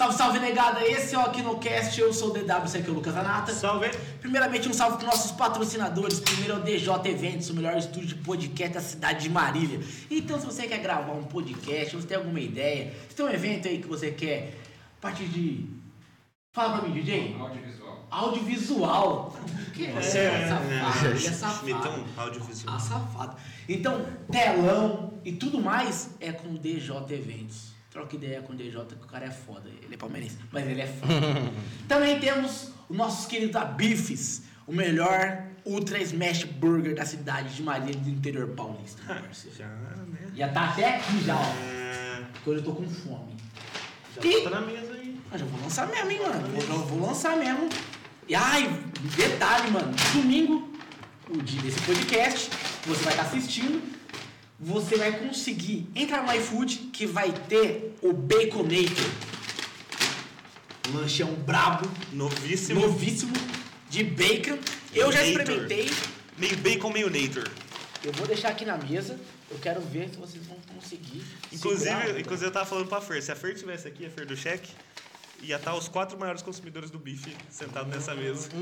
[0.00, 0.82] Salve, salve, negada!
[0.82, 3.52] Esse é o Aquinocast, eu sou o DW, esse aqui é o Lucas Anata.
[3.52, 3.90] Salve!
[4.18, 6.20] Primeiramente, um salve para nossos patrocinadores.
[6.20, 9.78] Primeiro é o DJ Eventos, o melhor estúdio de podcast da cidade de Marília.
[10.10, 13.68] Então, se você quer gravar um podcast, você tem alguma ideia, se tem um evento
[13.68, 14.54] aí que você quer,
[14.96, 15.66] a partir de...
[16.54, 17.36] Fala pra mim, DJ.
[17.38, 18.06] Audiovisual.
[18.10, 19.36] Audiovisual.
[19.74, 21.90] Que é, Você é, é, safado, é Meteu safado.
[21.90, 22.74] um audiovisual.
[22.74, 23.36] Ah, safado.
[23.68, 27.69] Então, telão e tudo mais é com o DJ Eventos.
[27.90, 29.68] Troca ideia com o DJ, que o cara é foda.
[29.82, 31.12] Ele é palmeirense, mas ele é foda.
[31.88, 37.96] Também temos os nossos queridos Abifes, o melhor Ultra Smash Burger da cidade de Marília
[38.00, 39.56] do interior paulista, meu parceiro.
[39.56, 40.30] Já, né?
[40.36, 41.54] Já tá até aqui já, ó.
[41.64, 43.34] É, Porque hoje eu tô com fome.
[44.16, 45.20] já E- tá na mesa aí.
[45.30, 46.48] Mas eu vou lançar mesmo, hein, mano.
[46.48, 47.68] Vou, eu vou lançar mesmo.
[48.28, 48.68] E ai,
[49.16, 49.92] detalhe, mano.
[50.14, 50.72] Domingo,
[51.28, 52.50] o dia desse podcast,
[52.86, 53.82] você vai estar assistindo,
[54.60, 59.10] você vai conseguir entrar no iFood que vai ter o Baconator.
[60.92, 62.80] Lanchão brabo, Novíssimo.
[62.80, 63.32] novíssimo,
[63.88, 64.58] de bacon.
[64.94, 65.40] Eu já Nator.
[65.40, 65.90] experimentei.
[66.36, 67.48] Meio bacon, meio nator.
[68.02, 69.18] Eu vou deixar aqui na mesa.
[69.50, 71.22] Eu quero ver se vocês vão conseguir.
[71.52, 72.20] Inclusive, segurar.
[72.20, 74.70] inclusive eu tava falando pra Fer, se a Fer tivesse aqui, a Fer do cheque,
[75.42, 78.48] ia estar os quatro maiores consumidores do bife sentados nessa mesa.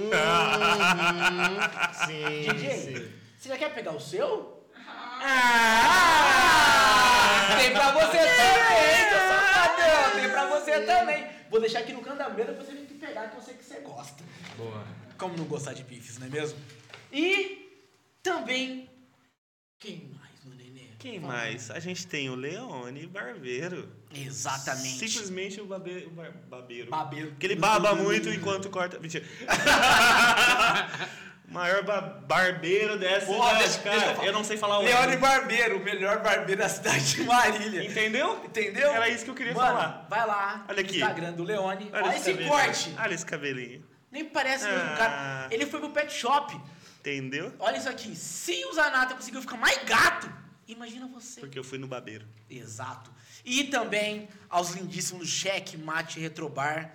[2.06, 3.08] Sim, DJ, sim.
[3.38, 4.57] você já quer pegar o seu?
[5.20, 6.78] Ah!
[7.58, 10.20] Tem pra você também, seu safadão!
[10.20, 11.26] Tem pra você também!
[11.50, 13.54] Vou deixar aqui no canto da mesa pra você vir aqui pegar, que eu sei
[13.54, 14.22] que você gosta.
[14.56, 14.84] Boa.
[15.16, 16.58] Como não gostar de bifes, não é mesmo?
[17.12, 17.68] E
[18.22, 18.88] também.
[19.80, 20.88] Quem mais, meu nenê?
[20.98, 21.32] Quem Fala.
[21.32, 21.70] mais?
[21.70, 23.88] A gente tem o Leone Barbeiro.
[24.14, 25.08] Exatamente.
[25.08, 26.04] Simplesmente o babe...
[26.06, 26.90] o bar- babeiro.
[26.90, 27.30] Babeiro.
[27.30, 28.98] Porque ele baba muito enquanto corta.
[28.98, 29.24] Mentira.
[31.48, 34.26] Maior ba- barbeiro dessa Porra, cidade, deixa- deixa eu cara.
[34.26, 35.16] eu não sei falar o Leone.
[35.16, 37.84] Barbeiro, o melhor barbeiro da cidade de Marília.
[37.84, 38.44] Entendeu?
[38.44, 38.90] Entendeu?
[38.90, 40.06] Era isso que eu queria Mano, falar.
[40.10, 40.96] Vai lá Olha aqui.
[40.96, 41.90] Instagram do Leone.
[41.92, 42.48] Olha, esse cabelinho.
[42.50, 42.94] corte.
[42.98, 43.84] Olha esse cabelinho.
[44.10, 44.96] Nem parece o mesmo Ah.
[44.96, 45.48] cara.
[45.50, 46.60] Ele foi pro pet shop.
[47.00, 47.52] Entendeu?
[47.58, 48.14] Olha isso aqui.
[48.14, 50.30] Se o Zanata conseguiu ficar mais gato,
[50.66, 51.40] imagina você.
[51.40, 52.26] Porque eu fui no babeiro.
[52.50, 53.10] Exato.
[53.44, 56.92] E também aos lindíssimos Cheque Mate Retrobar.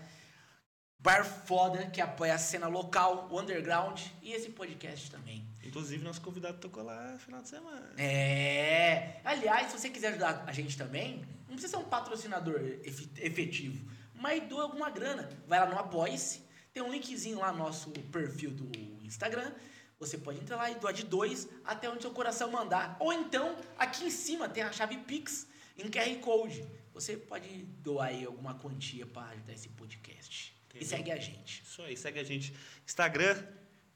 [1.03, 5.45] Bar foda que apoia a cena local, o underground e esse podcast também.
[5.61, 7.91] Inclusive, nosso convidado tocou lá no final de semana.
[7.97, 9.19] É.
[9.25, 13.85] Aliás, se você quiser ajudar a gente também, não precisa ser um patrocinador efe- efetivo,
[14.15, 15.29] mas doa alguma grana.
[15.45, 18.71] Vai lá no Apoia-se, tem um linkzinho lá no nosso perfil do
[19.05, 19.51] Instagram.
[19.99, 22.95] Você pode entrar lá e doar de dois até onde seu coração mandar.
[22.99, 25.47] Ou então, aqui em cima tem a chave Pix
[25.77, 26.65] em QR Code.
[26.93, 27.49] Você pode
[27.81, 30.53] doar aí alguma quantia para ajudar esse podcast.
[30.73, 31.61] E segue a gente.
[31.63, 32.53] Isso aí, segue a gente.
[32.85, 33.41] Instagram,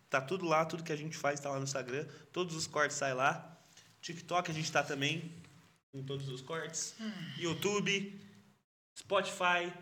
[0.10, 2.06] tá tudo lá, tudo que a gente faz tá lá no Instagram.
[2.32, 3.58] Todos os cortes saem lá.
[4.02, 5.34] TikTok a gente tá também,
[5.92, 6.96] com todos os cortes.
[7.00, 7.12] Hum.
[7.40, 8.22] YouTube,
[8.98, 9.74] Spotify,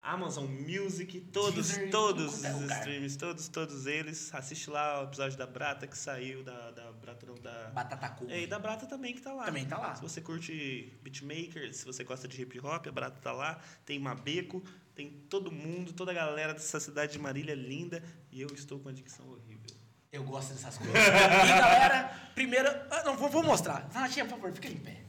[0.00, 4.32] Amazon Music, todos, Deezer, todos é os streams, todos, todos eles.
[4.34, 7.70] Assiste lá o episódio da Brata que saiu, da, da Brata não, da...
[7.70, 8.24] Batata.
[8.28, 9.44] É, e da Brata também que tá lá.
[9.46, 9.94] Também tá lá.
[9.94, 13.60] Se você curte beatmaker, se você gosta de hip hop, a Brata tá lá.
[13.84, 14.62] Tem Mabeco,
[14.98, 18.02] tem todo mundo, toda a galera dessa cidade de Marília linda.
[18.32, 19.70] E eu estou com a dicção horrível.
[20.10, 20.96] Eu gosto dessas coisas.
[20.96, 22.68] e galera, primeiro.
[22.90, 23.88] ah, Não, vou, vou mostrar.
[23.92, 25.04] Renatinha, por favor, fica em pé.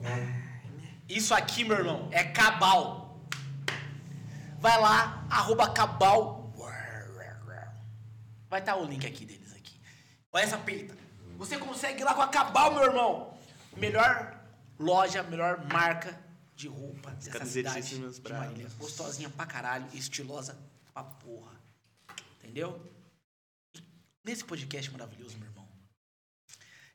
[1.10, 3.20] Isso aqui, meu irmão, é cabal.
[4.60, 6.54] Vai lá, arroba cabal.
[8.48, 9.80] Vai estar o link aqui deles aqui.
[10.32, 10.96] Olha essa peita.
[11.38, 13.34] Você consegue ir lá com a cabal, meu irmão.
[13.76, 14.40] Melhor
[14.78, 16.16] loja, melhor marca
[16.60, 18.30] de roupa dessa cidade de.
[18.30, 18.70] Marília.
[18.78, 20.60] Gostosinha pra caralho, estilosa
[20.94, 21.58] pra porra.
[22.38, 22.86] Entendeu?
[24.26, 25.66] Nesse podcast maravilhoso, meu irmão,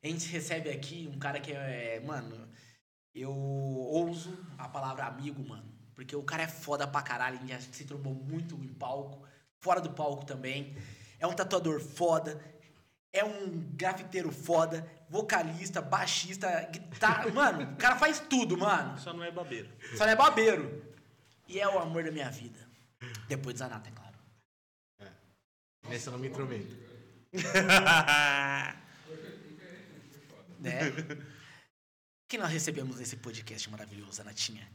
[0.03, 1.99] a gente recebe aqui um cara que é.
[2.01, 2.47] Mano,
[3.15, 5.73] eu ouso a palavra amigo, mano.
[5.95, 9.27] Porque o cara é foda pra caralho, a gente já se trombou muito em palco,
[9.61, 10.77] fora do palco também.
[11.19, 12.39] É um tatuador foda,
[13.15, 17.31] é um grafiteiro foda, vocalista, baixista, guitarra.
[17.33, 18.99] Mano, o cara faz tudo, mano.
[18.99, 19.71] Só não é babeiro.
[19.97, 20.85] Só não é babeiro.
[21.49, 22.59] E é o amor da minha vida.
[23.29, 24.19] Depois do Zanata, é claro.
[25.88, 26.77] Nessa eu não me intrometo.
[30.65, 30.91] Né?
[32.27, 34.67] Quem nós recebemos nesse podcast maravilhoso, Zanatinha?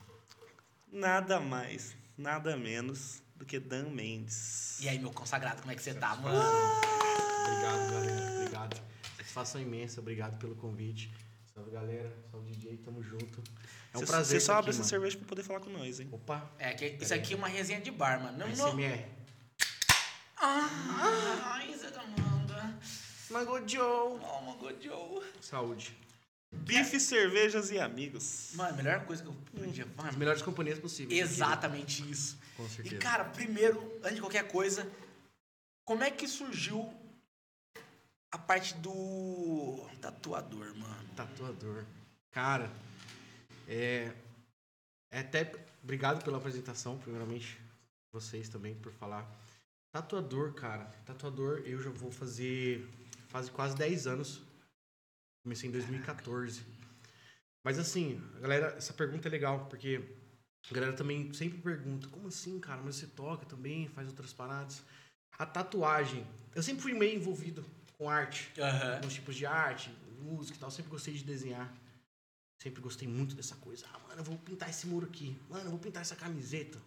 [0.92, 4.80] nada mais, nada menos do que Dan Mendes.
[4.82, 6.38] E aí, meu consagrado, como é que você tá, mano?
[6.38, 8.39] Obrigado, galera.
[9.30, 10.00] Satisfação imensa.
[10.02, 11.12] Obrigado pelo convite.
[11.54, 12.12] Salve, galera.
[12.32, 12.78] Salve, DJ.
[12.78, 13.44] Tamo junto.
[13.94, 14.40] É um Você- prazer.
[14.40, 14.90] Você só abre essa mano.
[14.90, 16.10] cerveja pra poder falar com nós, hein?
[16.12, 16.50] Opa.
[16.58, 18.38] É, que isso aqui é uma resenha de bar, mano.
[18.40, 18.70] Não, não...
[18.72, 19.06] SMR.
[20.42, 22.76] Ai, você tá manda.
[23.30, 24.20] Mango Joe.
[24.22, 25.24] Oh, Mango Joe.
[25.42, 25.96] Saúde.
[26.52, 28.52] Bife, cervejas e amigos.
[28.56, 29.84] Mano, a melhor coisa que eu podia.
[29.98, 31.20] As Mano, melhores companhias possíveis.
[31.20, 32.40] exatamente isso.
[32.58, 32.98] Com E, certeza.
[32.98, 34.90] cara, primeiro, antes de qualquer coisa,
[35.86, 36.92] como é que surgiu
[38.32, 41.10] a parte do tatuador, mano?
[41.16, 41.84] Tatuador.
[42.32, 42.72] Cara,
[43.68, 44.14] é,
[45.12, 45.52] é até.
[45.84, 47.60] Obrigado pela apresentação, primeiramente.
[48.14, 49.28] Vocês também por falar.
[49.92, 50.86] Tatuador, cara.
[51.06, 52.88] Tatuador, eu já vou fazer.
[53.30, 54.42] Faz quase 10 anos.
[55.44, 56.64] Comecei em 2014.
[57.64, 60.02] Mas assim, galera, essa pergunta é legal, porque
[60.70, 62.82] a galera também sempre pergunta: como assim, cara?
[62.84, 64.84] Mas você toca também, faz outras paradas?
[65.38, 66.28] A tatuagem.
[66.54, 67.66] Eu sempre fui meio envolvido
[68.00, 68.96] com arte Aham.
[68.96, 69.92] alguns tipos de arte,
[70.22, 70.72] música e tal.
[70.72, 71.72] Sempre gostei de desenhar.
[72.64, 73.86] Sempre gostei muito dessa coisa.
[73.94, 75.38] Ah, mano, eu vou pintar esse muro aqui.
[75.50, 76.78] Mano, eu vou pintar essa camiseta.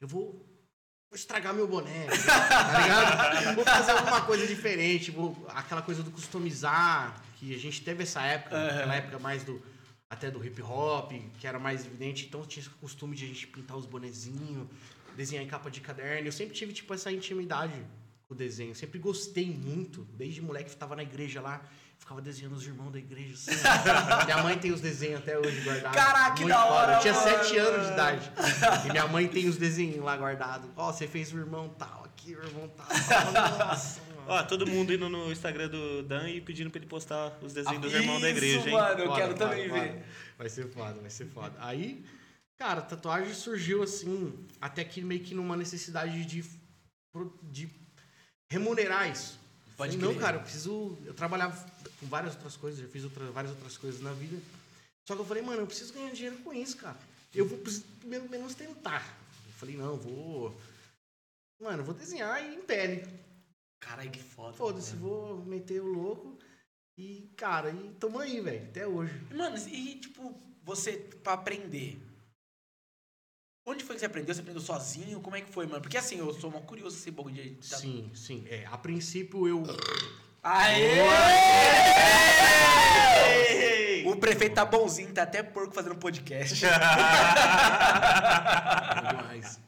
[0.00, 2.06] Eu vou, vou estragar meu boné.
[2.26, 3.54] tá ligado?
[3.54, 5.10] Vou fazer alguma coisa diferente.
[5.10, 8.68] Vou, aquela coisa do customizar, que a gente teve essa época, Aham.
[8.68, 9.62] aquela época mais do.
[10.08, 12.26] Até do hip hop, que era mais evidente.
[12.26, 14.68] Então tinha esse costume de a gente pintar os bonezinhos,
[15.16, 16.28] desenhar em capa de caderno.
[16.28, 17.74] Eu sempre tive, tipo, essa intimidade
[18.28, 18.74] o desenho.
[18.74, 20.04] Sempre gostei muito.
[20.14, 21.62] Desde moleque ficava na igreja lá,
[21.98, 23.34] ficava desenhando os irmãos da igreja.
[23.34, 23.50] Assim,
[24.26, 25.96] minha mãe tem os desenhos até hoje guardados.
[25.96, 26.72] Caraca, que da foda.
[26.74, 27.24] hora, Eu tinha mano.
[27.28, 28.32] sete anos de idade.
[28.86, 30.68] E minha mãe tem os desenhos lá guardados.
[30.76, 32.86] Ó, você fez o irmão tal, aqui o irmão tal.
[33.68, 34.16] Nossa, mano.
[34.28, 37.80] Ó, todo mundo indo no Instagram do Dan e pedindo pra ele postar os desenhos
[37.80, 38.72] dos irmãos da igreja, hein?
[38.74, 39.80] mano, eu Foda, quero foda, também foda.
[39.82, 40.04] ver.
[40.36, 41.54] Vai ser foda, vai ser foda.
[41.60, 42.04] Aí,
[42.58, 46.44] cara, a tatuagem surgiu assim, até que meio que numa necessidade de,
[47.44, 47.68] de
[48.50, 49.38] remunerar isso.
[49.76, 50.96] Pode não, cara, eu preciso.
[51.04, 51.54] Eu trabalhava
[52.00, 54.40] com várias outras coisas, já fiz outra- várias outras coisas na vida.
[55.06, 56.98] Só que eu falei, mano, eu preciso ganhar dinheiro com isso, cara.
[57.34, 59.06] Eu vou preciso, pelo menos tentar.
[59.46, 60.58] Eu falei, não, vou.
[61.60, 63.06] Mano, eu vou desenhar em pele.
[63.80, 64.56] Caralho, que foda.
[64.56, 66.38] Foda-se, vou meter o louco.
[66.98, 69.12] E, cara, e tamo aí, velho, até hoje.
[69.34, 70.34] Mano, e tipo,
[70.64, 70.92] você,
[71.22, 72.00] pra aprender.
[73.68, 74.32] Onde foi que você aprendeu?
[74.32, 75.20] Você aprendeu sozinho?
[75.20, 75.80] Como é que foi, mano?
[75.82, 77.58] Porque assim, eu sou uma curioso esse bagulho de.
[77.60, 78.46] Sim, sim.
[78.48, 79.64] É, a princípio eu.
[80.40, 81.00] Aê!
[84.06, 86.54] O prefeito tá bonzinho, tá até porco fazendo podcast.
[89.10, 89.60] demais.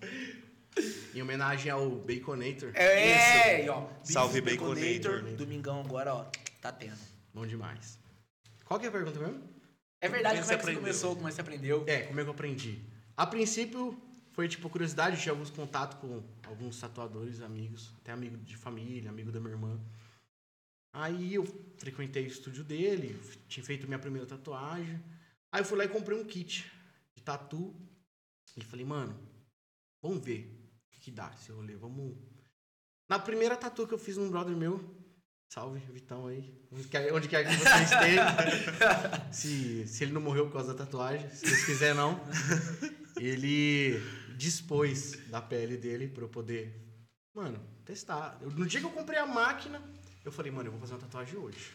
[1.12, 2.70] Em homenagem ao Baconator.
[2.74, 3.88] É, e ó.
[4.04, 5.22] Salve, Beef Baconator.
[5.34, 6.24] Domingão agora, ó,
[6.62, 6.96] tá tendo.
[7.34, 7.98] Bom demais.
[8.64, 9.42] Qual que é a pergunta mesmo?
[10.00, 10.80] É verdade, Como como é que você você aprendeu?
[10.82, 11.16] começou?
[11.16, 11.82] Como é que você aprendeu?
[11.88, 12.80] É, como é que eu aprendi?
[13.18, 14.00] A princípio
[14.30, 19.10] foi tipo curiosidade, eu tinha alguns contatos com alguns tatuadores, amigos, até amigo de família,
[19.10, 19.76] amigo da minha irmã.
[20.92, 21.44] Aí eu
[21.78, 25.02] frequentei o estúdio dele, tinha feito minha primeira tatuagem.
[25.50, 26.70] Aí eu fui lá e comprei um kit
[27.16, 27.74] de tatu.
[28.56, 29.18] E falei, mano,
[30.00, 32.16] vamos ver o que, que dá esse rolê, vamos.
[33.10, 34.78] Na primeira tatu que eu fiz num brother meu,
[35.52, 38.26] salve, Vitão aí, onde quer, onde quer que você esteja.
[39.32, 42.16] se, se ele não morreu por causa da tatuagem, se Deus quiser não.
[43.20, 44.00] Ele
[44.36, 46.72] dispôs da pele dele pra eu poder,
[47.34, 48.38] mano, testar.
[48.40, 49.82] Eu- no dia que eu comprei a máquina,
[50.24, 51.72] eu falei, mano, eu vou fazer uma tatuagem hoje.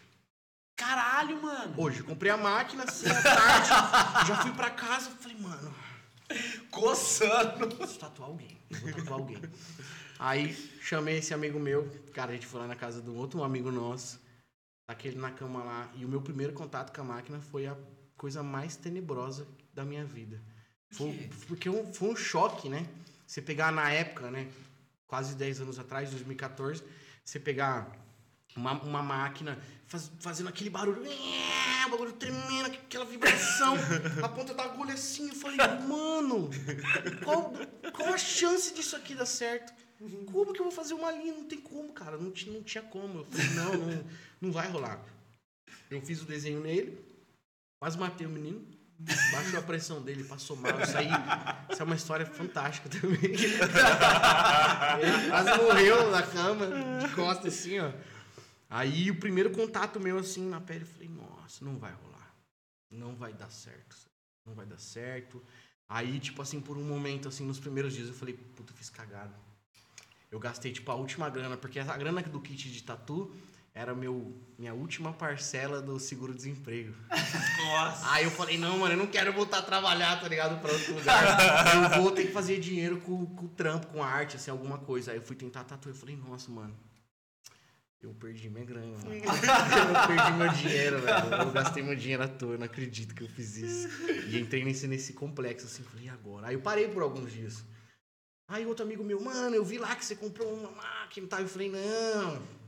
[0.75, 1.74] Caralho, mano.
[1.78, 3.69] Hoje, eu comprei a máquina, assim, à tarde,
[4.28, 5.74] já fui pra casa, falei, mano,
[6.72, 7.68] Coçando.
[7.75, 9.38] preciso tatuar alguém, vou tatuar alguém.
[10.18, 13.44] Aí, chamei esse amigo meu, cara, a gente foi lá na casa de um outro
[13.44, 14.19] amigo nosso,
[14.88, 17.78] taquei ele na cama lá, e o meu primeiro contato com a máquina foi a
[18.18, 20.42] coisa mais tenebrosa da minha vida.
[20.94, 22.86] Foi, porque um- foi um choque, né?
[23.28, 24.48] Você pegar na época, né?
[25.07, 26.84] Quase 10 anos atrás, 2014,
[27.24, 27.91] você pegar
[28.56, 33.75] uma, uma máquina faz- fazendo aquele barulho, o bagulho tremendo, aquela vibração,
[34.24, 35.29] a ponta da agulha assim.
[35.29, 36.50] Eu falei, mano,
[37.24, 37.53] qual,
[37.91, 39.74] qual a chance disso aqui dar certo?
[40.32, 41.34] Como que eu vou fazer uma linha?
[41.34, 42.18] Não tem como, cara.
[42.18, 43.20] Não, não tinha como.
[43.20, 44.06] Eu falei, não, não,
[44.41, 45.00] não vai rolar.
[45.89, 46.98] Eu fiz o desenho nele,
[47.79, 48.65] quase matei o menino.
[49.31, 50.79] Baixou a pressão dele, passou mal.
[50.81, 51.10] Isso aí,
[51.69, 53.19] isso é uma história fantástica também.
[53.24, 53.57] Ele
[55.29, 56.67] quase morreu na cama,
[57.00, 57.91] de costas assim, ó.
[58.69, 62.33] Aí o primeiro contato meu assim na pele, eu falei, nossa, não vai rolar.
[62.89, 63.95] Não vai dar certo.
[64.45, 65.43] Não vai dar certo.
[65.88, 69.33] Aí, tipo assim, por um momento, assim, nos primeiros dias, eu falei, puta, fiz cagada.
[70.31, 73.36] Eu gastei, tipo, a última grana, porque a grana do kit de tatu
[73.75, 76.94] era meu, minha última parcela do seguro-desemprego.
[77.58, 78.12] Nossa.
[78.12, 80.62] Aí eu falei, não, mano, eu não quero voltar a trabalhar, tá ligado?
[80.62, 81.96] Pra outro lugar.
[81.96, 84.77] eu vou ter que fazer dinheiro com, com o trampo, com a arte, assim, alguma
[84.77, 85.12] coisa.
[85.12, 85.94] Aí eu fui tentar tatuar.
[85.94, 86.75] Eu falei, nossa, mano.
[88.00, 89.15] Eu perdi minha grana, mano.
[89.15, 91.34] eu perdi meu dinheiro, velho.
[91.42, 93.88] Eu gastei meu dinheiro à toa, eu não acredito que eu fiz isso.
[94.27, 96.48] E entrei nesse, nesse complexo, assim, falei, e agora?
[96.48, 97.63] Aí eu parei por alguns dias.
[98.46, 101.39] Aí outro amigo meu, mano, eu vi lá que você comprou uma máquina e tal.
[101.39, 102.62] Eu falei, não.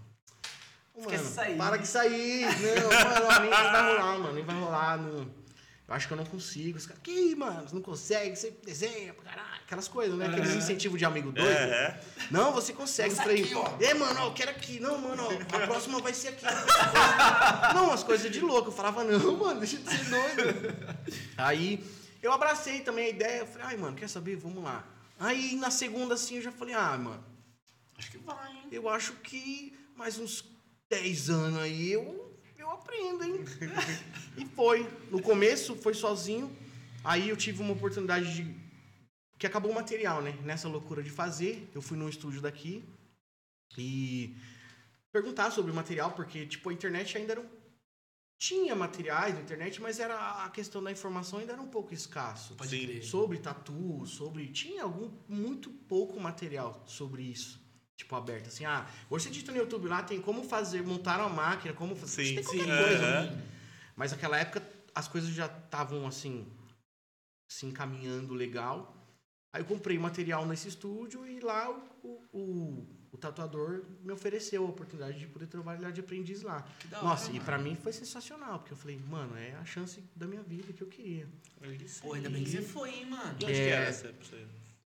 [0.97, 1.57] Esquece Mano, isso aí.
[1.57, 2.45] para que sair.
[2.45, 2.89] Não,
[3.25, 4.33] mano, nem vai rolar, mano.
[4.33, 4.97] Nem vai rolar.
[4.97, 5.45] Não.
[5.87, 6.77] Eu acho que eu não consigo.
[6.79, 9.61] Os caras, que, mano, você não consegue, você desenha caralho.
[9.65, 10.25] Aquelas coisas, né?
[10.27, 11.47] Aqueles incentivos de amigo doido.
[11.47, 11.99] É,
[12.31, 13.11] Não, você consegue.
[13.11, 13.77] Eu falei, aqui, ó.
[13.79, 14.79] é, mano, ó, eu quero aqui.
[14.79, 16.43] Não, mano, ó, a próxima vai ser aqui.
[17.73, 18.69] Não, umas coisas de louco.
[18.69, 20.75] Eu falava, não, mano, deixa de ser doido.
[21.37, 21.83] Aí
[22.21, 23.39] eu abracei também a ideia.
[23.41, 24.35] Eu falei, ai, mano, quer saber?
[24.37, 24.83] Vamos lá.
[25.19, 27.23] Aí na segunda, assim, eu já falei, ah, mano,
[27.97, 28.63] Acho que vai, hein?
[28.71, 30.43] eu acho que mais uns
[30.89, 33.43] 10 anos aí eu, eu aprendo, hein?
[34.37, 34.87] e foi.
[35.09, 36.55] No começo foi sozinho.
[37.03, 38.55] Aí eu tive uma oportunidade de.
[39.37, 40.31] Que acabou o material, né?
[40.43, 41.69] Nessa loucura de fazer.
[41.73, 42.83] Eu fui num estúdio daqui
[43.77, 44.35] e
[45.11, 47.41] perguntar sobre o material, porque, tipo, a internet ainda era.
[47.41, 47.49] um-
[48.37, 52.55] Tinha materiais na internet, mas era a questão da informação ainda era um pouco escasso
[52.67, 53.01] Sim.
[53.01, 54.47] sobre tatu, sobre.
[54.49, 57.59] Tinha algum muito pouco material sobre isso.
[57.97, 58.47] Tipo, aberto.
[58.47, 61.95] Assim, ah, hoje você digita no YouTube lá, tem como fazer, montar uma máquina, como
[61.95, 62.25] fazer.
[62.25, 63.05] Sim, tem sim, qualquer coisa.
[63.05, 63.31] aham.
[63.31, 63.43] né?
[63.95, 64.61] Mas naquela época
[64.93, 66.45] as coisas já estavam assim,
[67.49, 68.93] se encaminhando legal.
[69.53, 71.69] Aí eu comprei material nesse estúdio e lá
[72.03, 76.61] o, o, o- tatuador me ofereceu a oportunidade de poder trabalhar de aprendiz lá.
[76.79, 77.45] Que da hora, Nossa, e mano.
[77.45, 80.81] pra mim foi sensacional, porque eu falei, mano, é a chance da minha vida que
[80.81, 81.25] eu queria.
[82.01, 83.37] Pô, ainda bem que você foi, hein, mano.
[83.39, 83.63] E onde É.
[83.65, 84.13] que era essa?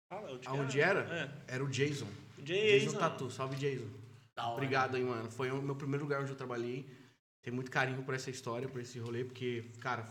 [0.09, 1.01] Fala, onde Aonde era?
[1.47, 1.55] É.
[1.55, 2.07] Era o Jason.
[2.39, 2.85] Jason.
[2.85, 3.87] Jason Tatu, salve Jason.
[4.35, 4.53] Da hora.
[4.53, 5.29] Obrigado aí, mano.
[5.29, 6.89] Foi o meu primeiro lugar onde eu trabalhei.
[7.41, 10.07] Tenho muito carinho por essa história, por esse rolê, porque, cara,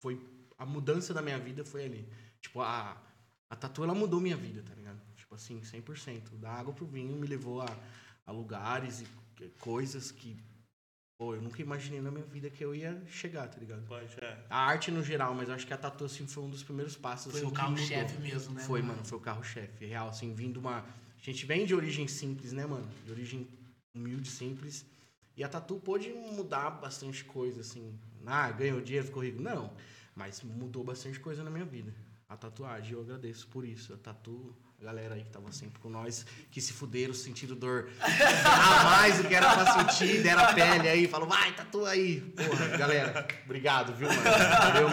[0.00, 0.20] foi
[0.58, 2.08] a mudança da minha vida foi ali.
[2.40, 2.96] Tipo, a,
[3.50, 5.00] a tatu, ela mudou minha vida, tá ligado?
[5.16, 6.38] Tipo assim, 100%.
[6.38, 7.66] Da água pro vinho me levou a,
[8.26, 10.36] a lugares e coisas que,
[11.22, 13.86] pô, eu nunca imaginei na minha vida que eu ia chegar, tá ligado?
[13.86, 14.44] Pode, é.
[14.50, 16.96] A arte no geral, mas eu acho que a tatu, assim, foi um dos primeiros
[16.96, 17.30] passos.
[17.30, 18.62] Foi assim, o carro-chefe mesmo, né?
[18.62, 19.86] Foi, mano, foi o carro-chefe.
[19.86, 20.78] Real, assim, vindo uma.
[20.80, 22.88] A gente vem de origem simples, né, mano?
[23.04, 23.48] De origem
[23.94, 24.84] humilde, simples.
[25.36, 27.96] E a tatu pôde mudar bastante coisa, assim.
[28.26, 29.40] Ah, ganhou dinheiro, ficou rico.
[29.40, 29.72] Não.
[30.16, 31.94] Mas mudou bastante coisa na minha vida.
[32.28, 33.94] A tatuagem, eu agradeço por isso.
[33.94, 37.88] A tatu, a galera aí que tava sempre com nós, que se fuderam, sentiram dor
[38.00, 42.20] a mais do que era pra sentir, deram a pele aí, falou, vai, tatua aí.
[42.20, 44.22] Porra, galera, obrigado, viu, mano?
[44.22, 44.88] Valeu.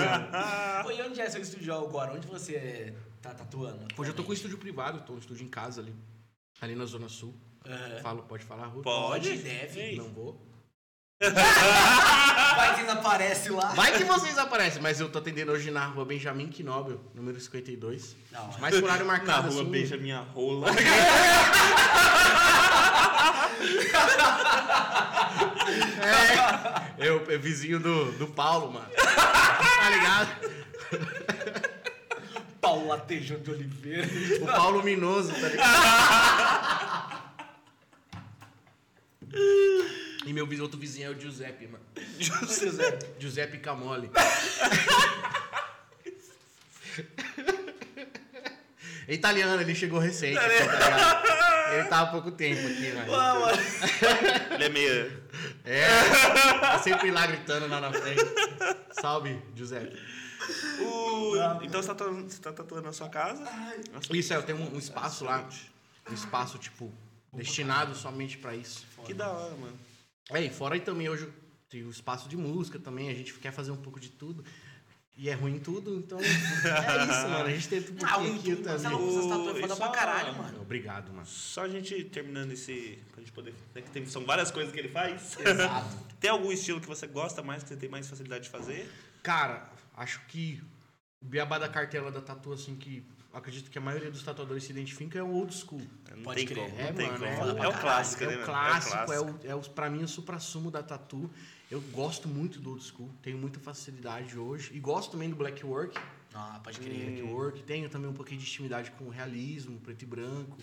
[0.84, 2.14] Pô, e onde é seu estúdio agora?
[2.14, 3.88] Onde você tá tatuando?
[3.98, 5.96] Hoje eu tô com um estúdio privado, tô um estúdio em casa ali.
[6.62, 7.34] Ali na Zona Sul.
[7.66, 8.00] Aham.
[8.02, 8.84] Falo, pode falar, Ruth?
[8.84, 9.38] Pode?
[9.38, 9.80] deve.
[9.80, 9.96] Ei.
[9.96, 10.49] Não vou.
[11.22, 13.68] Vai que eles aparecem lá.
[13.74, 18.16] Vai que vocês aparecem, mas eu tô atendendo hoje na rua Benjamin Knobel, número 52.
[18.32, 19.70] Não, Mais por horário Na marcado, rua assim.
[19.70, 20.68] beija minha rola.
[26.98, 28.88] É, eu, é vizinho do, do Paulo, mano.
[28.96, 30.30] Tá ligado?
[32.62, 34.08] Paulo Atejão de Oliveira.
[34.42, 37.20] O Paulo Minoso, tá ligado?
[40.30, 41.84] E meu outro vizinho é o Giuseppe, mano.
[42.20, 43.00] José.
[43.18, 44.12] Giuseppe Camoli.
[49.08, 51.72] É italiano, ele chegou recente, tá?
[51.74, 53.08] Ele tá há pouco tempo aqui, né?
[54.54, 55.24] Ele é meio.
[55.66, 55.88] É,
[56.60, 58.24] tá sempre lá gritando lá na frente.
[59.02, 59.98] Salve, Giuseppe.
[60.80, 63.44] O- Então você tá, tatuando, você tá tatuando na sua casa?
[64.14, 65.50] Isso é, eu tenho um, um espaço lá,
[66.08, 66.94] um espaço, tipo,
[67.34, 68.86] destinado somente pra isso.
[69.06, 69.89] Que da hora, mano.
[70.32, 71.28] É, e fora aí também hoje
[71.70, 74.44] tem o espaço de música também, a gente quer fazer um pouco de tudo.
[75.18, 77.46] E é ruim tudo, então é isso, mano.
[77.46, 78.80] A gente tenta um Ah, pouquinho o aqui YouTube, também.
[78.80, 80.62] você não usa tatu é foda pra é- caralho, mano.
[80.62, 81.26] Obrigado, mano.
[81.28, 82.98] Só a gente terminando esse.
[83.12, 83.54] Pra gente poder.
[83.76, 85.38] né, que tem- são várias coisas que ele faz.
[85.40, 85.98] Exato.
[86.22, 88.90] Tem algum estilo que você gosta mais, que você tem mais facilidade de fazer?
[89.24, 90.62] Cara, acho que
[91.22, 94.72] o beabá da cartela da tatu, assim, que acredito que a maioria dos tatuadores se
[94.72, 95.82] identifica é o old school.
[96.16, 96.70] Não Pode crer.
[96.70, 96.80] como.
[96.80, 97.60] É, não tem mano, como.
[97.60, 98.46] é, É o clássico, É né, o mano?
[98.46, 101.30] clássico, é o, é o, pra mim o supra-sumo da tatu.
[101.70, 104.72] Eu gosto muito do old school, tenho muita facilidade hoje.
[104.74, 106.00] E gosto também do black work.
[106.34, 107.24] Ah, pode Black crer.
[107.26, 110.58] work, tenho também um pouquinho de intimidade com o realismo, preto e branco.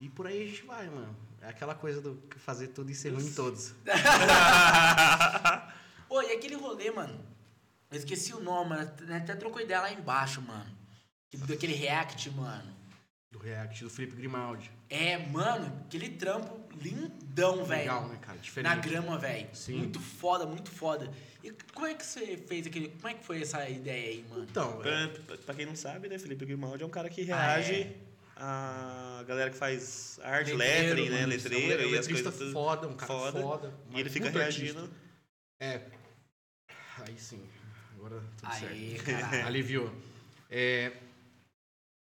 [0.00, 1.14] E por aí a gente vai, mano.
[1.40, 3.74] É aquela coisa do fazer tudo e ser ruim em todos.
[6.08, 7.18] Ô, e aquele rolê, mano?
[7.90, 8.90] Eu esqueci o nome, mano.
[9.16, 10.66] Até trocou ideia lá embaixo, mano.
[11.32, 12.78] Daquele react, mano.
[13.32, 14.68] Do React, do Felipe Grimaldi.
[14.88, 17.80] É, mano, aquele trampo lindão, velho.
[17.82, 18.38] Legal, né, cara?
[18.38, 18.74] Diferente.
[18.74, 19.48] Na grama, velho.
[19.52, 19.76] Sim.
[19.78, 21.08] Muito foda, muito foda.
[21.44, 22.88] E como é que você fez aquele.
[22.88, 24.46] Como é que foi essa ideia aí, mano?
[24.50, 27.54] Então, é, Pra, pra quem não sabe, né, Felipe Grimaldi é um cara que Ah,
[27.54, 27.96] reage é?
[28.36, 31.26] a galera que faz arte, lettering, né?
[31.26, 32.52] Letreiro é um e as letrista coisas.
[32.52, 33.40] foda, um cara foda.
[33.40, 33.74] foda.
[33.94, 34.80] E ele fica reagindo.
[34.80, 34.96] artista.
[35.60, 35.82] É.
[37.06, 37.46] Aí sim.
[37.94, 39.46] Agora tudo Aê, certo.
[39.46, 39.92] Aliviou.
[40.50, 40.92] É,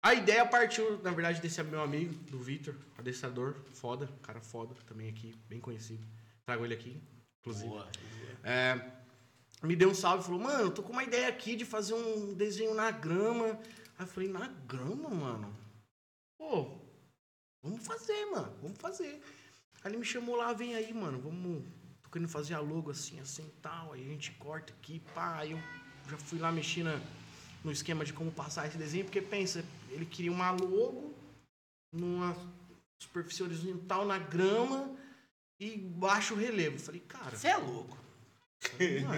[0.03, 5.09] a ideia partiu, na verdade, desse meu amigo, do Vitor, adestrador, foda, cara foda, também
[5.09, 6.05] aqui, bem conhecido.
[6.45, 7.01] Trago ele aqui,
[7.39, 7.69] inclusive.
[7.69, 7.89] Boa.
[8.43, 8.91] É,
[9.63, 12.33] me deu um salve e falou, mano, tô com uma ideia aqui de fazer um
[12.33, 13.57] desenho na grama.
[13.97, 15.55] Aí eu falei, na grama, mano?
[16.37, 16.77] Pô,
[17.63, 19.23] vamos fazer, mano, vamos fazer.
[19.83, 21.63] Aí ele me chamou lá, vem aí, mano, vamos.
[22.03, 23.93] Tô querendo fazer a logo assim, assim e tal.
[23.93, 25.37] Aí a gente corta aqui, pá.
[25.37, 25.59] Aí eu
[26.09, 26.99] já fui lá mexer na-
[27.63, 31.13] no esquema de como passar esse desenho, porque pensa, ele queria uma logo
[31.93, 32.35] numa
[33.01, 34.89] superfície horizontal na grama
[35.59, 36.75] e baixo relevo.
[36.75, 37.35] Eu falei, cara.
[37.35, 37.97] Você é louco.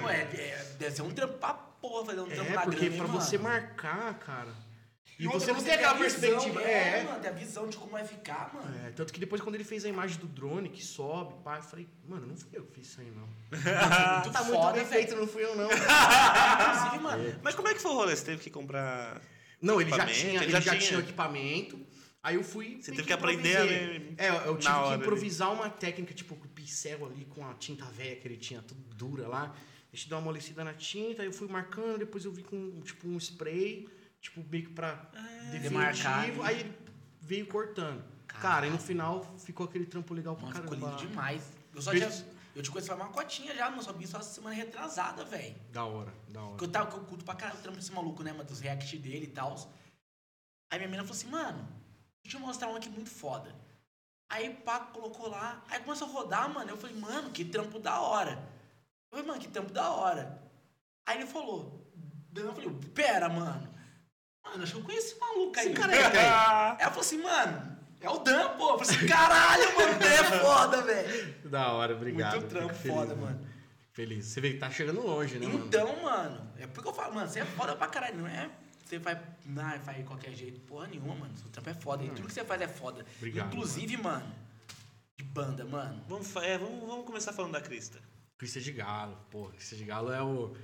[0.01, 2.89] Pô, é, é- deve ser um trampo pra porra fazer um trampo É, na porque
[2.89, 3.49] grama, pra hein, você mano?
[3.55, 4.64] marcar, cara.
[5.17, 6.61] E, você não tem aquela a visão, perspectiva.
[6.61, 8.85] É, É, mano, tem a visão de como vai ficar, mano.
[8.85, 11.63] É, tanto que depois quando ele fez a imagem do drone que sobe, pá, eu
[11.63, 13.25] falei, mano, não fui eu que fiz isso aí, não.
[13.55, 14.87] Muito tá muito foda, bem velho.
[14.89, 15.69] feito, não fui eu, não.
[15.71, 18.15] Inclusive, mano, Mas como é que foi o rolê?
[18.15, 19.21] Você teve que comprar.
[19.61, 20.81] Não, ele já tinha, ele ele já já tinha.
[20.87, 21.79] tinha o equipamento.
[22.21, 22.79] Aí eu fui.
[22.81, 23.99] Você teve que aprender a improvisei.
[23.99, 25.01] ver É, eu tive que ali.
[25.01, 28.61] improvisar uma técnica, tipo, com o pincel ali, com a tinta velha que ele tinha,
[28.61, 29.55] tudo dura lá.
[29.93, 32.81] A gente deu uma amolecida na tinta, aí eu fui marcando, depois eu vi com,
[32.81, 33.87] tipo, um spray,
[34.25, 34.95] tipo, meio que pra
[35.51, 36.55] demarcar definitivo, ali.
[36.55, 36.77] aí ele
[37.21, 38.03] veio cortando.
[38.27, 40.89] Cara, e no final ficou aquele trampo legal pra ficou caramba.
[40.89, 41.43] lindo demais.
[41.73, 42.09] Eu só Beijo.
[42.09, 42.35] tinha.
[42.55, 45.55] Eu te conheço faz uma cotinha já, não sabia só semana retrasada, velho.
[45.71, 46.49] Da hora, da hora.
[46.51, 48.45] Porque eu tava, que eu curto pra caralho o trampo desse maluco, né, mano?
[48.45, 49.55] Dos react dele e tal.
[50.71, 51.67] Aí minha menina falou assim, mano,
[52.23, 53.53] deixa eu mostrar um aqui muito foda.
[54.29, 56.69] Aí o Paco colocou lá, aí começou a rodar, mano.
[56.69, 58.31] Eu falei, mano, que trampo da hora.
[59.11, 60.41] Eu falei, mano, que trampo da hora.
[61.05, 61.85] Aí ele falou,
[62.35, 63.74] eu falei, pera, mano.
[64.45, 65.65] Mano, acho que eu conheço esse maluco aí.
[65.65, 66.19] Esse cara é quem?
[66.19, 68.73] Ela falou assim, mano, é o Dan, pô.
[68.73, 71.49] Eu falei assim, caralho, mano, o Dan é foda, velho.
[71.49, 72.35] Da hora, obrigado.
[72.35, 73.47] Muito trampo feliz, foda, mano.
[73.91, 74.25] Feliz.
[74.25, 75.65] Você vê que tá chegando longe, né, mano?
[75.65, 78.49] Então, mano, é porque eu falo, mano, você é foda pra caralho, não é?
[78.85, 81.35] Você vai, não, faz de qualquer jeito, porra nenhuma, mano.
[81.35, 82.03] Seu trampo é foda.
[82.03, 83.05] E tudo que você faz é foda.
[83.17, 84.31] Obrigado, Inclusive, mano,
[85.17, 86.03] de banda, mano.
[86.07, 87.99] Vamos, é, vamos, vamos começar falando da Crista.
[88.37, 89.47] Crista de Galo, pô.
[89.47, 90.55] Crista de Galo é o,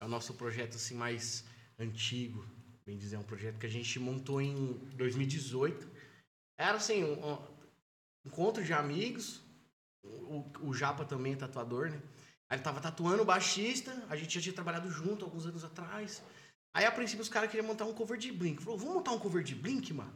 [0.00, 1.44] é o nosso projeto assim mais
[1.78, 2.46] antigo,
[2.86, 5.88] bem dizer, é um projeto que a gente montou em 2018.
[6.58, 7.38] Era assim, um, um
[8.26, 9.42] encontro de amigos.
[10.02, 12.00] O, o Japa também é tatuador, né?
[12.50, 16.22] Aí ele tava tatuando o baixista, a gente já tinha trabalhado junto alguns anos atrás.
[16.74, 18.62] Aí a princípio os caras queriam montar um cover de Blink.
[18.62, 20.12] Falou, vamos montar um cover de Blink, mano?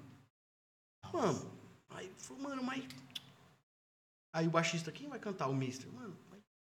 [1.10, 1.46] Vamos.
[1.88, 2.84] Aí falou, mano, mas.
[4.34, 5.48] Aí o baixista, quem vai cantar?
[5.48, 5.90] O Mister.
[5.90, 6.16] Mano,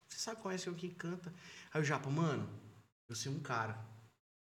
[0.09, 1.33] você sabe qual é esse que canta?
[1.72, 2.48] Aí o Japa, mano,
[3.09, 3.79] eu sei um cara.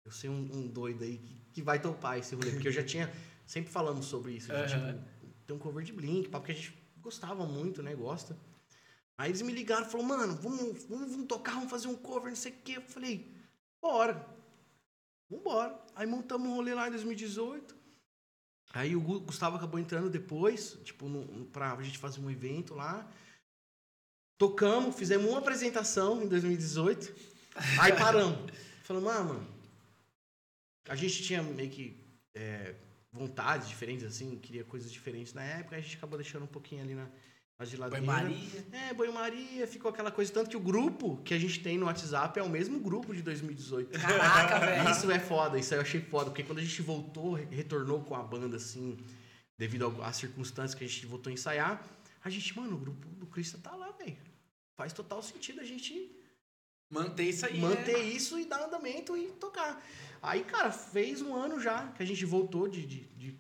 [0.08, 2.52] Eu sei um, um doido aí que, que vai topar esse rolê.
[2.52, 3.14] Porque eu já tinha.
[3.46, 4.52] Sempre falamos sobre isso.
[4.52, 4.66] Aham.
[4.66, 5.04] tipo,
[5.46, 7.94] tem um cover de Blink, porque a gente gostava muito, né?
[7.94, 8.36] Gosta.
[9.18, 12.30] Aí eles me ligaram e falaram, mano, vamos, vamos, vamos tocar, vamos fazer um cover,
[12.30, 12.74] não sei o quê.
[12.78, 13.30] Eu falei,
[13.82, 14.26] bora.
[15.30, 15.78] Vambora.
[15.96, 17.76] Aí montamos um rolê lá em 2018.
[18.74, 22.74] Aí o Gu- Gustavo acabou entrando depois, tipo, no, no- pra gente fazer um evento
[22.76, 23.10] lá.
[24.38, 27.14] Tocamos, fizemos uma apresentação em 2018.
[27.82, 28.52] Aí paramos.
[28.84, 29.57] Falamos, ah, mano.
[30.88, 31.96] A gente tinha meio que
[32.36, 32.76] é,
[33.12, 35.76] vontades diferentes, assim, queria coisas diferentes na época.
[35.76, 37.08] A gente acabou deixando um pouquinho ali na,
[37.60, 38.06] na geladeira.
[38.06, 38.66] Banho-maria.
[38.72, 40.32] É, banho-maria, ficou aquela coisa.
[40.32, 43.22] Tanto que o grupo que a gente tem no WhatsApp é o mesmo grupo de
[43.22, 44.00] 2018.
[44.00, 44.90] Caraca, velho.
[44.92, 48.02] Isso é foda, isso aí eu achei foda, porque quando a gente voltou, re- retornou
[48.04, 48.98] com a banda, assim,
[49.58, 51.84] devido às circunstâncias que a gente voltou a ensaiar,
[52.24, 54.18] a gente, mano, o grupo do Cristo tá lá, velho.
[54.78, 56.12] Faz total sentido a gente
[56.90, 57.60] Manter isso aí.
[57.60, 58.04] manter né?
[58.04, 59.84] isso e dar andamento e tocar.
[60.22, 63.38] Aí, cara, fez um ano já que a gente voltou de, de, de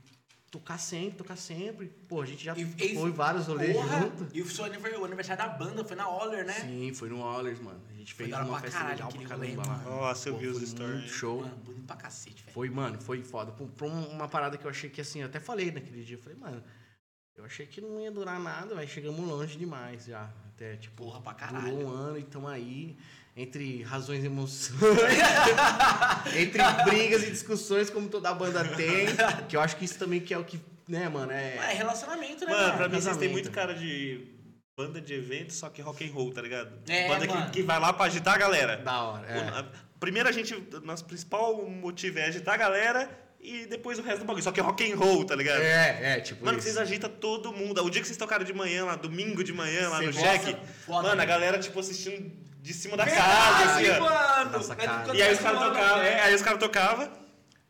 [0.51, 1.87] tocar sempre, tocar sempre.
[2.07, 4.27] Pô, a gente já E- foi vários rolês junto.
[4.33, 6.53] E o seu aniversário, o aniversário da banda foi na Oller, né?
[6.53, 7.81] Sim, foi no Allers, mano.
[7.89, 9.77] A gente Foi fez uma pra festa caralho legal pra caramba lá.
[9.83, 11.11] Nossa, eu Pô, vi os foi stories.
[11.11, 11.41] Show.
[11.41, 12.53] Mano, bonito pra cacete, velho.
[12.53, 13.53] Foi, mano, foi foda.
[13.81, 16.37] Um- uma parada que eu achei que assim, eu até falei naquele dia, eu falei,
[16.37, 16.63] mano,
[17.35, 20.31] eu achei que não ia durar nada, mas chegamos longe demais já.
[20.55, 21.77] Até, tipo, Porra pra durou caralho.
[21.85, 22.97] um ano e estamos aí,
[23.37, 24.73] entre razões e emoções,
[26.35, 29.05] entre brigas e discussões, como toda banda tem,
[29.47, 31.73] que eu acho que isso também que é o que, né, mano, É é...
[31.75, 32.77] relacionamento, né, Mano, mano?
[32.77, 34.27] pra mim vocês têm muito cara de
[34.75, 36.71] banda de evento, só que rock and roll, tá ligado?
[36.87, 37.45] É, banda mano.
[37.45, 38.77] que, que vai lá pra agitar a galera.
[38.77, 39.39] Da hora, O- é.
[39.59, 39.65] a-
[39.99, 43.09] Primeiro a gente, nosso principal motivo é agitar a galera
[43.41, 44.43] e depois o resto do bagulho.
[44.43, 45.59] Só que é rock and roll, tá ligado?
[45.59, 46.65] É, é, tipo Mano, isso.
[46.67, 47.83] vocês agitam todo mundo.
[47.83, 50.13] O dia que vocês tocaram de manhã lá, domingo de manhã lá Cê no
[50.85, 51.25] Foda, mano, a né?
[51.25, 52.31] galera, tipo, assistindo
[52.67, 54.09] de cima da casa, Verdade, assim, ó.
[54.09, 54.51] mano!
[54.51, 55.15] Nossa, cara.
[55.15, 56.09] E aí os caras tocavam, né?
[56.09, 57.11] é, aí os caras tocavam.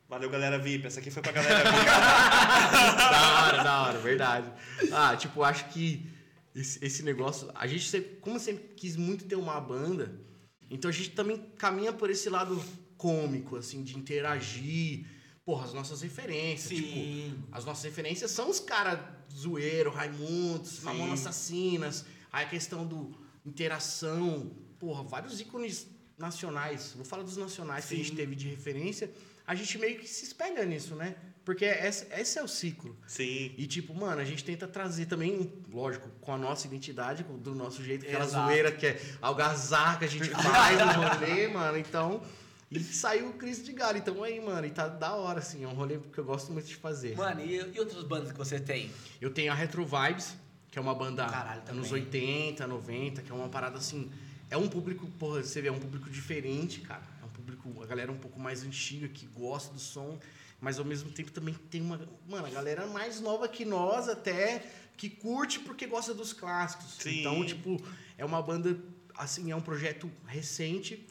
[0.10, 0.88] Valeu, galera VIP.
[0.88, 1.86] Essa aqui foi pra galera VIP.
[1.86, 4.52] da hora, da hora, verdade.
[4.92, 6.10] Ah, tipo, acho que
[6.56, 7.52] esse, esse negócio.
[7.54, 10.20] A gente, sempre, como sempre quis muito ter uma banda,
[10.68, 12.60] então a gente também caminha por esse lado
[12.98, 15.06] cômico, assim, de interagir.
[15.46, 16.76] Porra, as nossas referências.
[16.76, 17.44] Tipo, Sim.
[17.52, 19.00] as nossas referências são os caras
[19.32, 22.04] zoeiro, Raimundos, Mamonas Assassinas.
[22.32, 25.88] Aí a questão do interação, porra, vários ícones
[26.18, 26.94] nacionais.
[26.96, 28.16] Vou falar dos nacionais que a gente Sim.
[28.16, 29.12] teve de referência.
[29.46, 31.16] A gente meio que se espelha nisso, né?
[31.46, 32.98] Porque esse, esse é o ciclo.
[33.08, 33.54] Sim.
[33.58, 37.82] E, tipo, mano, a gente tenta trazer também, lógico, com a nossa identidade, do nosso
[37.82, 38.48] jeito, aquela Exato.
[38.48, 41.78] zoeira que é algazarra que a gente faz no rolê, mano.
[41.78, 42.22] Então,
[42.70, 43.98] e saiu o Cris de Galho.
[43.98, 45.64] Então, aí, mano, e tá da hora, assim.
[45.64, 47.16] É um rolê que eu gosto muito de fazer.
[47.16, 48.92] Mano, e, e outras bandas que você tem?
[49.22, 50.36] Eu tenho a Retro Vibes,
[50.70, 54.12] que é uma banda Caralho, anos 80, 90, que é uma parada assim.
[54.50, 57.04] É um público, porra, você vê, é um público diferente, cara.
[57.22, 60.18] É um público, a galera um pouco mais antiga, que gosta do som,
[60.62, 62.00] mas ao mesmo tempo também tem uma.
[62.28, 66.96] Mano, a galera mais nova que nós até, que curte porque gosta dos clássicos.
[67.00, 67.20] Sim.
[67.20, 67.82] Então, tipo,
[68.18, 68.80] é uma banda,
[69.18, 71.06] assim, é um projeto recente,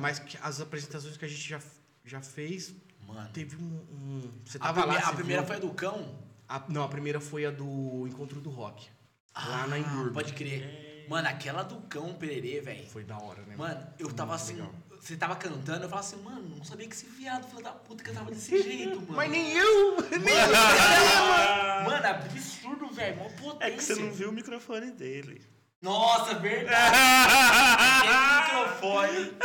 [0.00, 1.60] mas as apresentações que a gente já,
[2.04, 2.72] já fez,
[3.06, 3.28] Mano.
[3.32, 3.66] teve um.
[3.92, 5.46] um- você A, tava prime- lá, a primeira viu?
[5.48, 6.18] foi a do cão?
[6.48, 8.88] A- não, a primeira foi a do Encontro do Rock.
[9.34, 10.10] lá na Emburgo.
[10.10, 10.85] Ah, Pode crer.
[11.08, 12.86] Mano, aquela do cão pererê, velho.
[12.88, 13.54] Foi da hora, né?
[13.56, 14.54] Mano, eu tava Muito assim.
[14.54, 14.74] legal.
[15.00, 18.02] Você tava cantando, eu falava assim, mano, não sabia que esse viado, filho da puta,
[18.02, 19.12] cantava desse jeito, mano.
[19.12, 19.96] Mas nem eu!
[20.10, 21.84] Nem eu!
[21.84, 23.16] Mano, é absurdo, velho.
[23.18, 23.66] Mó potência.
[23.66, 25.40] É que você não viu o microfone dele.
[25.80, 26.96] Nossa, verdade.
[28.02, 29.36] Aquele microfone.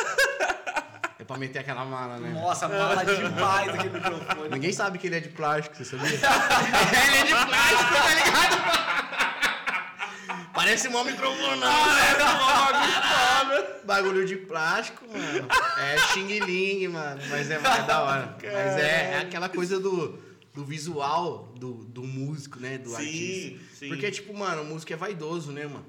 [1.19, 2.29] É pra meter aquela mala, né?
[2.29, 4.49] Nossa, mala demais aquele microfone.
[4.49, 6.07] Ninguém sabe que ele é de plástico, você sabia?
[6.09, 8.60] ele é de plástico, tá ligado?
[10.61, 11.61] Parece mó microfone.
[13.83, 15.47] Bagulho de plástico, mano.
[15.79, 17.19] É xing ling, mano.
[17.29, 18.37] Mas é mais da hora.
[18.41, 20.19] Mas é, é aquela coisa do,
[20.53, 22.77] do visual do, do músico, né?
[22.77, 23.75] Do Sim, artista.
[23.75, 23.87] sim.
[23.89, 25.85] Porque, tipo, mano, o músico é vaidoso, né, mano?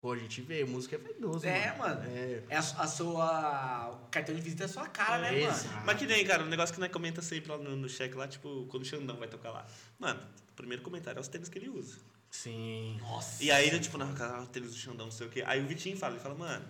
[0.00, 2.02] Pô, a gente vê, o músico é vaidoso, É, mano.
[2.08, 2.42] É.
[2.48, 3.90] É a, a sua.
[4.02, 5.52] O cartão de visita é a sua cara, né, mano?
[5.52, 5.82] Exato.
[5.84, 8.26] Mas que nem, cara, um negócio que nós comenta sempre lá no, no check lá,
[8.26, 9.66] tipo, quando o Xandão vai tocar lá.
[9.98, 11.98] Mano, o primeiro comentário é os tênis que ele usa.
[12.30, 12.96] Sim.
[13.00, 13.42] Nossa.
[13.42, 15.42] E aí tipo, não, cara, o tênis do Xandão, não sei o quê.
[15.46, 16.64] Aí o Vitinho fala, ele fala, mano,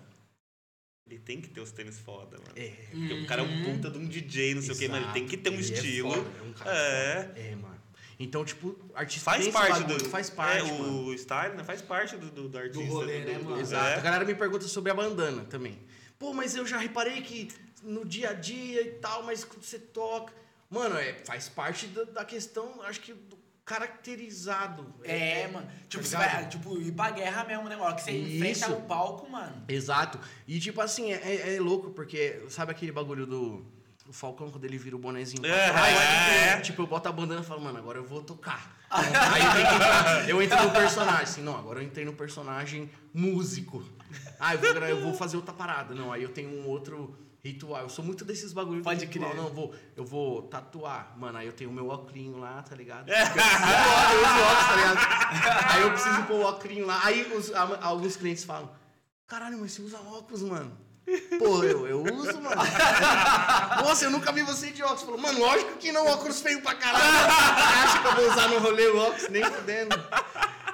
[1.07, 2.53] ele tem que ter os tênis foda, mano.
[2.57, 2.69] É.
[2.91, 5.13] Porque o cara é um puta de um DJ, não sei o quê, mas ele
[5.13, 6.11] tem que ter um Ele é estilo.
[6.13, 7.23] foda, é um cara É.
[7.27, 7.39] foda.
[7.41, 7.77] É, mano.
[8.19, 10.09] Então, tipo, artista Faz parte bagulho, do.
[10.09, 11.05] Faz parte, É, mano.
[11.09, 11.63] o style, né?
[11.65, 12.89] Faz parte do, do, do artista.
[12.89, 13.61] rolê, né, mano?
[13.61, 13.85] Exato.
[13.85, 14.01] A É.
[14.01, 15.79] galera me pergunta sobre a bandana também.
[16.19, 17.49] Pô, mas eu já reparei que
[17.83, 20.33] no dia a dia e tal, mas quando você toca.
[20.71, 24.95] Mano, é, faz parte da, da questão, acho que, do caracterizado.
[25.05, 25.67] É, mano.
[25.89, 26.33] Tipo, Tá você ligado?
[26.35, 27.95] vai, tipo, ir pra guerra mesmo, né, mano?
[27.97, 28.73] Que você enfrenta Isso.
[28.73, 29.65] o palco, mano.
[29.69, 30.19] Exato.
[30.47, 33.77] E tipo assim, é, é- é louco, porque sabe aquele bagulho do.
[34.09, 35.73] O Falcão, quando ele vira o bonezinho pra É.
[35.73, 38.77] trás, tipo, eu boto a bandana e falo, mano, agora eu vou tocar.
[38.89, 39.05] Aí
[39.45, 42.89] eu, tenho que entrar, eu entro no personagem, assim, não, agora eu entrei no personagem
[43.13, 43.85] músico.
[44.39, 45.93] Ah, eu vou, eu vou fazer outra parada.
[45.93, 47.83] Não, aí eu tenho um outro ritual.
[47.83, 48.83] Eu sou muito desses bagulhos.
[48.85, 49.31] Pode de ritual.
[49.31, 49.41] crer.
[49.43, 51.15] Não, eu vou, eu vou tatuar.
[51.17, 53.09] Mano, aí eu tenho o meu óculos lá, tá ligado?
[53.11, 55.73] Eu, eu uso óculos, tá ligado?
[55.73, 57.01] Aí eu preciso pôr o óculos lá.
[57.05, 58.71] Aí os- a- alguns clientes falam,
[59.27, 60.77] caralho, mas você usa óculos, mano.
[61.39, 62.57] Pô, eu, eu uso, mano.
[63.85, 65.03] Nossa, eu nunca vi você de óculos.
[65.03, 67.05] Falou, mano, lógico que não, óculos feio pra caralho.
[67.05, 69.29] Você acha que eu vou usar no rolê o óculos?
[69.29, 69.97] Nem fudendo.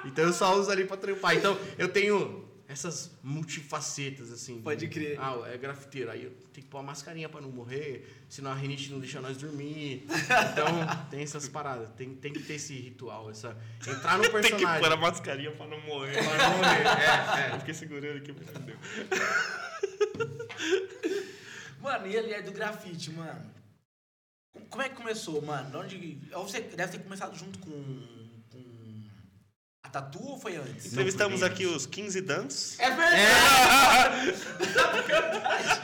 [0.05, 1.35] Então eu só uso ali pra trampar.
[1.35, 2.42] Então eu tenho
[2.73, 4.61] essas multifacetas, assim.
[4.61, 5.17] Pode crer.
[5.19, 6.09] Ah, é grafiteiro.
[6.11, 9.21] Aí eu tenho que pôr uma mascarinha pra não morrer, senão a rinite não deixa
[9.21, 10.05] nós dormir.
[10.07, 10.65] Então
[11.09, 11.89] tem essas paradas.
[11.95, 13.55] Tem, tem que ter esse ritual, essa...
[13.87, 14.81] Entrar no Tem que personagem.
[14.83, 16.13] pôr a mascarinha pra não morrer.
[16.13, 16.83] Pra não morrer.
[16.87, 17.53] É, é.
[17.55, 18.77] Eu fiquei segurando aqui, mas não deu.
[21.81, 23.51] Mano, e ele é do grafite, mano.
[24.69, 25.69] Como- é que começou, mano?
[25.69, 26.19] De Onde...
[26.31, 28.22] Você deve ter começado junto com
[29.93, 30.87] Tatu ou foi antes?
[30.91, 32.75] Entrevistamos Não, aqui os 15 danos.
[32.79, 34.33] É verdade!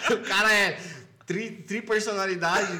[0.13, 0.79] O cara é
[1.25, 2.71] tri, tri personalidade,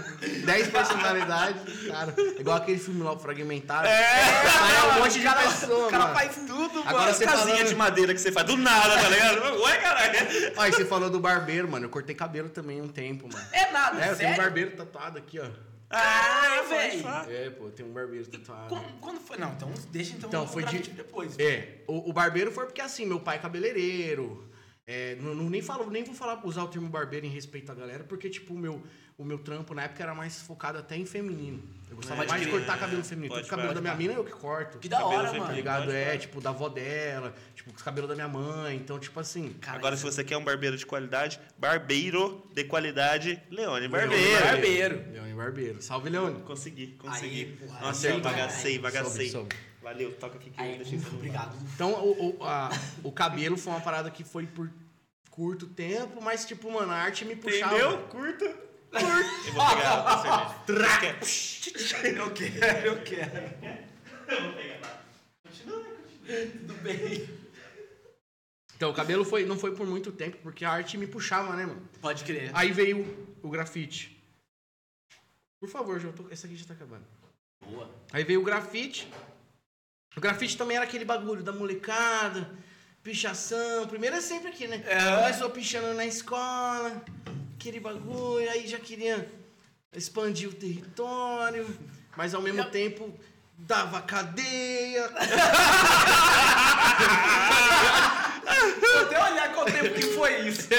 [0.43, 2.15] 10 personalidades, cara.
[2.39, 3.87] Igual aquele filme lá, o Fragmentado.
[3.87, 6.15] É, Sai um monte de o cara, pessoa, o cara mano.
[6.15, 7.13] faz tudo, Agora mano.
[7.13, 9.61] você casinha falando- de madeira que você faz do nada, tá ligado?
[9.61, 10.13] Ué, caralho.
[10.57, 11.85] Aí você falou do barbeiro, mano.
[11.85, 13.45] Eu cortei cabelo também um tempo, mano.
[13.51, 14.37] É nada, É, eu tenho um sério?
[14.37, 15.45] barbeiro tatuado aqui, ó.
[15.89, 17.08] Ah, velho.
[17.32, 18.69] É, pô, tenho um barbeiro tatuado.
[18.69, 19.38] Quando, quando foi?
[19.38, 21.38] Não, então deixa então, Então, o foi de- depois.
[21.39, 24.47] É, o, o barbeiro foi porque assim, meu pai é cabeleireiro.
[24.86, 27.75] É, não, não- nem, falo, nem vou falar, usar o termo barbeiro em respeito à
[27.75, 28.82] galera, porque, tipo, o meu,
[29.17, 31.62] o meu trampo na época era mais focado até em feminino.
[31.89, 33.34] Eu gostava Pode mais de cortar cabelo feminino.
[33.34, 33.97] Pode Todo cabelo da minha pá.
[33.97, 34.78] mina eu que corto.
[34.78, 35.41] Que da Cabelo hora, feminino.
[35.43, 35.56] Tá mano.
[35.58, 35.86] ligado?
[35.86, 38.75] Pode É, tipo, da avó dela, tipo, os cabelos da minha mãe.
[38.75, 39.54] Então, tipo assim.
[39.60, 44.23] Cara, Agora, se você quer um barbeiro de qualidade, barbeiro de qualidade, Leone Barbeiro.
[44.23, 45.04] Leone Barbeiro.
[45.12, 45.82] Leone Barbeiro.
[45.82, 46.41] Salve, Leone.
[46.43, 47.41] Consegui, consegui.
[47.41, 49.30] Aí, porra, Nossa, aí, eu bagacei, bagacei.
[49.30, 49.56] Sobe, sobe.
[49.82, 51.56] Valeu, toca aqui que eu Aí, deixei ufa, você obrigado.
[51.73, 52.69] Então, o, o, a-
[53.04, 54.69] o cabelo foi uma parada que foi por
[55.32, 57.75] curto tempo, mas, tipo, mano, a arte me puxava.
[57.75, 57.97] Entendeu?
[58.10, 58.68] Curta.
[58.91, 62.08] Eu vou pegar a cerveja.
[62.17, 63.56] Eu quero, eu quero.
[64.28, 65.04] Eu vou pegar.
[65.43, 66.52] Continua, continua.
[66.52, 67.39] Tudo bem.
[68.75, 71.65] Então, o cabelo foi, não foi por muito tempo, porque a arte me puxava, né,
[71.65, 71.88] mano?
[72.02, 72.49] Pode crer.
[72.54, 74.17] Aí veio o grafite.
[75.60, 77.04] Por favor, já tô, essa aqui já tá acabando.
[77.65, 77.89] Boa.
[78.13, 79.12] Aí veio o grafite.
[80.15, 82.49] O grafite também era aquele bagulho da molecada,
[83.04, 83.86] pichação.
[83.88, 84.82] Primeiro é sempre aqui, né?
[84.86, 85.21] É.
[85.23, 87.04] Começou pichando na escola,
[87.60, 89.30] aquele bagulho, aí já queria
[89.93, 91.67] expandir o território,
[92.15, 93.13] mas ao mesmo tempo
[93.58, 95.10] dava cadeia.
[98.80, 100.69] Vou até olhar qual tempo que foi isso.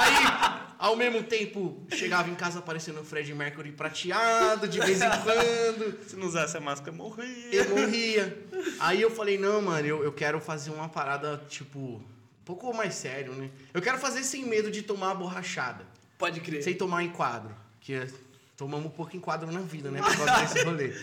[0.00, 5.10] Aí, ao mesmo tempo, chegava em casa parecendo o Fred Mercury prateado, de vez em
[5.22, 5.98] quando.
[6.08, 7.52] Se não usasse a máscara, morria.
[7.52, 8.48] Eu morria.
[8.80, 12.02] Aí eu falei, não, mano, eu, eu quero fazer uma parada, tipo,
[12.46, 13.50] pouco mais sério, né?
[13.74, 15.84] Eu quero fazer sem medo de tomar a borrachada.
[16.16, 16.62] Pode crer.
[16.62, 17.54] Sem tomar enquadro.
[17.80, 18.08] Que é-
[18.56, 20.00] tomamos um pouco enquadro na vida, né?
[20.00, 20.94] Por causa desse rolê.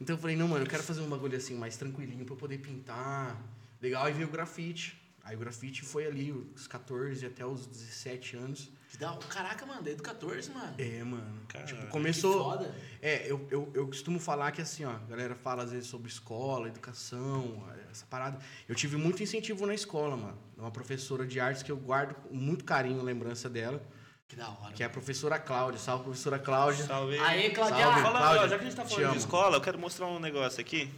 [0.00, 2.38] Então eu falei, não, mano, eu quero fazer um bagulho assim, mais tranquilinho, pra eu
[2.38, 3.36] poder pintar.
[3.82, 4.98] Legal, aí veio o grafite.
[5.24, 8.70] Aí o grafite foi ali, os 14 até os 17 anos.
[8.90, 10.74] Que da- Caraca, mano, desde 14, mano.
[10.78, 11.40] É, mano.
[11.48, 12.32] Cara, tipo, que começou.
[12.32, 12.74] Que foda.
[13.00, 16.08] É, eu, eu, eu costumo falar que assim, ó, a galera fala às vezes sobre
[16.08, 18.38] escola, educação, essa parada.
[18.68, 20.38] Eu tive muito incentivo na escola, mano.
[20.62, 23.82] Uma professora de artes que eu guardo com muito carinho a lembrança dela,
[24.28, 24.72] Que da hora.
[24.72, 25.80] que é a professora Cláudia.
[25.80, 26.84] Salve, professora Cláudia.
[26.86, 27.18] Salve.
[27.18, 27.82] Aê, Claudia.
[27.84, 28.00] Salve.
[28.02, 29.18] Fala, Cláudia, já que a gente tá te falando de amo.
[29.18, 30.88] escola, eu quero mostrar um negócio aqui.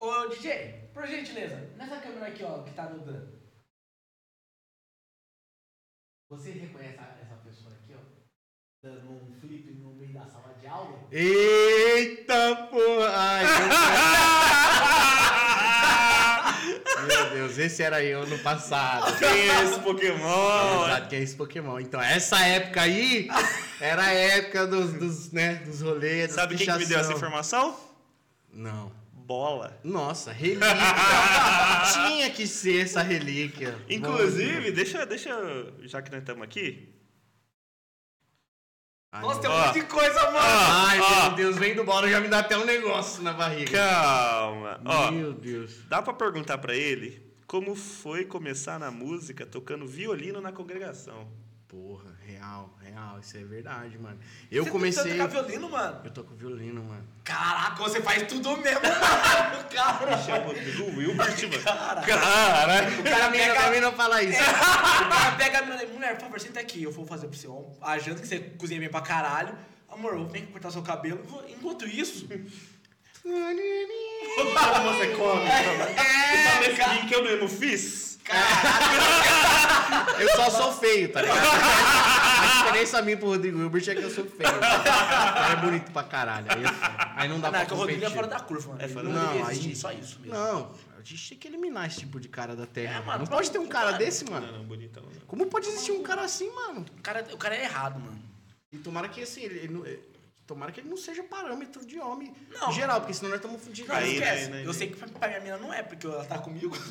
[0.00, 3.26] Ô, DJ, por gentileza, nessa câmera aqui, ó, que tá no Dan.
[6.30, 7.98] Você reconhece essa pessoa aqui, ó?
[8.82, 11.08] Dando um flip no meio da sala de aula?
[11.12, 13.08] Eita porra!
[13.14, 13.44] Ai,
[17.06, 17.30] meu...
[17.30, 19.16] Deus, esse era eu no passado.
[19.18, 20.84] Quem é esse Pokémon?
[20.86, 21.80] Exato, que é esse Pokémon.
[21.80, 23.28] Então, essa época aí
[23.80, 26.32] era a época dos, dos, né, dos rolês.
[26.32, 27.78] Sabe quem que me deu essa informação?
[28.52, 28.92] Não.
[29.12, 29.78] Bola.
[29.84, 30.66] Nossa, relíquia.
[31.92, 33.76] Tinha que ser essa relíquia.
[33.88, 35.30] Inclusive, deixa, deixa,
[35.82, 36.88] já que nós estamos aqui,
[39.10, 40.38] Ai, Nossa, tem um monte de coisa, mano.
[40.38, 41.26] Ai, ó.
[41.28, 43.72] meu Deus, vem do bola, já me dá até um negócio na barriga.
[43.72, 44.80] calma.
[44.84, 45.76] Ó, Meu Deus.
[45.88, 51.26] dá pra perguntar pra ele como foi começar na música tocando violino na congregação.
[51.66, 54.18] Porra, real, real, isso é verdade, mano.
[54.50, 55.02] Eu Você comecei.
[55.02, 56.00] Você tocar violino, mano?
[56.04, 57.04] Eu toco violino, mano.
[57.24, 59.64] Caraca, você faz tudo mesmo, mano.
[59.70, 60.18] Cara.
[60.18, 61.62] Chama Rodrigo Wilbert, mano.
[61.62, 62.00] Cara.
[62.02, 63.00] Caralho.
[63.00, 64.40] O cara mim, pra mim não fala isso.
[64.40, 67.26] O cara pega a mina e fala, mulher, por favor, senta aqui, eu vou fazer
[67.28, 67.48] pra você
[67.82, 69.56] a janta que você cozinha bem pra caralho.
[69.90, 71.20] Amor, eu venho cortar seu cabelo.
[71.48, 72.28] Enquanto isso.
[73.22, 75.42] Como você come?
[75.48, 76.94] É, Esse cara.
[76.94, 77.48] link que eu mesmo
[80.20, 81.38] Eu só sou feio, tá ligado?
[81.40, 84.50] A diferença minha pro Rodrigo Hilbert é que eu sou feio.
[84.60, 86.46] Cara é bonito pra caralho.
[86.50, 86.70] Aí, eu-
[87.16, 88.80] aí não dá Não, pra é que o Rodrigo é fora da curva, mano.
[88.80, 90.34] É Ele fora não, da- Não, aí- só isso mesmo.
[90.36, 93.00] Não, a gente tem que eliminar esse tipo de cara da Terra.
[93.00, 93.98] É, mano, não pode ter um cara mano.
[93.98, 94.52] desse, Não, mano.
[94.52, 95.02] não, bonitão.
[95.02, 95.20] Não.
[95.26, 96.84] Como pode existir um cara assim, mano?
[96.98, 98.18] O cara, o cara é errado, mano.
[98.72, 99.86] E tomara que assim, ele, ele não-
[100.48, 102.72] tomara que ele não seja parâmetro de homem Não.
[102.72, 103.90] geral, porque senão nós estamos fudidos.
[103.90, 104.44] Não, Aí, esquece.
[104.46, 104.72] né, né, eu né.
[104.72, 106.74] sei que pra minha mina não é, porque ela tá comigo.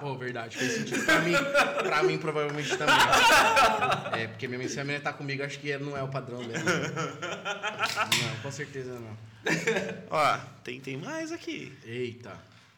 [0.00, 1.02] Pô, verdade, fez sentido.
[1.04, 1.32] Pra mim,
[1.82, 2.94] pra mim provavelmente também.
[4.12, 6.62] É, porque minha, se a menina tá comigo, acho que não é o padrão dela.
[6.62, 9.16] Não, com certeza não.
[10.10, 11.72] Ó, tem, tem mais aqui.
[11.86, 12.32] Eita.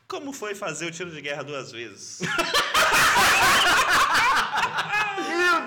[0.07, 2.21] Como foi fazer o tiro de guerra duas vezes?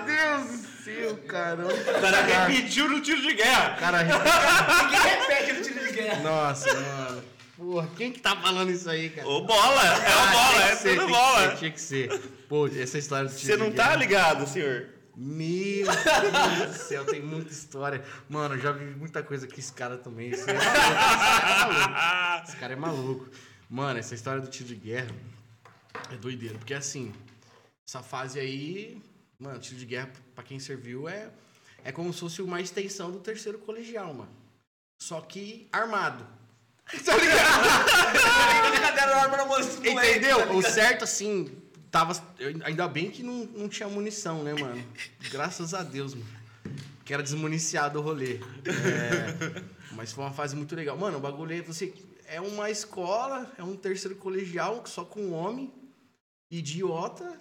[0.04, 0.06] Meu
[0.46, 1.72] Deus do céu, caramba.
[1.74, 3.76] O cara repetiu no tiro de guerra.
[3.76, 6.20] Cara, Ninguém repete no tiro de guerra.
[6.22, 7.24] nossa, mano.
[7.56, 9.26] Porra, quem que tá falando isso aí, cara?
[9.26, 9.82] Ô, bola!
[9.82, 11.50] É o Ah, bola, é ser, tudo tinha que bola.
[11.50, 12.20] ser, Tinha que ser.
[12.48, 14.88] Pô, essa história do tiro Você não de tá guerra- ligado, senhor?
[15.16, 18.04] Meu Deus do céu, tem muita história.
[18.28, 20.28] Mano, eu já vi muita coisa com esse cara também.
[20.32, 22.44] Esse, cara é maluco.
[22.46, 23.28] Esse cara é maluco.
[23.70, 25.08] Mano, essa história do tiro de guerra
[26.12, 26.58] é doideira.
[26.58, 27.14] Porque assim,
[27.88, 29.00] essa fase aí,
[29.38, 31.30] mano, tiro de guerra, pra quem serviu, é,
[31.84, 34.30] é como se fosse uma extensão do terceiro colegial, mano.
[35.00, 36.26] Só que armado.
[37.04, 38.86] Tá ligado?
[39.90, 40.56] Moleque, tá Entendeu?
[40.56, 41.50] O certo, assim,
[41.90, 42.12] tava.
[42.64, 44.84] Ainda bem que não, não tinha munição, né, mano?
[45.30, 46.26] Graças a Deus, mano.
[47.04, 48.40] Que era desmuniciado o rolê.
[48.66, 50.96] É, mas foi uma fase muito legal.
[50.96, 51.92] Mano, o bagulho é você.
[52.26, 55.72] É uma escola, é um terceiro colegial só com homem,
[56.50, 57.38] idiota.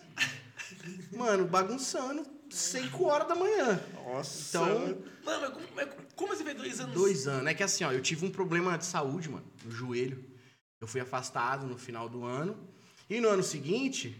[1.12, 3.80] Mano, bagunçando 5 horas da manhã.
[3.93, 4.58] Nossa.
[4.58, 6.93] Então, Mano, mas como, como você fez dois anos?
[6.95, 7.47] Dois anos.
[7.47, 10.23] É que assim, ó, eu tive um problema de saúde, mano, no joelho.
[10.80, 12.58] Eu fui afastado no final do ano.
[13.10, 14.19] E no ano seguinte,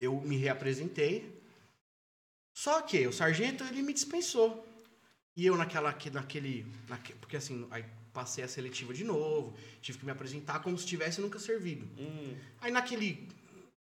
[0.00, 1.40] eu me reapresentei.
[2.54, 4.66] Só que o sargento, ele me dispensou.
[5.36, 9.98] E eu naquela, que- naquele, naque- porque assim, aí passei a seletiva de novo, tive
[9.98, 11.88] que me apresentar como se tivesse nunca servido.
[11.98, 13.26] Hum, Aí naquele,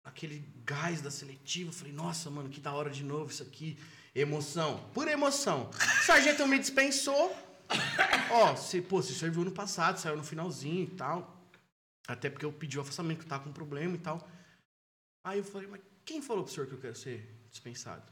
[0.04, 3.78] naquele gás da seletiva, eu falei, nossa, mano, que da hora de novo isso aqui.
[4.16, 5.70] Emoção, pura emoção.
[5.72, 7.36] O sargento me dispensou.
[8.30, 11.42] Ó, você, pô, você serviu ano passado, saiu no finalzinho e tal.
[12.08, 14.28] Até porque eu pedi o afastamento, que eu tava com problema e tal.
[15.26, 18.04] Aí eu falei, mas quem falou pro senhor que eu quero ser dispensado?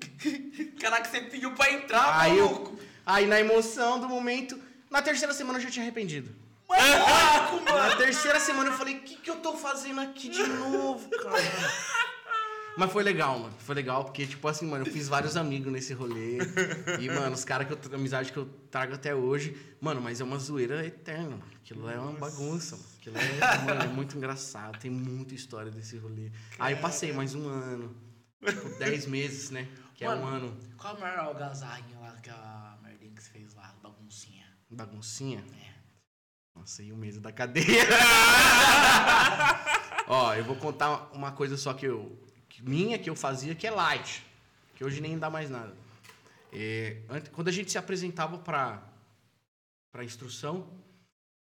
[0.80, 2.78] Caraca, você pediu pra entrar, Aí eu- maluco.
[3.04, 4.58] Aí na emoção do momento,
[4.90, 6.34] na terceira semana eu já tinha arrependido.
[6.68, 7.88] Mas louco, mano.
[7.88, 11.36] Na terceira semana eu falei, o que, que eu tô fazendo aqui de novo, cara?
[12.76, 13.54] Mas foi legal, mano.
[13.58, 16.38] Foi legal, porque, tipo assim, mano, eu fiz vários amigos nesse rolê.
[16.98, 20.20] E, mano, os caras que eu a amizade que eu trago até hoje, mano, mas
[20.20, 21.44] é uma zoeira eterna, mano.
[21.62, 22.88] Aquilo é uma bagunça, mano.
[22.98, 24.76] Aquilo é, mano, é muito engraçado.
[24.80, 26.32] Tem muita história desse rolê.
[26.58, 27.94] Aí eu passei mais um ano.
[28.44, 29.68] Tipo, dez meses, né?
[29.94, 30.36] Que é um Mano.
[30.48, 30.58] ano.
[30.76, 34.44] Qual a maior algazarrinha lá que a merdinha que você fez lá, baguncinha?
[34.68, 35.44] Baguncinha.
[35.62, 35.63] É.
[36.54, 37.84] Nossa, e o medo da cadeia.
[40.06, 42.16] Ó, eu vou contar uma coisa só que eu.
[42.48, 44.24] que minha que eu fazia, que é light.
[44.76, 45.74] Que hoje nem dá mais nada.
[46.52, 48.82] É, ante- quando a gente se apresentava para
[49.92, 50.68] para instrução,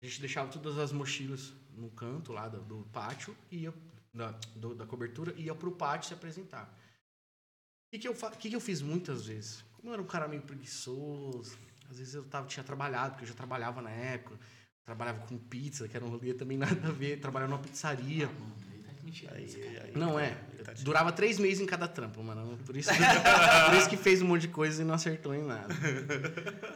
[0.00, 3.74] a gente deixava todas as mochilas no canto lá do, do pátio e ia
[4.14, 6.64] da, do- da cobertura e ia pro pátio se apresentar.
[6.64, 9.64] O que, que, eu, que, que eu fiz muitas vezes?
[9.76, 11.58] Como eu era um cara meio preguiçoso,
[11.90, 14.38] às vezes eu tava, tinha trabalhado, porque eu já trabalhava na época,
[14.86, 18.26] trabalhava com pizza, que era um rolê também nada a ver, trabalhava numa pizzaria.
[18.26, 19.92] Mano, aí tá mentira Aí, aí.
[19.96, 20.30] Não é.
[20.64, 22.56] Tá Durava três meses em cada trampo, mano.
[22.64, 22.88] Por isso,
[23.66, 25.74] por isso que fez um monte de coisa e não acertou em nada.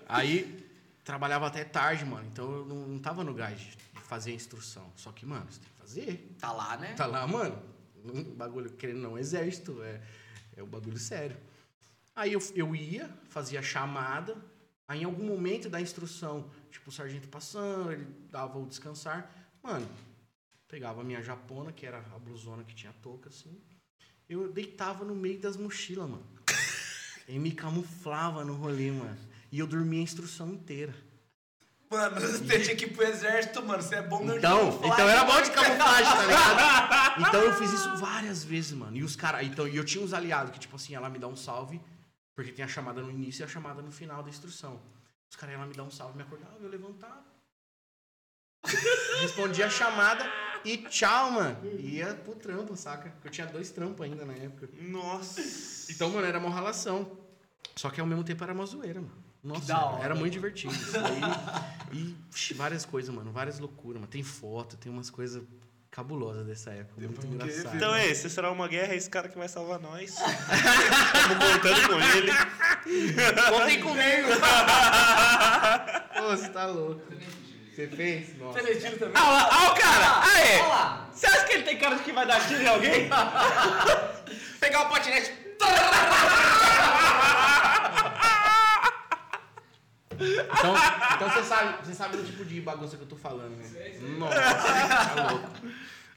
[0.08, 0.66] Aí
[1.04, 2.26] trabalhava até tarde, mano.
[2.30, 4.92] Então eu não, não tava no gás de fazer a instrução.
[4.96, 6.34] Só que, mano, você tem que fazer.
[6.40, 6.94] Tá lá, né?
[6.94, 7.56] Tá lá, mano.
[8.04, 9.80] Um bagulho querendo não exército.
[9.84, 10.00] É,
[10.56, 11.36] é um bagulho sério.
[12.16, 14.36] Aí eu, eu ia, fazia chamada.
[14.90, 19.30] Aí em algum momento da instrução, tipo, o sargento passando, ele dava o descansar.
[19.62, 19.88] Mano,
[20.66, 23.56] pegava a minha japona, que era a blusona que tinha touca, assim.
[24.28, 26.26] Eu deitava no meio das mochilas, mano.
[27.28, 29.16] E me camuflava no rolê, mano.
[29.52, 30.92] E eu dormia a instrução inteira.
[31.88, 33.80] Mano, você tinha que ir pro exército, mano.
[33.80, 37.20] Você é bom de Então, então era bom de camuflagem, tá ligado?
[37.28, 38.96] Então eu fiz isso várias vezes, mano.
[38.96, 39.46] E os caras.
[39.46, 41.80] Então, e eu tinha uns aliados que, tipo assim, ela me dá um salve,
[42.40, 44.80] porque tem a chamada no início e a chamada no final da instrução.
[45.28, 47.22] Os caras iam lá me dar um salve, me acordava, eu levantava.
[49.20, 50.24] Respondia a chamada
[50.64, 51.58] e tchau, mano.
[51.78, 53.10] Ia pro trampo, saca?
[53.10, 54.70] Porque eu tinha dois trampos ainda na época.
[54.80, 55.92] Nossa.
[55.92, 57.18] Então, mano, era uma relação.
[57.76, 59.22] Só que ao mesmo tempo era uma zoeira, mano.
[59.44, 60.02] Nossa, hora.
[60.02, 60.72] era muito divertido.
[60.72, 62.16] Isso aí.
[62.48, 63.32] E várias coisas, mano.
[63.32, 64.10] Várias loucuras, mano.
[64.10, 65.42] Tem foto, tem umas coisas
[65.90, 67.00] cabulosas dessa época.
[67.00, 67.76] Muito engraçado.
[67.76, 70.10] Então é esse, será uma guerra, é esse cara que vai salvar nós.
[70.14, 72.32] Estamos contando com ele.
[73.50, 74.28] Contem comigo!
[76.16, 77.02] Pô, você tá louco.
[77.74, 78.36] Você fez?
[78.38, 78.60] Nossa.
[78.60, 79.14] Você tiro também?
[79.16, 80.22] Ah, lá, ah, o cara!
[80.22, 80.58] Ah, é!
[80.60, 81.08] Olha lá.
[81.12, 83.10] Você acha que ele tem cara de que vai dar tiro em alguém?
[84.60, 85.32] Pegar o patinete.
[90.20, 90.74] Então,
[91.16, 93.98] então você sabe, você sabe o tipo de bagunça que eu tô falando, né?
[94.18, 94.34] Nossa,
[95.14, 95.48] tá louco.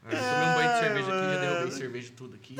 [0.05, 2.55] Ah, eu tomei um banho de cerveja aqui, já derrubei cerveja tudo aqui.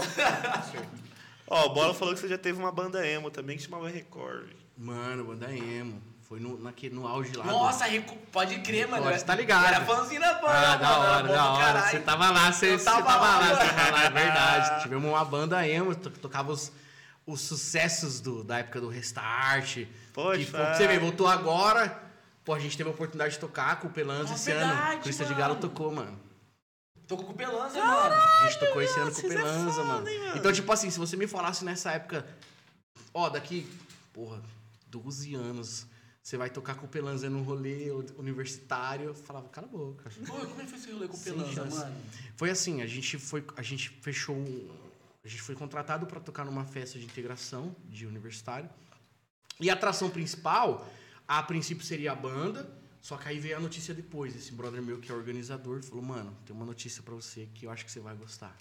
[1.48, 4.48] Ó, o Bola falou que você já teve uma banda emo também que chamava Record.
[4.78, 6.02] Mano, banda emo.
[6.28, 7.44] Foi no, naquele, no auge lá.
[7.44, 9.04] do- Nossa, Recu- pode crer, mano.
[9.04, 9.68] Pode, tá ligado.
[9.68, 10.80] Era fãzinho da banda, Ah, mano.
[10.80, 11.82] da era hora, da hora.
[11.82, 13.56] Você tava lá, você, você tava tava lá, lá, mano.
[13.56, 14.82] você tava lá, é verdade.
[14.84, 16.72] Tivemos uma banda emo, to- tocava os,
[17.26, 19.86] os sucessos do, da época do Restart.
[20.14, 20.52] Pode que.
[20.52, 22.02] Você vê, voltou agora.
[22.44, 25.02] Pô, a gente teve a oportunidade de tocar com o Pelanza Ah, esse verdade, ano.
[25.04, 25.42] Crista de mano.
[25.42, 26.20] Galo tocou, mano.
[27.08, 28.16] Tô com o Pelanza, mano.
[28.16, 30.08] A gente tocou esse ano com o é Pelanza, foda, mano.
[30.10, 30.38] hein, mano?
[30.38, 32.26] Então, tipo assim, se você me falasse nessa época,
[33.14, 33.66] ó, daqui,
[34.12, 34.42] porra,
[34.88, 35.86] 12 anos,
[36.22, 40.10] você vai tocar com o Pelanza num rolê universitário, eu falava, cala a boca.
[40.26, 41.96] Pô, como é que foi esse rolê com o Pelanza, mano?
[42.36, 44.70] Foi assim, a gente foi, a gente fechou, um-
[45.24, 48.70] a gente foi contratado para tocar numa festa de integração de universitário.
[49.60, 50.90] E a atração principal,
[51.28, 52.70] a princípio seria a banda,
[53.02, 54.36] só que aí veio a notícia depois.
[54.36, 57.72] Esse brother meu que é organizador falou: "Mano, tem uma notícia para você que eu
[57.72, 58.56] acho que você vai gostar".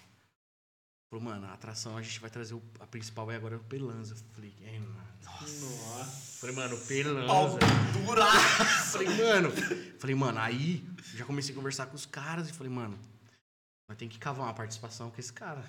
[1.09, 3.63] Falou: "Mano, a atração a gente vai trazer o, a principal vai agora é o
[3.63, 4.13] Pelanza".
[4.13, 5.07] Eu falei: "É, mano".
[5.23, 6.39] Nossa.
[6.39, 7.93] Falei: "Mano, o Pau Pelanza".
[8.05, 8.91] duraço.
[8.91, 9.51] Falei, mano.
[9.99, 10.85] Falei, mano, aí
[11.15, 12.97] já comecei a conversar com os caras e falei, mano,
[13.87, 15.63] vai ter que cavar uma participação com esse cara.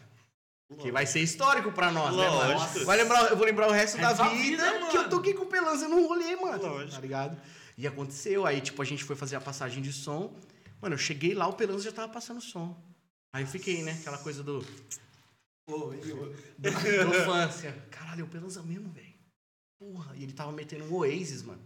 [0.82, 2.58] Que vai ser histórico pra nós, né, mano?
[2.58, 2.84] Lógico.
[2.84, 5.44] Vai lembrar, eu vou lembrar o resto É da vida, vida, que eu toquei com
[5.44, 6.62] o Pelanza num rolê, mano.
[6.62, 6.92] Lógico.
[6.92, 7.40] Tá ligado?
[7.76, 8.46] E aconteceu.
[8.46, 10.34] Aí, tipo, a gente foi fazer a passagem de som.
[10.80, 12.76] Mano, eu cheguei lá, o Pelanza já tava passando som.
[13.34, 13.92] Aí eu fiquei, né?
[14.00, 14.64] Aquela coisa do.
[15.66, 17.72] Pô, eu- da infância.
[17.90, 19.14] Caralho, é o Pelanza mesmo, velho.
[19.78, 20.14] porra.
[20.16, 21.62] E ele tava metendo um Oasis, mano.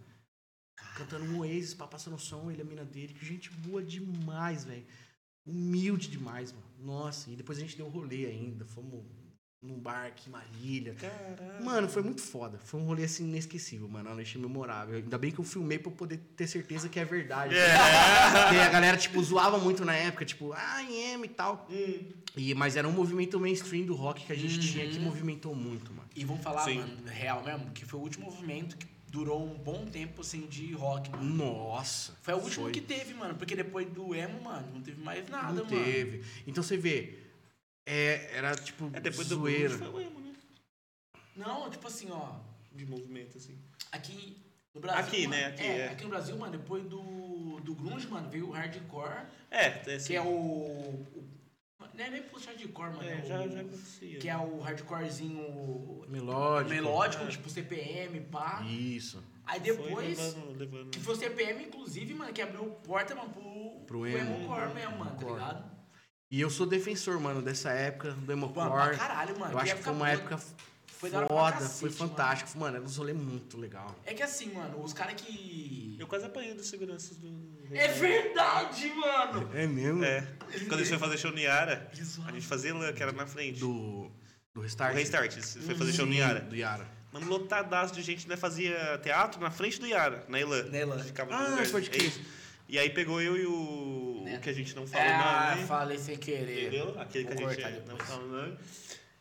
[0.97, 3.15] Cantando um Oasis, pá, passando som, ele, a mina dele.
[3.15, 4.85] Que gente boa demais, velho.
[5.49, 6.65] Humilde demais, mano.
[6.81, 8.65] Nossa, e depois a gente deu um rolê ainda.
[8.65, 9.03] Fomos
[9.61, 10.95] num bar aqui em Marília.
[10.95, 11.65] Caralho.
[11.65, 12.59] Mano, foi muito foda.
[12.59, 14.09] Foi um rolê assim inesquecível, mano.
[14.09, 14.97] Uma noite memorável.
[14.97, 17.57] Ainda bem que eu filmei pra eu poder ter certeza que é verdade.
[17.57, 17.75] É.
[18.45, 21.67] Porque a galera, tipo, zoava muito na época, tipo, ah, EM e tal.
[21.71, 22.05] Hum.
[22.37, 24.91] E, mas era um movimento mainstream do rock que a gente tinha Uhum.
[24.93, 26.09] que movimentou muito, mano.
[26.15, 26.79] E vamos falar, Sim.
[26.79, 30.73] mano, real mesmo, que foi o último movimento que durou um bom tempo, assim, de
[30.73, 31.25] rock, mano.
[31.25, 32.13] Nossa.
[32.23, 32.73] Foi o último foi.
[32.73, 33.35] que teve, mano.
[33.37, 35.85] Porque depois do emo, mano, não teve mais nada, Não mano.
[35.85, 36.25] teve.
[36.47, 37.19] Então você vê,
[37.87, 39.77] é, era tipo É depois do zoeira.
[39.77, 40.35] grunge foi o emo, né?
[41.37, 42.37] Não, tipo assim, ó.
[42.73, 43.59] De movimento, assim.
[43.91, 44.37] Aqui
[44.75, 45.01] no Brasil.
[45.05, 45.47] Aqui, mano, né?
[45.47, 45.89] Aqui, é, é.
[45.89, 50.07] aqui no Brasil, mano, depois do, do Grunge, mano, veio o hardcore, É, é assim,
[50.09, 50.27] que é o.
[50.29, 51.29] o
[51.99, 53.03] não é nem puxa hardcore, mano.
[53.03, 54.19] É, é já, o- já acontecia.
[54.19, 56.71] Que é o hardcorezinho Melódico.
[56.75, 57.27] melódico, é.
[57.29, 58.63] tipo CPM, pá.
[58.63, 59.23] Isso.
[59.45, 60.19] Aí Foi depois.
[60.19, 60.91] levando, levando.
[60.91, 64.47] Que foi o CPM, inclusive, mano, que abriu porta, mano, pro, Pro emo.
[64.47, 65.33] core mesmo, mano, tá Core.
[65.35, 65.79] ligado?
[66.31, 68.97] E eu sou defensor, mano, dessa época do Mano, pra Emocore.
[68.99, 69.53] caralho, mano.
[69.55, 70.39] Eu acho que foi uma época
[70.87, 71.99] Foi pra foda, cacete, foi mano.
[72.11, 72.59] fantástico.
[72.59, 73.95] Mano, era um rolê muito legal.
[74.05, 75.97] É que assim, mano, os caras que.
[75.99, 77.58] Eu quase apanhei dos seguranças do.
[77.73, 79.51] É verdade, mano!
[79.55, 80.05] É mesmo?
[80.05, 80.27] É.
[80.67, 83.27] Quando a gente foi fazer show no Yara, a gente fazia lã, que era na
[83.27, 83.61] frente.
[83.61, 84.11] Do,
[84.55, 84.95] do Restart?
[84.95, 86.41] Restart, a gente foi fazer show no Yara.
[86.41, 86.87] Do Yara.
[87.13, 88.37] Mano, lotadaço de gente, né?
[88.37, 90.65] Fazia teatro na frente do Yara, na Elan.
[90.65, 90.99] Na Elan.
[91.03, 91.69] Ficava no Ah, lugar.
[91.71, 92.13] pode É crer.
[92.69, 94.23] E aí pegou eu e o.
[94.27, 94.37] Né?
[94.37, 95.67] O que a gente não falou Ah, nome.
[95.67, 96.67] falei sem querer.
[96.69, 96.95] Entendeu?
[97.01, 98.59] Aquele que a Vou gente cortar não fala o nome.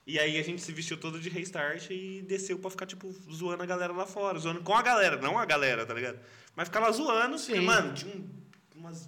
[0.06, 3.64] E aí a gente se vestiu todo de restart e desceu pra ficar, tipo, zoando
[3.64, 4.38] a galera lá fora.
[4.40, 6.18] Zoando com a galera, não a galera, tá ligado?
[6.58, 7.38] Mas ficava zoando.
[7.38, 7.54] Sim.
[7.54, 8.28] Porque, mano, tinha um-
[8.76, 9.08] umas,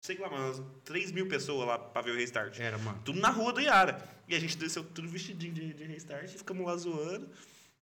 [0.00, 2.58] sei lá, umas 3 mil pessoas lá pra ver o restart.
[2.60, 3.02] Era, mano.
[3.04, 4.00] Tudo na rua do Yara.
[4.28, 7.28] E a gente desceu tudo vestidinho de, de restart e ficamos lá zoando.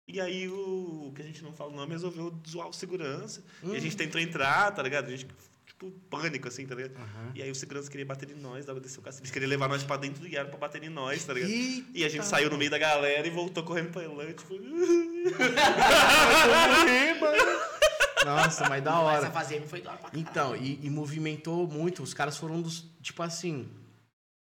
[0.08, 3.44] E aí o, o que a gente não fala o nome resolveu zoar o segurança.
[3.62, 5.06] E a gente tentou entrar, tá ligado?
[5.06, 5.26] A gente,
[5.66, 6.96] tipo, pânico, assim, tá ligado?
[6.96, 7.32] Aham.
[7.34, 9.22] E aí o segurança queria bater em nós, dava descer o cacete.
[9.22, 11.50] Eles queriam levar nós pra dentro do Yara pra bater em nós, tá ligado?
[11.50, 11.86] Eita.
[11.94, 14.54] E a gente saiu no meio da galera e voltou correndo pra Elan, tipo...
[18.24, 19.18] Nossa, mas da hora.
[19.18, 20.28] essa fazenda foi da hora pra caralho.
[20.30, 22.02] Então, e, e movimentou muito.
[22.02, 22.84] Os caras foram dos.
[23.00, 23.68] Tipo assim.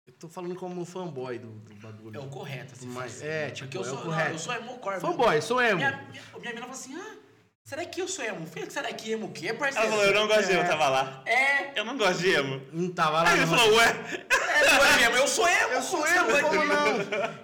[0.07, 2.17] Eu tô falando como fanboy do, do bagulho.
[2.17, 2.87] É o correto, assim.
[2.87, 3.51] Mas- fazer, é, né?
[3.53, 4.27] tipo, Porque eu é o sou, correto.
[4.29, 5.01] não, eu sou emo core.
[5.01, 5.77] Fanboy, sou emo.
[5.77, 7.17] Minha, minha, minha mina falou assim, ah,
[7.65, 8.47] será que eu sou emo?
[8.47, 9.87] Filho, será que emo o quê, parceiro?
[9.89, 11.23] Ela falou, eu não gosto de emo, tava lá.
[11.27, 12.63] É, Eu não gosto de emo.
[12.73, 13.29] Não tava lá.
[13.31, 13.57] Aí ele não.
[13.59, 13.87] falou, ué...
[14.31, 15.73] é, não é mesmo, eu sou emo.
[15.73, 16.99] Eu sou você emo, como não?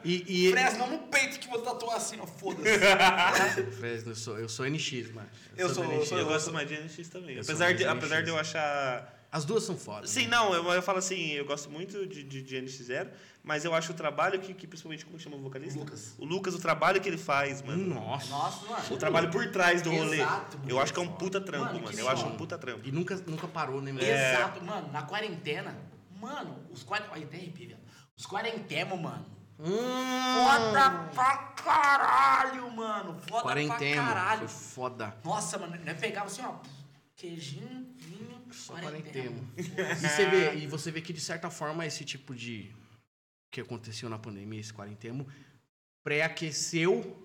[0.04, 2.68] E, e Fresno no peito que vou tatuar assim, ó, foda-se.
[3.78, 5.28] Fresno, eu sou, eu sou NX, mano.
[5.56, 6.10] Eu do sou- NX.
[6.12, 7.36] Eu gosto mais de NX também.
[7.36, 8.24] Eu sou Apesar de, de apesar NX.
[8.24, 9.17] de eu achar...
[9.30, 10.08] As duas são fodas.
[10.10, 13.08] Sim, não, eu, eu falo assim, eu gosto muito de, de, de NX0,
[13.44, 15.78] mas eu acho o trabalho que, que principalmente, como chama o vocalista?
[15.78, 16.14] O Lucas.
[16.18, 17.94] O Lucas, o trabalho que ele faz, mano.
[17.94, 18.30] Nossa.
[18.30, 18.84] Nossa, mano.
[18.90, 20.20] O trabalho por trás do rolê.
[20.20, 20.70] Exato, mano.
[20.70, 21.98] eu acho que é um puta trampo, Mano, mano.
[21.98, 22.28] Eu acho som.
[22.28, 22.88] um puta trampo.
[22.88, 24.04] E nunca, nunca parou, né, mano?
[24.06, 24.34] É.
[24.34, 25.76] Exato, mano, na quarentena,
[26.18, 27.10] mano, os quarenta...
[27.12, 27.78] Olha, até arrepio, velho.
[28.16, 29.26] Os quarentemo, mano.
[29.60, 33.18] Hum, Foda pra caralho, mano.
[33.28, 34.02] Foda Quarentena.
[34.02, 34.48] pra caralho.
[34.48, 35.16] Foi foda.
[35.24, 36.54] Nossa, mano, nós pegava assim, ó,
[37.16, 37.87] queijinho,
[38.58, 39.44] Só quarentemo.
[39.54, 39.92] quarentena.
[39.92, 42.70] E você, vê, e você vê que, de certa forma, esse tipo de.
[43.50, 45.26] que aconteceu na pandemia, esse quarentemo,
[46.04, 47.16] pré-aqueceu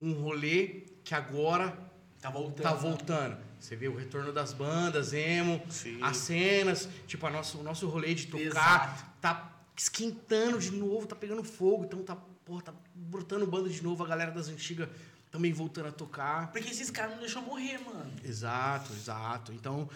[0.00, 1.76] um rolê que agora
[2.20, 2.62] Tá voltando.
[2.62, 3.38] tá voltando.
[3.60, 5.98] Você vê o retorno das bandas, emo, Sim.
[6.02, 9.04] as cenas, tipo, a nosso, o nosso rolê de tocar Exato.
[9.20, 14.02] tá esquentando de novo, tá pegando fogo, então tá, porra, tá brotando banda de novo,
[14.04, 14.88] a galera das antigas
[15.30, 16.50] também voltando a tocar.
[16.50, 18.10] Porque esses caras não deixam morrer, mano.
[18.24, 19.52] Exato, exato.
[19.52, 19.88] Então,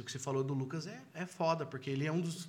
[0.00, 2.48] o que você falou do Lucas é, é foda, porque ele é um dos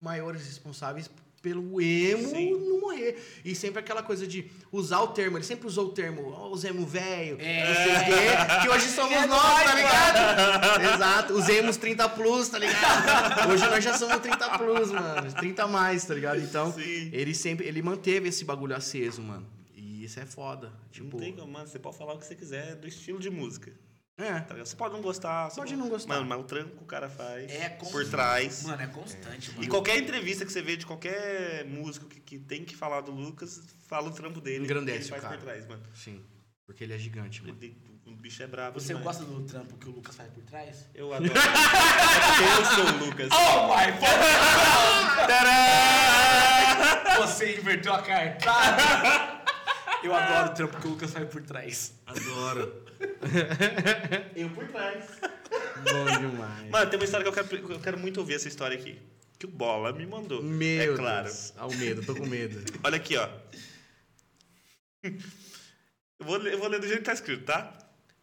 [0.00, 1.10] maiores responsáveis
[1.42, 2.50] pelo emo Sim.
[2.68, 3.22] não morrer.
[3.44, 6.64] E sempre aquela coisa de usar o termo, ele sempre usou o termo, ó, os
[6.64, 8.62] emo velho, É.
[8.62, 10.82] que hoje somos É nós, tá ligado?
[10.94, 13.50] Exato, os emos 30 plus, tá ligado?
[13.52, 16.40] Hoje nós já somos 30 plus, mano, 30 a mais, tá ligado?
[16.40, 17.10] Então, Sim.
[17.12, 19.46] ele sempre, ele manteve esse bagulho aceso, mano.
[19.74, 21.16] E isso é foda, tipo...
[21.16, 21.68] Não tem mano.
[21.68, 23.72] Você pode falar o que você quiser do estilo de música.
[24.18, 24.66] É, tá ligado?
[24.66, 25.50] Você pode não gostar.
[25.50, 26.14] você Pode não gostar.
[26.14, 28.10] Mano, mas o trampo que o cara faz É por constante.
[28.10, 28.62] trás.
[28.62, 29.64] Mano, é constante, mano.
[29.64, 33.12] E qualquer entrevista que você vê de qualquer músico que, que tem que falar do
[33.12, 34.64] Lucas, fala o trampo dele.
[34.64, 35.36] Engrandece ele faz o cara.
[35.36, 35.82] por trás, mano.
[35.94, 36.24] sim,
[36.64, 37.58] porque ele é gigante, mano.
[37.60, 39.04] Ele- o bicho é brabo Você demais.
[39.04, 40.86] gosta do trampo que o Lucas faz por trás?
[40.94, 41.32] Eu adoro.
[41.32, 41.36] é
[42.60, 43.28] eu sou o Lucas.
[43.32, 43.92] Oh my
[47.16, 47.26] God!
[47.26, 49.42] Você inverteu a cartada.
[50.04, 51.94] Eu adoro o trampo que o Lucas faz por trás.
[52.06, 52.85] Adoro.
[54.34, 55.04] Eu por trás.
[55.84, 56.70] Bom demais.
[56.70, 59.00] Mano, tem uma história que eu quero, eu quero muito ouvir essa história aqui.
[59.38, 60.42] Que o Bola me mandou.
[60.42, 61.24] Meu é claro.
[61.24, 61.52] Deus.
[61.56, 62.58] Ao medo, tô com medo.
[62.82, 63.28] Olha aqui, ó.
[65.02, 67.72] Eu vou, ler- eu vou ler do jeito que tá escrito, tá?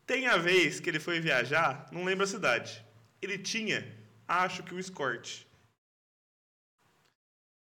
[0.05, 2.84] Tem a vez que ele foi viajar, não lembro a cidade.
[3.21, 3.88] Ele tinha,
[4.28, 5.47] acho que o escorte.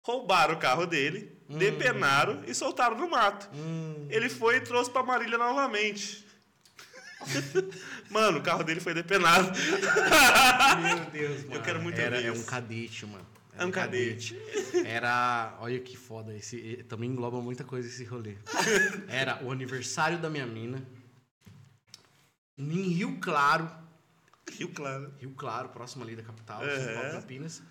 [0.05, 3.49] Roubaram o carro dele, depenaram e soltaram no mato.
[4.09, 6.27] Ele foi e trouxe pra Marília novamente.
[8.11, 9.51] Mano, o carro dele foi depenado.
[10.83, 11.55] Meu Deus, mano.
[11.55, 13.27] Eu quero muito Era ver é um cadete, mano.
[13.55, 14.39] Era É um cadete.
[14.85, 15.57] Era.
[15.61, 16.35] Olha que foda.
[16.35, 18.37] Esse, também engloba muita coisa esse rolê.
[19.09, 20.83] Era o aniversário da minha mina.
[22.59, 23.71] Em Rio Claro.
[24.51, 25.13] Rio Claro.
[25.19, 26.61] Rio Claro, próximo ali da capital.
[26.63, 27.63] São Paulo, Campinas.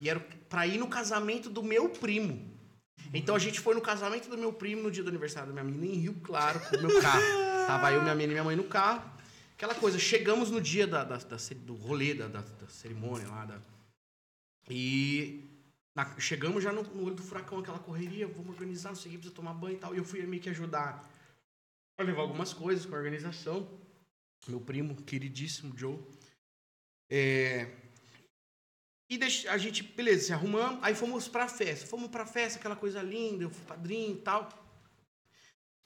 [0.00, 2.50] E era pra ir no casamento do meu primo.
[3.14, 5.64] Então a gente foi no casamento do meu primo no dia do aniversário da minha
[5.72, 7.22] menina em Rio Claro com o meu carro.
[7.66, 9.10] Tava eu, minha menina e minha mãe no carro.
[9.54, 13.44] Aquela coisa, chegamos no dia da, da- da do rolê, da, da- cerimônia lá.
[13.44, 13.60] Da,
[14.68, 15.44] e
[15.94, 19.12] na- chegamos já no, no olho do furacão, aquela correria, vamos organizar, não sei o
[19.12, 19.94] que, precisa tomar banho e tal.
[19.94, 21.08] E eu fui meio que ajudar
[21.98, 23.68] a levar algumas coisas com a organização.
[24.48, 25.98] Meu primo, queridíssimo Joe.
[27.10, 27.70] É,
[29.10, 31.86] e a gente, beleza, se arrumamos, aí fomos pra festa.
[31.86, 34.48] Fomos pra festa, aquela coisa linda, eu fui padrinho e tal.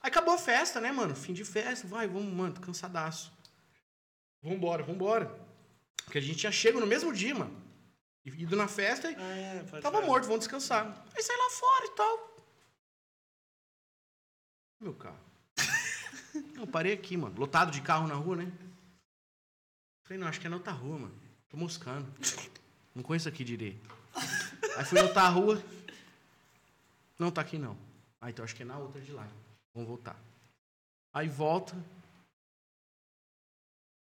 [0.07, 1.15] Acabou a festa, né, mano?
[1.17, 3.33] Fim de festa, vai, vamos, mano, tô cansadaço.
[4.43, 5.27] Vambora, vambora.
[6.05, 7.65] Porque a gente já chega no mesmo dia, mano.
[8.25, 10.07] Ido na festa e Ah, é, tava falar.
[10.07, 11.05] morto, vamos descansar.
[11.15, 12.37] Aí sai lá fora e tal.
[14.81, 15.19] Meu carro.
[16.55, 17.37] Eu parei aqui, mano.
[17.39, 18.53] Lotado de carro na rua, né?
[20.05, 21.15] Falei, não, acho que é na outra rua, mano.
[21.49, 22.07] Tô moscando.
[22.95, 23.89] Não conheço aqui direito.
[24.77, 25.63] Aí fui na outra rua.
[27.19, 27.77] Não tá aqui, não.
[28.21, 29.27] Ah, então acho que é na outra de lá.
[29.77, 30.17] Vamos voltar.
[31.13, 31.77] Aí volta.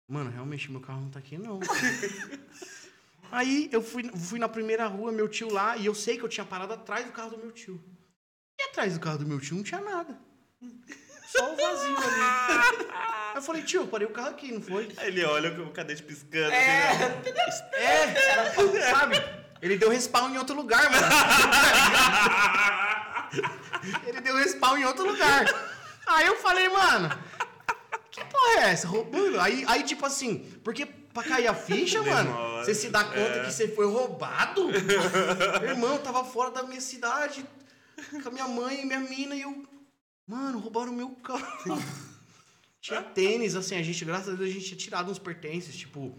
[0.07, 1.59] Mano, realmente meu carro não tá aqui, não.
[3.29, 6.29] Aí eu fui, fui na primeira rua, meu tio lá, e eu sei que eu
[6.29, 7.83] tinha parado atrás do carro do meu tio.
[8.57, 10.17] E atrás do carro do meu tio não tinha nada.
[11.27, 12.87] Só o vazio ali.
[13.29, 14.89] Aí eu falei, tio, eu parei o carro aqui, não foi?
[14.95, 16.53] Aí ele olha com o cadete piscando.
[16.53, 16.89] É.
[16.89, 18.79] assim, né?
[18.79, 19.15] É, sabe?
[19.61, 21.05] Ele deu respawn em outro lugar, mano.
[24.05, 25.45] Ele deu respawn em outro lugar.
[26.07, 27.09] Aí eu falei, mano,
[28.11, 28.87] que porra é essa?
[28.87, 29.39] Roubando?
[29.39, 32.65] Aí, aí tipo assim, porque pra cair a ficha, mano, Demora.
[32.65, 33.45] você se dá conta É.
[33.45, 34.67] que você foi roubado?
[35.61, 37.45] Meu irmão, eu tava fora da minha cidade
[38.23, 39.63] com a minha mãe e minha mina e eu.
[40.27, 41.81] Mano, roubaram o meu carro.
[42.81, 46.17] Tinha tênis, assim, a gente, graças a Deus, a gente tinha tirado uns pertences, tipo,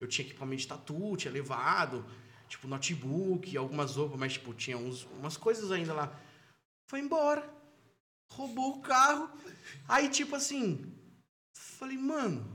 [0.00, 2.04] eu tinha equipamento de tatu, tinha levado,
[2.48, 6.12] tipo, notebook, algumas roupas, mas, tipo, tinha uns, umas coisas ainda lá.
[6.92, 7.42] Foi embora.
[8.32, 9.30] Roubou o carro.
[9.88, 10.92] Aí, tipo assim,
[11.56, 12.46] falei, mano.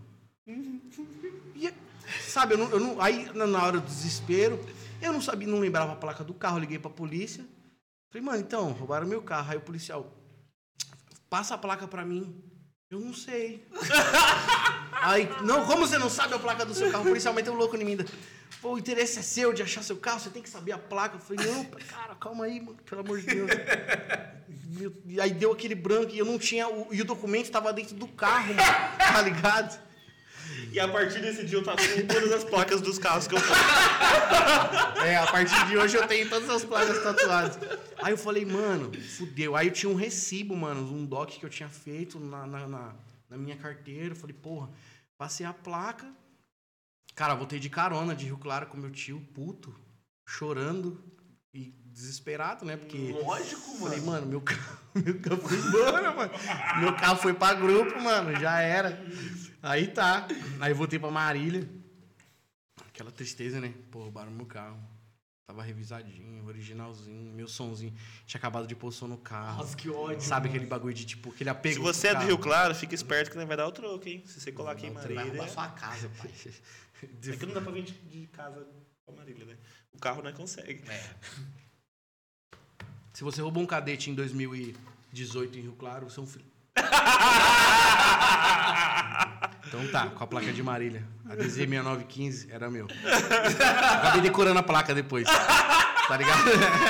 [1.55, 1.73] e-
[2.21, 4.63] sabe, eu não, eu não- aí na hora do desespero,
[5.01, 7.43] eu não sabia, não lembrava a placa do carro, liguei pra polícia.
[8.11, 9.49] Falei, mano, então, roubaram meu carro.
[9.49, 10.13] Aí o policial,
[11.31, 12.39] passa a placa pra mim.
[12.91, 13.67] Eu não sei.
[15.01, 17.03] Aí, não, como você não sabe a placa do seu carro?
[17.03, 17.91] O policial meteu louco em mim.
[17.91, 18.05] ainda.
[18.61, 21.15] Pô, o interesse é seu de achar seu carro, você tem que saber a placa.
[21.17, 23.51] Eu falei, não, cara, calma aí, mano, pelo amor de Deus.
[25.05, 26.67] E aí deu aquele branco e eu não tinha.
[26.67, 29.79] o- e o documento tava dentro do carro, mano, tá ligado?
[30.71, 33.39] E a partir desse dia eu tatuo todas as placas dos carros que eu.
[35.05, 37.57] É, a partir de hoje eu tenho todas as placas tatuadas.
[38.01, 39.55] Aí eu falei, mano, fudeu.
[39.55, 42.91] Aí eu tinha um recibo, mano, um doc que eu tinha feito na, na, na-
[43.29, 44.15] na minha carteira.
[44.15, 44.69] Falei, porra,
[45.17, 46.11] passei a placa.
[47.15, 49.75] Cara, voltei de carona de Rio Claro com meu tio, puto,
[50.27, 51.03] chorando
[51.53, 52.77] e desesperado, né?
[52.77, 53.11] Porque.
[53.11, 54.11] Lógico, Falei, mano.
[54.11, 56.31] mano, meu carro, meu carro foi embora, mano.
[56.79, 59.03] Meu carro foi pra grupo, mano, já era.
[59.63, 60.27] Aí tá.
[60.59, 61.67] Aí voltei pra Marília.
[62.87, 63.73] Aquela tristeza, né?
[63.91, 64.77] Pô, roubaram meu carro.
[65.47, 67.93] Tava revisadinho, originalzinho, meu sonzinho.
[68.25, 69.59] Tinha acabado de pôr som no carro.
[69.59, 70.19] Nossa, que ódio.
[70.19, 71.75] Sabe aquele bagulho de tipo, aquele apego.
[71.75, 72.25] Se você é do?
[72.25, 74.21] Rio Claro, fica esperto que não vai dar o troco, hein?
[74.25, 75.37] Se você colar aqui em Você vai Marília.
[75.41, 76.29] roubar sua casa, pai.
[77.01, 77.05] É
[77.37, 78.67] que não dá pra vir de, de casa
[79.05, 79.55] pra Marília, né?
[79.93, 80.83] O carro não consegue.
[80.89, 81.15] É.
[83.13, 86.45] Se você roubou um cadete em 2018 em Rio Claro, você é um filho.
[89.67, 91.03] Então tá, com a placa de Marília.
[91.25, 92.87] A DZ6915 era meu.
[93.97, 95.25] Acabei decorando a placa depois.
[95.27, 96.41] Tá ligado?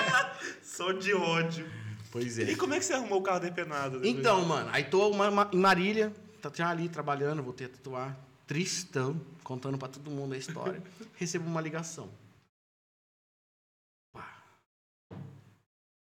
[0.63, 1.69] Só de ódio.
[2.11, 2.55] Pois E é.
[2.55, 3.99] como é que você arrumou o carro depenado?
[3.99, 4.15] depois?
[4.19, 8.15] Então, mano, aí tô uma- uma- em Marília, tá já ali trabalhando, voltei a tatuar.
[8.45, 10.81] Tristão, contando pra todo mundo a história.
[11.17, 12.09] Recebo uma ligação.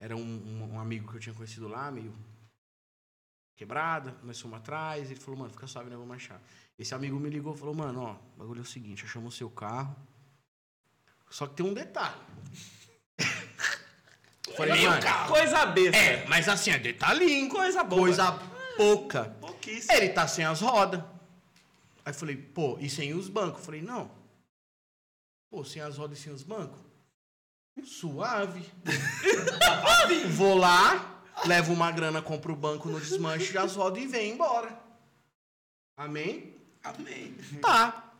[0.00, 2.12] Era um, um- um amigo que eu tinha conhecido lá, meio
[3.56, 6.40] quebrada, nós fomos atrás, ele falou, mano, fica suave, nós vamos achar.
[6.78, 9.36] Esse amigo me ligou e falou, mano, ó, o bagulho é o seguinte, achamos o
[9.36, 9.94] seu carro,
[11.30, 12.20] só que tem um detalhe.
[14.56, 15.96] Falei, mano, Coisa besta.
[15.96, 17.48] é, mas assim, é detalhinho.
[17.48, 18.02] Coisa boa.
[18.02, 18.32] Coisa
[18.76, 19.24] pouca.
[19.40, 19.92] Pouquíssimo.
[19.94, 21.02] Ele tá sem as rodas.
[22.04, 23.64] Aí falei, pô, e sem os bancos?
[23.64, 24.10] Falei, não.
[25.50, 26.80] Pô, sem as rodas e sem os bancos?
[27.84, 28.68] Suave.
[30.32, 31.11] Vou lá,
[31.46, 34.78] levo uma grana, compro o banco no desmanche, as rodas e vem embora.
[35.96, 36.54] Amém?
[36.82, 37.36] Amém.
[37.60, 38.12] Tá.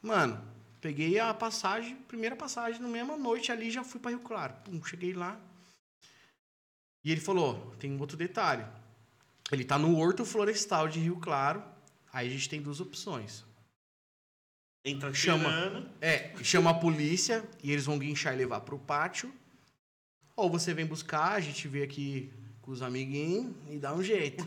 [0.00, 0.42] Mano,
[0.80, 4.54] peguei a passagem, primeira passagem, na mesma noite ali já fui pra Rio Claro.
[4.64, 5.38] Pum, cheguei lá.
[7.04, 8.64] E ele falou: tem um outro detalhe.
[9.50, 11.62] Ele tá no Horto Florestal de Rio Claro.
[12.12, 13.44] Aí a gente tem duas opções.
[14.84, 15.88] Entra Chama.
[16.00, 19.32] É, chama a polícia e eles vão guinchar e levar pro pátio.
[20.34, 22.32] Ou você vem buscar, a gente vê aqui
[22.62, 24.44] com os amiguinhos e dá um jeito.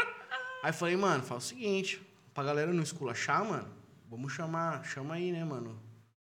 [0.62, 2.00] aí falei, mano, fala o seguinte,
[2.32, 3.68] pra galera não esculachar, mano,
[4.08, 5.80] vamos chamar, chama aí, né, mano,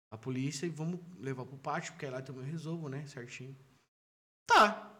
[0.09, 3.55] a polícia e vamos levar pro pátio, porque aí lá também eu resolvo, né, certinho.
[4.47, 4.91] Tá.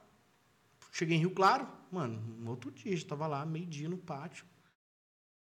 [0.92, 4.46] Cheguei em Rio Claro, mano, no outro dia, já tava lá, meio-dia no pátio.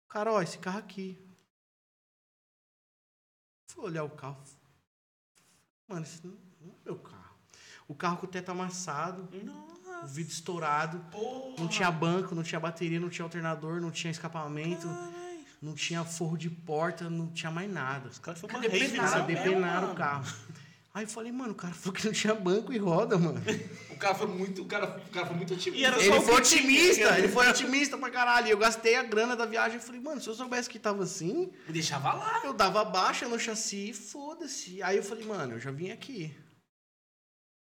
[0.09, 1.18] Cara, ó, esse carro aqui,
[3.70, 4.43] Fui olhar o carro.
[5.86, 7.36] Mano, esse não é meu carro.
[7.86, 9.28] O carro com o teto amassado,
[10.03, 11.55] o vidro estourado, Porra.
[11.59, 14.88] não tinha banco, não tinha bateria, não tinha alternador, não tinha escapamento,
[15.61, 18.09] não tinha forro de porta, não tinha mais nada.
[18.09, 19.92] Os caras mesmo, depenaram mano?
[19.92, 20.26] o carro.
[20.92, 23.40] Aí eu falei, mano, o cara falou que não tinha banco e roda, mano.
[23.90, 25.80] O cara foi muito, o cara, o cara foi muito otimista.
[25.80, 28.48] E era só Ele foi otimista, ele foi otimista pra caralho.
[28.48, 29.76] Eu gastei a grana da viagem.
[29.76, 32.40] Eu falei, mano, se eu soubesse que tava assim, Me deixava lá.
[32.42, 34.82] Eu dava baixa no chassi e foda-se.
[34.82, 36.34] Aí eu falei, mano, eu já vim aqui.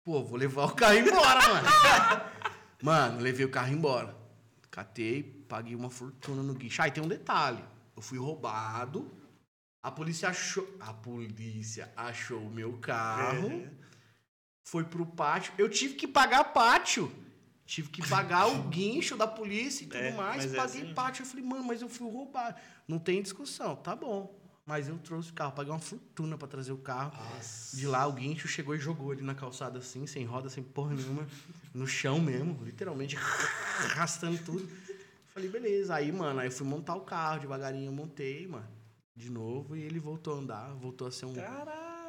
[0.04, 1.68] Pô, vou levar o carro embora, mano.
[2.82, 4.16] mano, levei o carro embora.
[4.70, 6.82] Catei, paguei uma fortuna no guincho.
[6.82, 7.64] Aí tem um detalhe.
[7.96, 9.12] Eu fui roubado.
[9.84, 10.68] A polícia achou.
[10.80, 13.52] A polícia achou o meu carro.
[13.52, 13.70] É.
[14.64, 15.54] Foi pro pátio.
[15.58, 17.12] Eu tive que pagar pátio.
[17.66, 20.52] Tive que pagar o guincho da polícia e tudo É, mais.
[20.52, 20.94] é Paguei assim.
[20.94, 21.22] pátio.
[21.24, 22.60] Eu falei, mano, mas eu fui roubado.
[22.88, 24.41] Não tem discussão, tá bom.
[24.66, 27.12] Mas eu trouxe o carro, paguei uma fortuna pra trazer o carro.
[27.74, 30.94] De lá, o guincho chegou e jogou ele na calçada assim, sem roda, sem porra
[30.94, 31.28] nenhuma,
[31.74, 33.18] no chão mesmo, literalmente,
[33.90, 34.70] arrastando tudo.
[35.34, 35.96] Falei, beleza.
[35.96, 38.68] Aí, mano, aí eu fui montar o carro, devagarinho eu montei, mano,
[39.16, 41.34] de novo, e ele voltou a andar, voltou a ser um,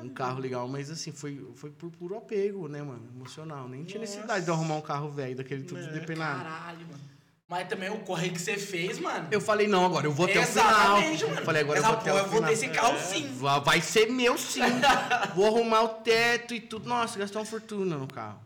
[0.01, 3.69] um carro legal, mas assim, foi, foi por puro apego, né, mano, emocional.
[3.69, 4.13] Nem tinha Nossa.
[4.13, 6.43] necessidade de arrumar um carro velho daquele tudo É, depenado.
[6.43, 7.12] Caralho, mano.
[7.53, 9.29] Mas também o corre que você fez, mano.
[9.31, 11.35] Eu falei, não, agora eu vou até o Exatamente, final.
[11.35, 11.45] mano.
[11.45, 12.49] Falei, agora Essa eu vou até porra, o eu vou final.
[12.49, 12.99] ter esse carro É.
[12.99, 13.37] sim.
[13.37, 14.61] Va- Vai ser meu sim.
[15.37, 16.89] Vou arrumar o teto e tudo.
[16.89, 18.41] Nossa, gastou uma fortuna no carro.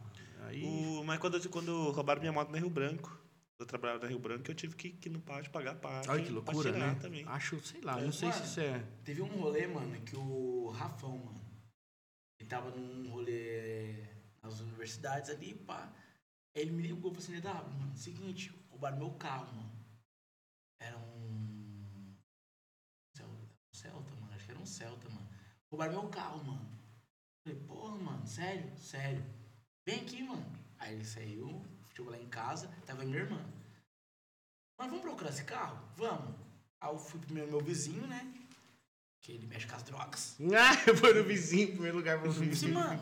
[0.49, 0.65] Aí.
[0.65, 3.17] O, mas quando, quando roubaram minha moto na Rio Branco,
[3.61, 6.11] eu trabalhava na Rio Branco, eu tive que, que ir no pátio pagar parte.
[6.11, 6.97] Olha que loucura, né?
[7.01, 7.25] Também.
[7.29, 8.41] Acho, sei lá, É, não sei mano.
[8.41, 8.83] se isso é.
[9.05, 11.41] Teve um rolê, mano, que o Rafão, mano,
[12.41, 14.03] ele tava num rolê
[14.43, 15.89] nas universidades ali, pá.
[16.57, 19.73] Aí ele me ligou e falou assim, mano, seguinte, roubaram meu carro, mano.
[20.81, 22.15] Era um...
[23.17, 25.29] Celta, um Celta, mano, acho que era um Celta, mano.
[25.71, 26.69] Roubaram meu carro, mano.
[27.43, 28.71] Falei, porra, mano, sério?
[28.79, 29.25] Sério.
[29.87, 30.45] Vem aqui, mano.
[30.79, 31.65] Aí ele saiu,
[31.95, 33.41] chegou lá em casa, tava minha irmã.
[34.79, 35.83] Mas vamos procurar esse carro?
[35.97, 36.35] Vamos.
[36.81, 38.31] Aí eu fui primeiro meu vizinho, né?
[39.23, 40.37] Que ele mexe com as drogas.
[40.55, 42.75] Ah, vou no vizinho, em primeiro lugar pro Eu falei, vizinho.
[42.75, 43.01] mano,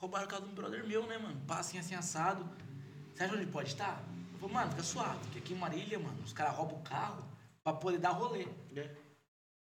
[0.00, 1.40] roubaram o carro de um brother meu, né, mano?
[1.46, 2.44] Passinho assim assado.
[3.14, 4.02] Você acha onde ele pode estar?
[4.40, 7.24] Falei, mano, fica suave, porque aqui em Marília, mano, os caras roubam o carro
[7.64, 8.46] pra poder dar rolê.
[8.76, 8.88] É.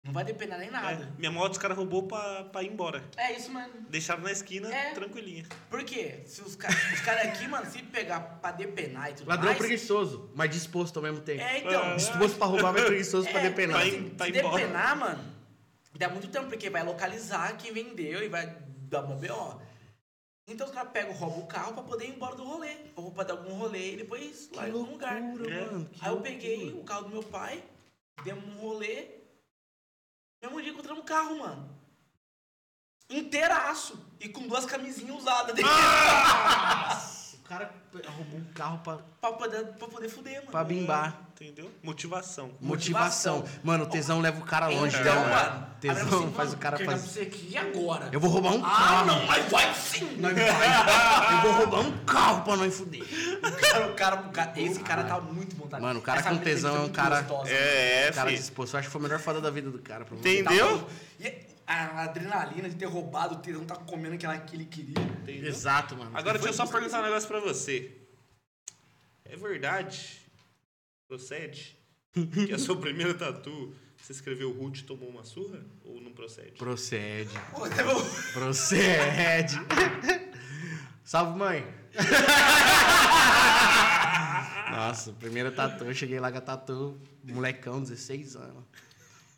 [0.04, 1.04] Não vai depender nem nada.
[1.04, 3.04] É, minha moto os caras roubou pra, pra ir embora.
[3.16, 3.72] É, isso, mano.
[3.88, 4.90] Deixaram na esquina, É.
[4.92, 5.46] tranquilinha.
[5.70, 6.22] Por quê?
[6.26, 9.58] Se os caras os cara aqui, mano, se pegar pra depenar e tudo Ladrão mais...
[9.58, 11.40] preguiçoso, mas disposto ao mesmo tempo.
[11.40, 11.80] É, então...
[11.92, 13.78] Ah, Disposto pra roubar, mas preguiçoso pra É, depenar.
[13.78, 14.56] Vai- Se, vai se embora.
[14.60, 15.24] depenar, mano,
[15.96, 18.56] dá muito tempo, porque vai localizar quem vendeu e vai
[18.90, 19.60] dar uma BO.
[20.46, 22.76] Então os caras pegam, roubam o carro pra poder ir embora do rolê.
[22.96, 25.16] Ou pra dar algum rolê e depois Que lá em algum lugar.
[25.16, 25.20] É.
[25.20, 25.88] mano.
[25.92, 26.30] que Aí eu loucura.
[26.32, 27.62] peguei o carro do meu pai,
[28.24, 29.08] demos um rolê.
[30.42, 31.70] Mesmo dia encontramos um carro, mano.
[33.08, 33.98] Inteiraço.
[34.18, 35.70] E com duas camisinhas usadas dentro.
[37.21, 37.21] O
[37.52, 37.70] cara
[38.16, 40.50] roubou um carro pra, pra, poder, pra poder fuder, mano.
[40.50, 41.20] pra bimbar.
[41.38, 41.70] Entendeu?
[41.82, 42.50] Motivação.
[42.60, 43.38] Motivação.
[43.38, 43.60] Motivação.
[43.64, 45.66] Mano, o tesão leva o cara longe, então, né, mano.
[45.80, 46.86] Tesão falei, faz mano, o cara fazer.
[46.88, 48.08] pra você aqui e agora.
[48.12, 49.06] Eu vou roubar um Ah, carro.
[49.06, 50.16] não, mas vai sim!
[50.18, 51.34] Nós vai.
[51.36, 53.02] Eu vou roubar um carro pra nós fuder.
[53.02, 55.82] O cara, o cara, o cara- esse cara tá muito montado.
[55.82, 58.40] Mano, o cara Essa com tesão é um cara- gostosa, É, O cara filho.
[58.40, 58.74] disposto.
[58.74, 60.04] Eu acho que foi a melhor foda da vida do cara.
[60.04, 60.78] Tá Entendeu?
[60.78, 60.88] bom.
[61.20, 64.98] E a adrenalina de ter roubado, o tesão tá comendo aquela que ele queria.
[64.98, 65.48] Entendeu?
[65.48, 66.10] Exato, mano.
[66.14, 67.92] Agora deixa eu só perguntar um negócio pra você.
[69.24, 70.20] É verdade?
[71.08, 71.76] Procede?
[72.46, 75.60] Que a sua primeira tatu, você escreveu Ruth e tomou uma surra?
[75.82, 76.52] Ou não procede?
[76.52, 77.30] Procede.
[78.34, 79.56] Procede.
[81.02, 81.66] Salve, mãe.
[84.70, 85.84] Nossa, primeira tatu.
[85.84, 88.64] Eu cheguei lá com a tatu, molecão, 16 anos.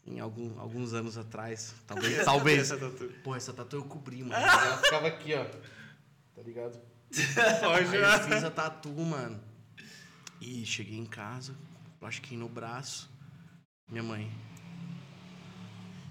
[0.07, 1.75] Em algum, alguns anos atrás.
[1.87, 2.25] Talvez.
[2.25, 2.71] talvez.
[2.71, 3.13] Essa tatu.
[3.23, 4.35] Pô, essa tatu eu cobri, mano.
[4.35, 5.45] Ela ficava aqui, ó.
[5.45, 6.79] Tá ligado?
[7.61, 9.41] Pode, Aí eu fiz a tatu, mano.
[10.41, 11.55] E cheguei em casa,
[12.01, 13.09] plastiquei no braço.
[13.89, 14.31] Minha mãe.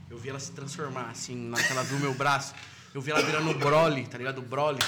[0.09, 2.53] Eu vi ela se transformar, assim, na que ela viu meu braço.
[2.93, 4.37] Eu vi ela virando o Broly, tá ligado?
[4.37, 4.79] O Broly.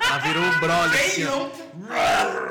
[0.00, 1.50] Ela virou o Broly, assim, ó.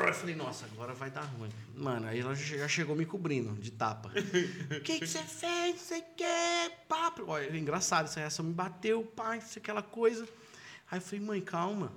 [0.06, 1.50] Eu falei, nossa, agora vai dar ruim.
[1.74, 4.10] Mano, aí ela já chegou me cobrindo de tapa.
[4.10, 4.12] O
[4.80, 5.74] que que você fez?
[5.74, 6.76] Não sei o que.
[6.88, 7.24] Papo.
[7.26, 10.28] Olha, é engraçado, essa reação me bateu, pai, isso, aquela coisa.
[10.88, 11.92] Aí eu falei, mãe, calma.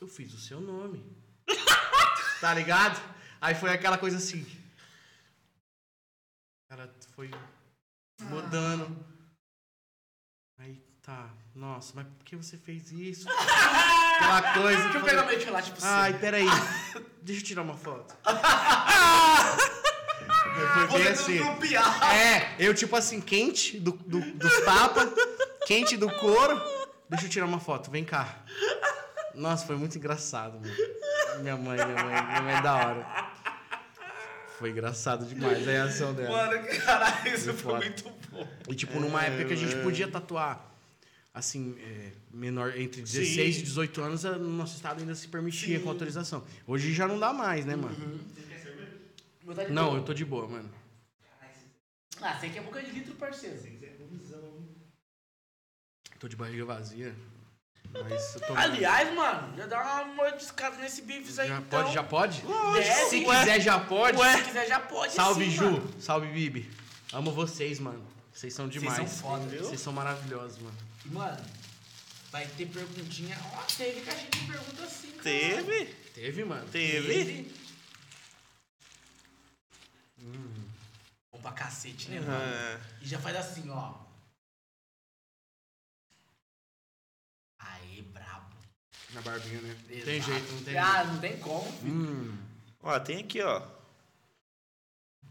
[0.00, 1.04] Eu fiz o seu nome.
[2.40, 2.98] tá ligado?
[3.38, 4.46] Aí foi aquela coisa assim.
[6.70, 7.30] Ela foi
[8.22, 9.04] mudando.
[10.58, 13.28] Aí tá, nossa, mas por que você fez isso?
[14.16, 14.82] Aquela coisa.
[14.82, 15.86] Deixa eu pegar meu chocolate pra você.
[15.86, 16.46] Ai, peraí.
[17.22, 18.16] Deixa eu tirar uma foto.
[20.88, 21.38] Foi bem assim.
[22.14, 25.08] É, eu tipo assim, quente do, do, dos tapas,
[25.66, 26.60] quente do couro.
[27.08, 28.42] Deixa eu tirar uma foto, vem cá.
[29.34, 30.74] Nossa, foi muito engraçado, mano.
[31.40, 33.32] Minha mãe, minha mãe, minha mãe é da hora.
[34.58, 36.30] Foi engraçado demais a reação dela.
[36.30, 37.78] Mano, caralho, isso foi foda.
[37.78, 38.46] muito bom.
[38.68, 40.71] E tipo, numa época que a gente podia tatuar,
[41.34, 43.60] assim, é, menor, entre 16 Sim.
[43.60, 46.44] e 18 anos, no nosso estado ainda se permitia com autorização.
[46.66, 48.20] Hoje já não dá mais, né, mano?
[49.44, 49.98] Meu tá de Não, boa.
[49.98, 50.70] eu tô de boa, mano.
[52.20, 53.58] Ah, você quer boca de litro, parceiro.
[56.20, 57.12] Tô de barriga vazia.
[57.92, 58.54] Mas eu tô.
[58.54, 61.82] Aliás, mano, já dá uma mordiscada nesse bifes aí, já então.
[61.82, 62.42] pode, já pode?
[62.74, 63.40] Deve, Se ué.
[63.40, 64.18] quiser, já pode.
[64.18, 65.64] Se quiser, já pode Salve, sim, Ju.
[65.64, 66.00] mano.
[66.00, 66.70] Salve, Bibi.
[67.12, 68.02] Amo vocês, mano.
[68.32, 68.96] Vocês são demais.
[68.98, 70.76] Vocês são foda, Vocês são maravilhosos, mano.
[71.04, 71.44] E, mano,
[72.30, 73.36] vai ter perguntinha.
[73.54, 75.22] Ó, teve caixinha de pergunta sim, cara.
[75.22, 75.84] Teve?
[76.14, 76.68] Teve, mano?
[76.70, 77.52] Teve?
[81.32, 82.32] Bom pra cacete, né, mano?
[82.32, 83.94] Ah, E já faz assim, ó.
[87.58, 88.54] Aê, brabo.
[89.14, 89.76] Na barbinha, né?
[89.90, 90.04] Exato.
[90.04, 91.64] Tem jeito, não tem Ah, não tem como.
[91.70, 91.86] jeito.
[91.86, 92.38] Hum.
[92.82, 93.66] Ó, tem aqui, ó.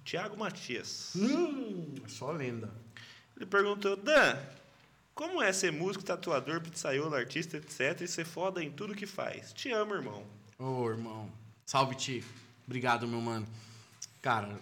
[0.04, 1.14] Tiago Matias.
[1.16, 1.94] Hum.
[2.04, 2.74] É Só lenda.
[3.42, 4.38] Ele perguntou, Dan,
[5.16, 8.02] como é ser músico, tatuador, pizzaiolo, artista, etc.
[8.02, 9.52] e ser foda em tudo que faz?
[9.52, 10.24] Te amo, irmão.
[10.60, 11.28] Ô, irmão.
[11.66, 12.24] Salve, Ti.
[12.68, 13.48] Obrigado, meu mano.
[14.22, 14.60] Cara,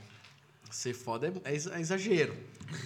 [0.72, 2.34] ser foda é, é é exagero.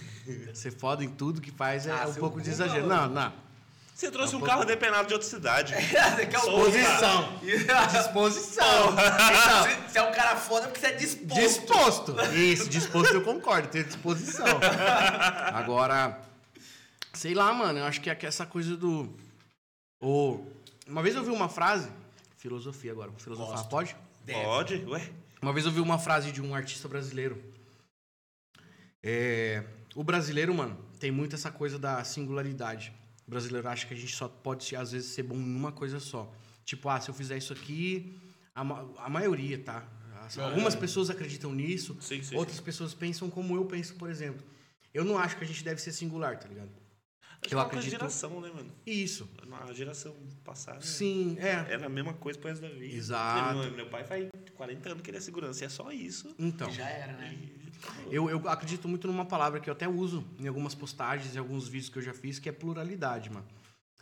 [0.52, 2.88] ser foda em tudo que faz é Ah, um pouco de exagero.
[2.88, 3.32] Não, não.
[3.94, 5.72] Você trouxe É um um carro depenado de outra cidade.
[6.48, 7.38] O Disposição.
[7.92, 8.92] Disposição.
[8.92, 11.40] Então, Se você é um cara foda porque você é disposto.
[11.40, 12.16] Disposto.
[12.34, 14.46] Isso, disposto eu concordo, ter disposição.
[15.54, 16.20] Agora,
[17.12, 19.14] sei lá, mano, eu acho que é essa coisa do.
[20.86, 21.88] Uma vez eu vi uma frase.
[22.36, 23.70] Filosofia agora, filosofar, Gosto.
[23.70, 23.96] pode?
[24.22, 24.42] Deve.
[24.42, 24.84] Pode?
[24.86, 25.10] Ué?
[25.40, 27.42] Uma vez eu vi uma frase de um artista brasileiro.
[29.02, 29.64] É,
[29.94, 32.92] o brasileiro, mano, tem muito essa coisa da singularidade.
[33.26, 35.98] O brasileiro acha que a gente só pode, às vezes, ser bom em uma coisa
[36.00, 36.30] só.
[36.64, 38.18] Tipo, ah, se eu fizer isso aqui,
[38.54, 39.86] a, ma- a maioria, tá?
[40.24, 42.36] As- Algumas pessoas acreditam nisso, Sim, sim.
[42.36, 44.44] outras pessoas pensam como eu penso, por exemplo.
[44.92, 46.70] Eu não acho que a gente deve ser singular, tá ligado?
[47.40, 48.72] Acho que eu é acredito- geração, né, mano?
[48.86, 49.28] Isso.
[49.46, 50.80] Na geração passada.
[50.80, 51.50] Sim, é.
[51.72, 52.94] Era a mesma coisa pro resto da vida.
[52.94, 53.58] Exato.
[53.58, 55.62] Meu, meu pai faz 40 anos que ele é segurança.
[55.62, 56.34] E é só isso.
[56.38, 56.70] Então.
[56.70, 57.36] Já era, né?
[58.10, 61.66] Eu, eu acredito muito numa palavra que eu até uso em algumas postagens e alguns
[61.66, 63.46] vídeos que eu já fiz, que é pluralidade, mano.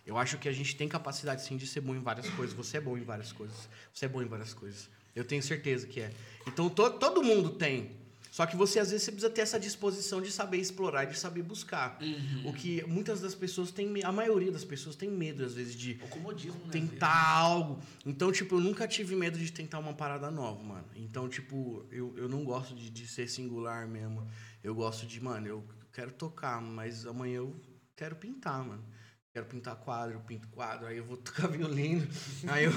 [0.05, 2.55] Eu acho que a gente tem capacidade, sim, de ser bom em várias coisas.
[2.55, 3.68] Você é bom em várias coisas.
[3.93, 4.91] Você é bom em várias coisas.
[5.14, 6.12] Eu tenho certeza que é.
[6.47, 8.02] Então, to, todo mundo tem.
[8.33, 11.18] Só que você, às vezes, você precisa ter essa disposição de saber explorar e de
[11.18, 11.99] saber buscar.
[12.47, 14.03] O que muitas das pessoas têm...
[14.03, 16.72] A maioria das pessoas tem medo, às vezes, de O comodismo, né?
[16.72, 17.78] tentar algo.
[18.07, 20.87] Então, tipo, eu nunca tive medo de tentar uma parada nova, mano.
[20.97, 24.26] Então, tipo, eu, eu não gosto de, de ser singular mesmo.
[24.64, 27.55] Eu gosto de, mano, eu quero tocar, mas amanhã eu
[27.95, 28.83] quero pintar, mano.
[29.30, 32.09] Quero pintar quadro, eu pinto quadro, aí eu vou tocar violino,
[32.49, 32.72] aí eu,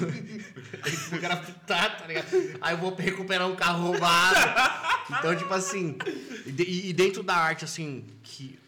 [0.84, 2.28] aí eu quero pintar, tá ligado?
[2.60, 4.95] Aí eu vou recuperar um carro roubado.
[5.10, 5.98] Então, tipo assim,
[6.46, 8.60] e de- e dentro da arte, assim, que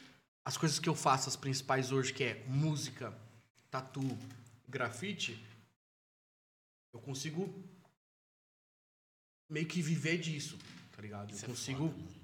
[0.46, 3.14] as coisas que eu faço, as principais hoje, que é música,
[3.72, 4.02] tatu,
[4.68, 5.38] grafite,
[6.94, 7.52] eu consigo
[9.50, 10.58] meio que viver disso,
[10.96, 11.32] tá ligado?
[11.32, 11.90] Eu Isso é consigo.
[11.90, 12.18] foda.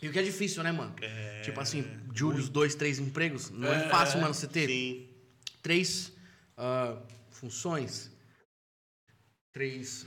[0.00, 0.94] E o que é difícil, né, mano?
[1.00, 1.42] É...
[1.42, 1.84] Tipo assim,
[2.14, 3.50] Július, dois, três empregos.
[3.50, 5.08] Não é, fácil, mano, você ter Sim.
[5.62, 6.12] três
[6.56, 7.00] ah,
[7.30, 8.10] funções,
[9.52, 10.06] três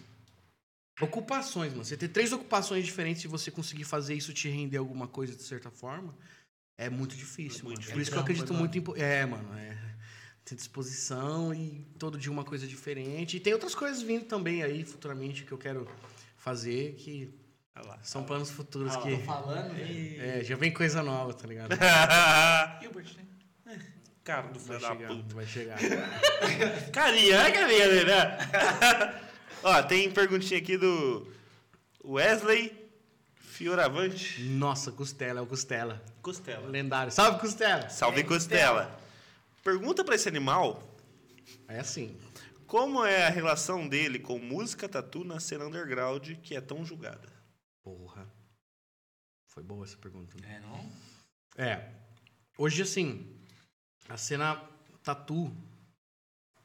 [1.01, 1.83] ocupações, mano.
[1.85, 5.43] Você ter três ocupações diferentes e você conseguir fazer isso te render alguma coisa de
[5.43, 6.15] certa forma,
[6.77, 7.91] é muito difícil, É muito mano.
[7.93, 8.17] Por isso que difícil.
[8.17, 9.01] eu acredito É muito em...
[9.01, 9.77] É, mano, é...
[10.45, 13.37] Ter disposição e todo dia uma coisa diferente.
[13.37, 15.87] E tem outras coisas vindo também aí futuramente que eu quero
[16.37, 17.33] fazer que
[17.77, 17.99] Olha lá.
[18.03, 19.17] São planos futuros Ah, que.
[19.17, 20.21] tô falando, velho.
[20.21, 21.71] É, já vem coisa nova, tá ligado?
[22.81, 23.79] Gilbert, né?
[24.23, 25.35] Cara do Vai filho da chegar, puta.
[25.35, 25.77] vai chegar.
[26.91, 29.21] Carinha, é carinha, né?
[29.67, 31.27] Ó, tem perguntinha aqui do
[32.03, 32.71] Wesley
[33.33, 34.43] Fioravante.
[34.43, 36.05] Nossa, Costela, é o Costela.
[36.21, 36.67] Costela.
[36.67, 37.11] Lendário.
[37.11, 37.89] Salve, Costela!
[37.89, 38.99] Salve, É, Costela.
[39.63, 40.83] Pergunta pra esse animal
[41.67, 42.15] É assim.
[42.67, 47.27] como é a relação dele com música tatu na cena underground que é tão julgada.
[47.81, 48.31] Porra.
[49.47, 50.35] Foi boa essa pergunta.
[50.45, 50.91] É, não?
[51.57, 51.89] É.
[52.55, 53.35] Hoje, assim,
[54.07, 54.61] a cena
[55.01, 55.51] tatu,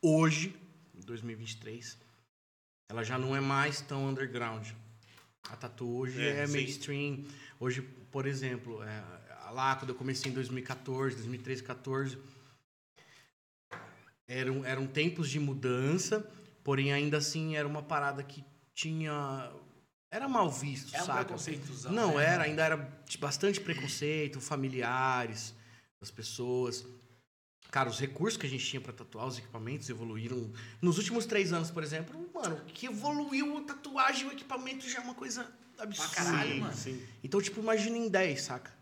[0.03, 0.55] hoje,
[0.95, 1.97] em 2023,
[2.91, 4.67] ela já não é mais tão underground.
[5.49, 7.25] A tatu hoje É, é, mainstream.
[7.61, 9.03] Hoje, por exemplo, é,
[9.53, 12.19] lá quando eu comecei em 2014, 2013, 14,
[14.27, 16.29] eram, eram tempos de mudança,
[16.65, 19.53] porém ainda assim era uma parada que tinha...
[20.11, 21.35] Era mal visto, É um saca?
[21.95, 22.25] Não, né?
[22.25, 25.55] era, ainda era bastante preconceito, familiares,
[26.01, 26.85] das pessoas.
[27.71, 30.53] Cara, os recursos que a gente tinha pra tatuar, os equipamentos evoluíram.
[30.83, 35.01] Nos últimos três anos, por exemplo, mano, que evoluiu a tatuagem, o equipamento já é
[35.03, 35.47] uma coisa
[35.79, 36.15] absurda.
[36.15, 36.75] caralho, sim, mano.
[36.75, 37.07] sim.
[37.23, 38.73] Então, tipo, imagina em 10, saca?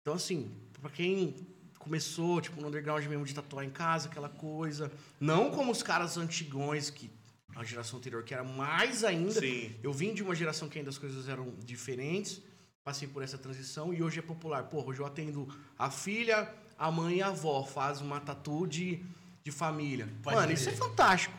[0.00, 1.46] Então, assim, pra quem
[1.78, 4.90] começou, tipo, no underground mesmo de tatuar em casa, aquela coisa.
[5.20, 7.10] Não como os caras antigões, que
[7.54, 9.40] a geração anterior, que era mais ainda.
[9.40, 9.74] Sim.
[9.82, 12.40] Eu vim de uma geração que ainda as coisas eram diferentes,
[12.82, 14.64] passei por essa transição e hoje é popular.
[14.64, 16.52] Porra, hoje eu atendo a filha,
[16.82, 19.00] a mãe e a avó, faz uma tatu de,
[19.44, 20.08] de família.
[20.20, 20.58] Pode Mano, crer.
[20.58, 21.32] isso é fantástico.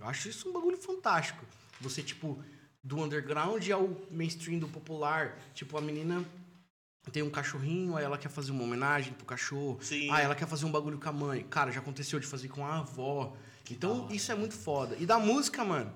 [0.00, 1.44] Eu acho isso um bagulho fantástico.
[1.82, 2.42] Você, tipo,
[2.82, 5.38] do underground ao mainstream do popular.
[5.52, 6.24] Tipo, a menina
[7.12, 9.78] tem um cachorrinho, aí ela quer fazer uma homenagem pro cachorro.
[9.82, 10.10] Sim.
[10.10, 11.44] Ah, ela quer fazer um bagulho com a mãe.
[11.44, 13.36] Cara, já aconteceu de fazer com a avó.
[13.70, 14.96] Então, isso é muito foda.
[14.98, 15.92] E da música, mano,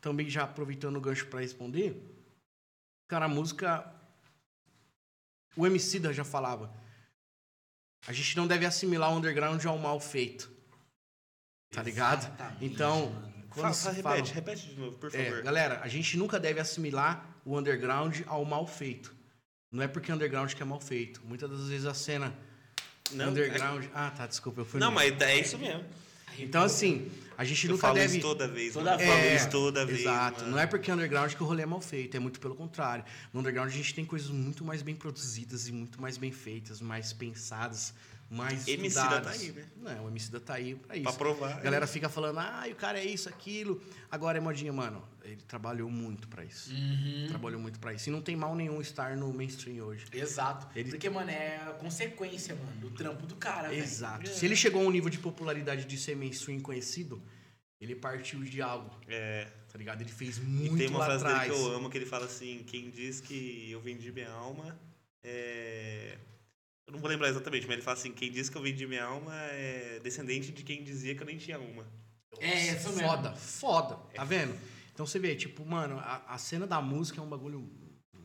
[0.00, 2.02] também já aproveitando o gancho pra responder,
[3.06, 3.92] cara, a música.
[5.54, 6.83] O MC da já falava.
[8.06, 10.50] A gente não deve assimilar o underground ao mal feito.
[11.70, 12.20] Tá ligado?
[12.24, 13.32] Exatamente, Então, mano.
[13.50, 15.42] quando Fala, fala, fala- repete, repete de novo, por é, favor.
[15.42, 19.14] galera, a gente nunca deve assimilar o underground ao mal feito.
[19.72, 21.20] Não é porque underground que é mal feito.
[21.24, 22.32] Muitas das vezes a cena
[23.10, 23.86] Não, underground.
[23.92, 25.84] Ah, tá, desculpa, eu fui Não, no- mas é isso mesmo.
[26.38, 28.18] Então, assim, a gente Eu nunca falo deve.
[28.18, 28.72] isso toda vez.
[28.72, 29.02] Toda mano.
[29.02, 30.00] Eu falo É, isso toda vez.
[30.00, 30.40] Exato.
[30.40, 30.52] mano.
[30.52, 33.04] Não é porque é underground que o rolê é mal feito, é muito pelo contrário.
[33.32, 36.80] No underground a gente tem coisas muito mais bem produzidas e muito mais bem feitas,
[36.80, 37.92] mais pensadas,
[38.34, 39.64] mais MC da tá aí, né?
[39.76, 41.04] Não, o MC da tá aí pra isso.
[41.04, 41.56] Pra provar.
[41.56, 43.80] A galera fica falando, ah, o cara é isso, aquilo.
[44.10, 45.06] Agora é modinha, mano.
[45.22, 46.70] Ele trabalhou muito pra isso.
[46.72, 47.26] Uhum.
[47.28, 48.08] Trabalhou muito pra isso.
[48.08, 50.04] E não tem mal nenhum estar no mainstream hoje.
[50.12, 50.66] Exato.
[50.76, 53.74] Ele- Porque, mano, é a consequência, mano, do trampo do cara.
[53.74, 54.28] Exato.
[54.28, 57.22] Se ele chegou a um nível de popularidade de ser mainstream conhecido,
[57.80, 59.48] ele partiu de algo, É.
[59.72, 60.00] tá ligado?
[60.02, 61.48] Ele fez E muito tem uma lá frase atrás.
[61.48, 64.78] dele que eu amo, que ele fala assim, quem diz que eu vendi minha alma
[65.22, 66.18] é...
[66.86, 69.04] Eu não vou lembrar exatamente, mas ele fala assim, quem diz que eu vendi minha
[69.04, 71.86] alma é descendente de quem dizia que eu nem tinha uma.
[72.38, 73.08] É, isso mesmo.
[73.08, 73.96] Foda, foda.
[74.14, 74.58] Tá vendo?
[74.92, 77.68] Então você vê, tipo, mano, a, a cena da música é um bagulho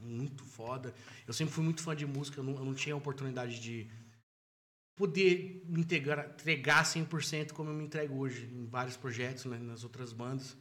[0.02, 0.94] muito foda.
[1.28, 3.90] Eu sempre fui muito fã de música, eu não, eu não tinha a oportunidade de
[4.96, 9.84] poder me integrar, entregar 100% como eu me entrego hoje em vários projetos, né, nas
[9.84, 10.58] outras bandas.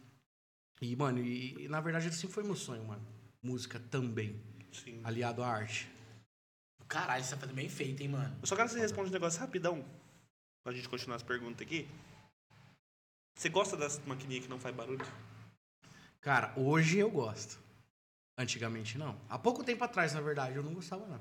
[0.81, 3.05] E, mano, e, e na verdade esse sempre foi meu sonho, mano.
[3.43, 4.41] Música também,
[4.73, 5.01] Sim.
[5.03, 5.89] aliado à arte.
[6.89, 8.37] Caralho, você tá fazendo bem feito, hein, mano.
[8.41, 9.85] Eu só quero que você responda um negócio rapidão,
[10.65, 11.89] pra gente continuar as perguntas aqui.
[13.37, 15.07] Você gosta das maquininhas que não faz barulho?
[16.21, 17.59] Cara, hoje eu gosto.
[18.37, 19.17] Antigamente não.
[19.29, 21.21] Há pouco tempo atrás, na verdade, eu não gostava, não.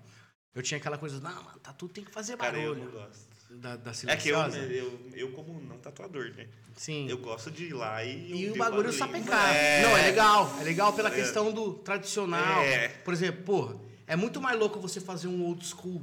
[0.56, 2.92] Eu tinha aquela coisa, não, mano, tatu tem que fazer Cara, eu barulho.
[2.92, 3.38] não gosto.
[3.50, 4.58] Da, da É que eu, silenciosa.
[4.60, 6.48] eu, eu, como não tatuador, né?
[6.76, 7.08] Sim.
[7.10, 8.32] Eu gosto de ir lá e...
[8.46, 9.54] E o bagulho sapecar.
[9.84, 10.52] Não, é legal.
[10.60, 11.16] É legal pela É.
[11.16, 12.62] questão do tradicional.
[12.64, 12.88] É.
[12.90, 16.02] Por exemplo, porra, é muito mais louco você fazer um old school.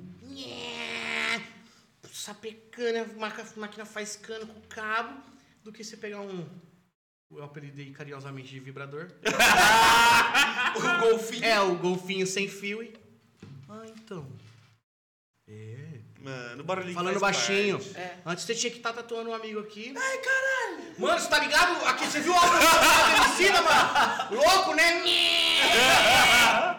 [2.13, 5.21] Sapecando, a máquina, a máquina faz cano com cabo,
[5.65, 6.47] do que você pegar um.
[7.31, 9.11] Eu apelidei carinhosamente de vibrador.
[10.77, 11.45] O golfinho.
[11.45, 12.93] É, o golfinho sem fio e.
[13.69, 14.27] Ah, então.
[15.49, 15.94] É.
[16.25, 17.79] Mano, barulhinho Falando baixinho.
[17.95, 18.17] É.
[18.25, 19.93] Antes você tinha que estar tatuando um amigo aqui.
[19.95, 20.95] Ai, caralho!
[20.99, 21.85] Mano, você tá ligado?
[21.85, 24.35] Aqui, você viu o álbum do Emicida, mano?
[24.35, 25.03] Louco, né?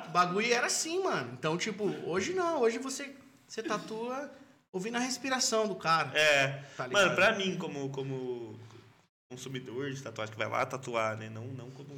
[0.07, 1.31] o bagulho era assim, mano.
[1.37, 2.59] Então, tipo, hoje não.
[2.59, 3.15] Hoje você,
[3.47, 4.31] você tatua
[4.73, 6.09] ouvindo a respiração do cara.
[6.17, 6.63] É.
[6.75, 6.87] Tá?
[6.87, 8.59] Mano, pra mim, como, como
[9.29, 11.29] consumidor de tatuagem que vai lá tatuar, né?
[11.29, 11.95] Não, não como.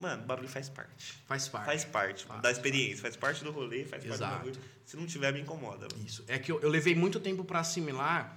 [0.00, 1.14] Mano, barulho faz parte.
[1.26, 1.66] Faz parte.
[1.66, 4.32] Faz parte Faz, da experiência, faz parte do rolê, faz parte Exato.
[4.32, 4.60] do bagulho.
[4.84, 5.88] Se não tiver, me incomoda.
[5.92, 6.06] mano.
[6.06, 6.24] Isso.
[6.28, 8.36] É que eu, eu levei muito tempo pra assimilar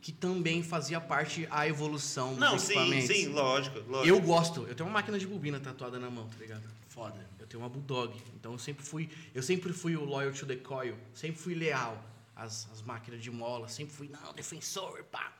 [0.00, 3.06] que também fazia parte a evolução dos Não, sim, equipamentos.
[3.16, 4.06] sim, lógico, lógico.
[4.16, 4.66] Eu gosto.
[4.66, 6.62] Eu tenho uma máquina de bobina tatuada na mão, tá ligado?
[6.88, 7.28] Foda.
[7.38, 8.16] Eu tenho uma Bulldog.
[8.34, 12.02] Então eu sempre fui, eu sempre fui o loyal to the coil, sempre fui leal
[12.36, 15.32] às, às máquinas de mola, sempre fui, não, defensor, pá.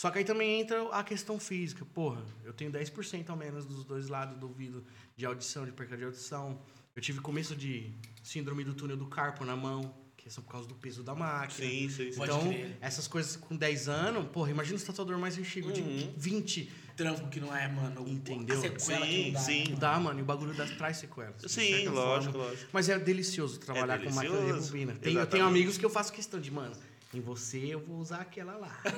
[0.00, 1.84] Só que aí também entra a questão física.
[1.84, 4.82] Porra, eu tenho 10% ao menos dos dois lados do ouvido
[5.14, 6.58] de audição, de perca de audição.
[6.96, 7.92] Eu tive começo de
[8.22, 11.14] síndrome do túnel do carpo na mão, que é só por causa do peso da
[11.14, 11.68] máquina.
[11.68, 12.22] Sim, sim, sim.
[12.22, 16.14] Então, essas coisas com 10 anos, porra, imagina o tatuador mais antigo de Uhum.
[16.16, 16.72] 20.
[16.96, 18.08] Trampo que não é, mano.
[18.08, 18.56] Entendeu?
[18.58, 19.40] A sequela que Sim, não dá.
[19.40, 19.64] sim.
[19.68, 19.76] né?
[19.78, 21.42] Dá, mano, e o bagulho das traz sequelas.
[21.42, 22.48] de Sim, lógico, forma.
[22.48, 22.70] lógico.
[22.72, 24.94] Mas é delicioso trabalhar com máquina de delicioso, rebobina.
[24.98, 26.74] Tem, eu tenho amigos que eu faço questão de, mano,
[27.12, 28.80] em você eu vou usar aquela lá.
[28.84, 28.88] e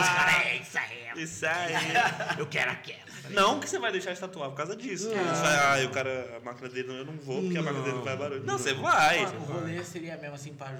[0.00, 1.22] os caras, é isso aí.
[1.22, 1.72] Isso aí.
[2.40, 3.02] Eu quero aquela.
[3.30, 5.08] Não que você vai deixar de tatuar por causa disso.
[5.10, 5.22] Não.
[5.34, 7.82] Você vai, ah, o cara, a máquina dele, não, eu não vou, porque a máquina
[7.84, 8.04] dele Não.
[8.04, 8.40] vai barulho.
[8.40, 8.58] Não, Não.
[8.58, 9.22] você vai.
[9.26, 10.72] Mano, o rolê seria mesmo assim pra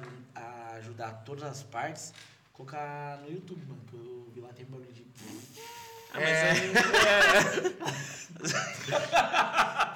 [0.79, 2.13] ajudar todas as partes,
[2.55, 3.83] colocar no YouTube, mano.
[3.89, 5.07] Que eu vi lá tem barulho de.
[6.15, 6.51] Ah, mas É.
[6.51, 6.73] aí-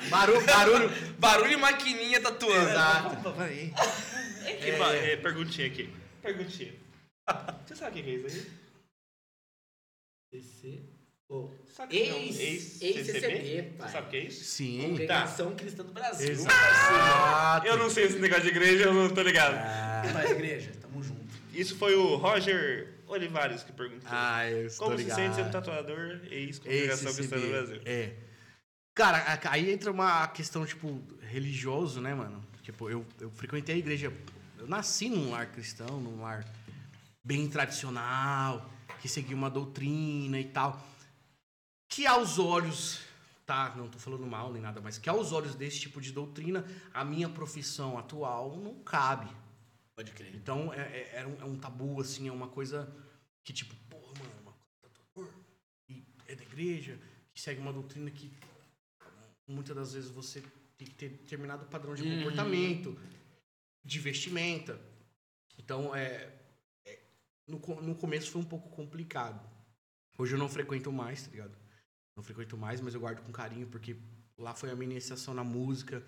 [0.10, 0.90] Barulho, barulho.
[1.18, 2.68] Barulho e maquininha tatuando.
[2.70, 3.16] Exato.
[4.44, 5.90] É que é, perguntinha aqui.
[6.26, 6.74] Perguntinha.
[7.66, 10.42] Você sabe o que é isso aí?
[10.42, 10.80] CC.
[11.28, 12.18] Ô, Sabe que não?
[12.18, 13.62] Ex- Ex- ex-CCB, CCB?
[13.78, 13.88] pai.
[13.88, 14.44] Você sabe o que é isso?
[14.44, 14.80] Sim.
[14.82, 16.30] Congregação Cristã do Brasil.
[16.30, 17.66] Exato.
[17.66, 19.54] Eu não sei esse negócio de igreja, eu não tô ligado.
[20.08, 20.70] É nóis, igreja.
[20.80, 21.20] Tamo junto.
[21.52, 24.08] Isso foi o Roger Olivares que perguntou.
[24.10, 25.16] Ah, eu estou Como se ligado.
[25.16, 27.48] sente sendo tatuador ex-congregação cristã do.
[27.48, 27.80] Brasil?
[27.84, 28.12] É.
[28.94, 32.42] Cara, aí entra uma questão, tipo, religioso, né, mano?
[32.62, 34.12] Tipo, eu, eu frequentei a igreja.
[34.58, 36.44] Eu nasci num lar cristão, num lar
[37.24, 38.68] bem tradicional,
[39.00, 40.84] que seguia uma doutrina e tal.
[41.88, 43.00] Que aos olhos,
[43.44, 43.74] tá?
[43.76, 47.04] Não tô falando mal nem nada, mas que aos olhos desse tipo de doutrina, a
[47.04, 49.30] minha profissão atual não cabe.
[49.94, 50.34] Pode crer.
[50.34, 52.92] Então, é, é- era um, é um tabu, assim, é uma coisa
[53.44, 55.32] que, tipo, porra, mano, uma tatuador,
[55.88, 56.98] e é da igreja,
[57.32, 58.30] que segue uma doutrina que
[59.48, 60.42] muitas das vezes você
[60.76, 62.16] tem que ter determinado padrão de Uhum.
[62.18, 62.98] comportamento,
[63.86, 64.78] de vestimenta.
[65.58, 66.28] Então, é,
[66.84, 66.98] é-
[67.46, 69.40] no, no começo foi um pouco complicado.
[70.18, 71.56] Hoje eu não frequento mais, tá ligado?
[72.16, 73.96] Não frequento mais, mas eu guardo com carinho, porque
[74.38, 76.02] lá foi a minha iniciação na música.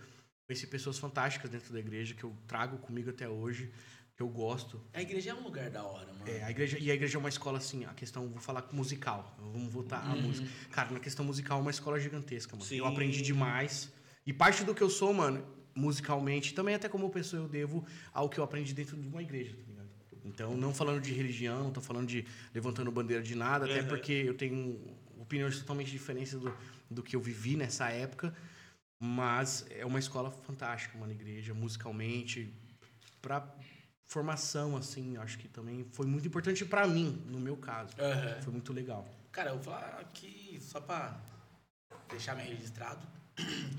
[0.48, 3.70] Conheci pessoas fantásticas dentro da igreja que eu trago comigo até hoje,
[4.16, 4.82] que eu gosto.
[4.94, 6.26] A igreja é um lugar da hora, mano.
[6.28, 9.36] É, a igreja, e a igreja é uma escola assim, a questão, vou falar musical,
[9.38, 10.22] vamos voltar à Uhum.
[10.22, 10.48] música.
[10.70, 12.66] Cara, na questão musical é uma escola gigantesca, mano.
[12.66, 12.76] Sim.
[12.78, 13.92] Eu aprendi demais.
[14.26, 15.46] E parte do que eu sou, mano,
[15.78, 19.54] musicalmente, também até como pessoa eu devo ao que eu aprendi dentro de uma igreja,
[19.56, 19.88] tá ligado?
[20.24, 23.86] Então, não falando de religião, não tô falando de levantando bandeira de nada, até Uhum.
[23.88, 26.52] porque eu tenho opiniões totalmente diferentes do,
[26.90, 28.34] do que eu vivi nessa época.
[29.00, 32.52] Mas é uma escola fantástica, mano, igreja, musicalmente,
[33.22, 33.48] pra
[34.06, 37.94] formação, assim, acho que também foi muito importante pra mim, no meu caso.
[37.98, 38.42] Aham.
[38.42, 39.06] Foi muito legal.
[39.30, 41.20] Cara, eu vou falar aqui só pra
[42.10, 43.06] deixar meio registrado,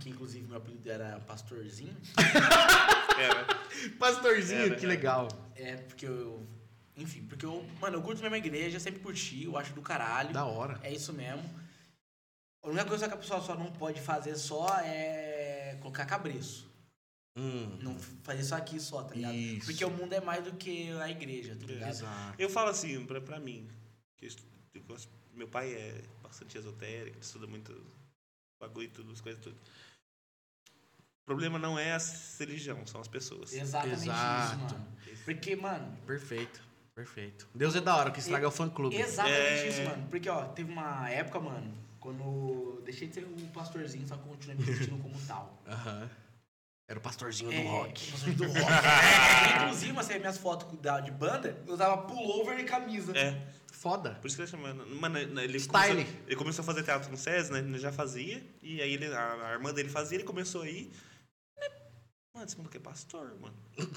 [0.01, 1.95] que inclusive meu apelido era Pastorzinho.
[3.19, 4.87] É, Pastorzinho, né, que cara?
[4.87, 5.27] legal.
[5.55, 6.47] É, porque eu.
[6.95, 7.65] Enfim, porque eu.
[7.81, 10.31] Mano, eu curto mesmo a igreja, sempre curti, eu acho do caralho.
[10.31, 10.79] Da hora.
[10.83, 11.43] É isso mesmo.
[12.63, 16.69] A única coisa que a pessoa só não pode fazer só é colocar cabreço.
[17.37, 19.33] Hum, Não fazer isso aqui só, tá ligado?
[19.35, 19.65] Isso.
[19.65, 21.89] Porque o mundo é mais do que a igreja, tá ligado?
[21.89, 22.35] exato.
[22.41, 23.67] Eu falo assim, pra, pra mim,
[24.17, 24.97] que eu
[25.33, 27.73] meu pai é bastante esotérico, ele estuda muito
[28.59, 29.57] bagulho e tudo, as coisas tudo.
[31.21, 31.99] O problema não é a
[32.39, 33.53] religião, são as pessoas.
[33.53, 34.55] Exatamente Exato.
[34.55, 34.87] isso, mano.
[35.25, 36.61] Porque, mano, Perfeito,
[36.95, 37.47] perfeito.
[37.53, 38.95] Deus é da hora, que estraga o fã-clube.
[38.95, 39.67] Exatamente É.
[39.67, 40.07] isso, mano.
[40.09, 44.65] Porque, ó, teve uma época, mano, quando deixei de ser um pastorzinho, só continuei me
[44.65, 45.61] sentindo como tal.
[45.67, 46.09] Aham.
[46.89, 48.11] Era o pastorzinho É, do rock.
[48.11, 48.59] pastorzinho do rock.
[49.61, 50.67] É, Inclusive, você minhas fotos
[51.05, 53.15] de banda, eu usava pullover e camisa.
[53.15, 53.39] É,
[53.71, 54.15] Foda.
[54.19, 54.73] por isso que ele chama.
[54.73, 55.93] Mano, ele Style.
[56.03, 57.59] começou, ele começou a fazer teatro no SES, né?
[57.59, 60.89] Ele já fazia, e aí ele, a, a irmã dele fazia, ele começou aí.
[62.33, 63.55] Mano, esse maluco é pastor, mano.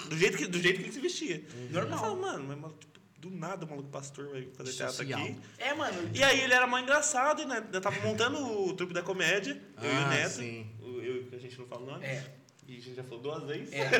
[0.08, 1.42] Do jeito que, do jeito que ele se vestia.
[1.54, 1.98] Eu Normal.
[1.98, 5.20] falo, mano, mas tipo, do nada o maluco pastor vai fazer teatro Social.
[5.20, 5.36] aqui.
[5.58, 6.10] É, mano.
[6.14, 7.64] E aí ele era mó engraçado, né?
[7.72, 8.38] Eu tava montando
[8.68, 10.30] o trupe da comédia, eu e o Ah, Neto.
[10.34, 10.66] sim.
[10.80, 12.04] O- Eu, que a gente não fala o nome.
[12.04, 12.24] É,
[12.66, 13.72] E a gente já falou duas vezes.
[13.72, 13.90] é.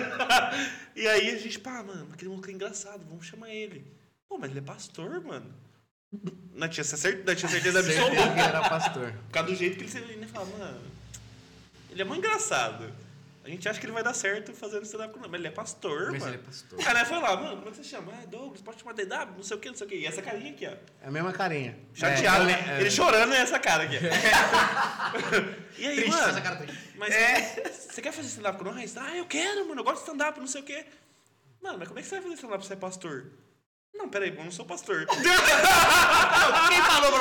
[0.95, 3.85] E aí a gente, pá, mano, aquele maluco é engraçado, vamos chamar ele.
[4.29, 5.53] Pô, mas ele é pastor, mano.
[6.55, 8.35] Não tinha, cer não tinha certeza Certeza absoluta.
[8.35, 9.13] que era pastor.
[9.13, 10.81] Por causa do jeito que ele se ele fala, mano.
[11.91, 12.93] Ele é muito engraçado.
[13.45, 16.13] A gente acha que ele vai dar certo fazendo stand-up com mas ele é pastor,
[16.13, 16.35] Mas mano.
[16.35, 16.79] ele é pastor.
[16.87, 18.13] Aí nós foi lá, mano, como é que você chama?
[18.15, 19.97] Ah, Douglas, pode chamar DW, não sei o que, não sei o que.
[19.97, 20.71] E essa carinha aqui, ó.
[21.05, 21.77] É a mesma carinha.
[21.93, 22.77] Chateado, É, né?
[22.77, 23.97] é, Ele chorando é essa cara aqui.
[25.79, 26.79] e aí, Triste, mano, essa cara triste.
[26.97, 27.15] mas
[27.91, 28.97] você quer fazer stand-up com nós?
[28.97, 30.87] Ah, eu quero, mano, eu gosto de stand-up, não sei o quê.
[31.61, 33.27] Mano, mas como é que você vai fazer stand-up se você é pastor?
[33.95, 35.05] Não, peraí, eu não sou pastor.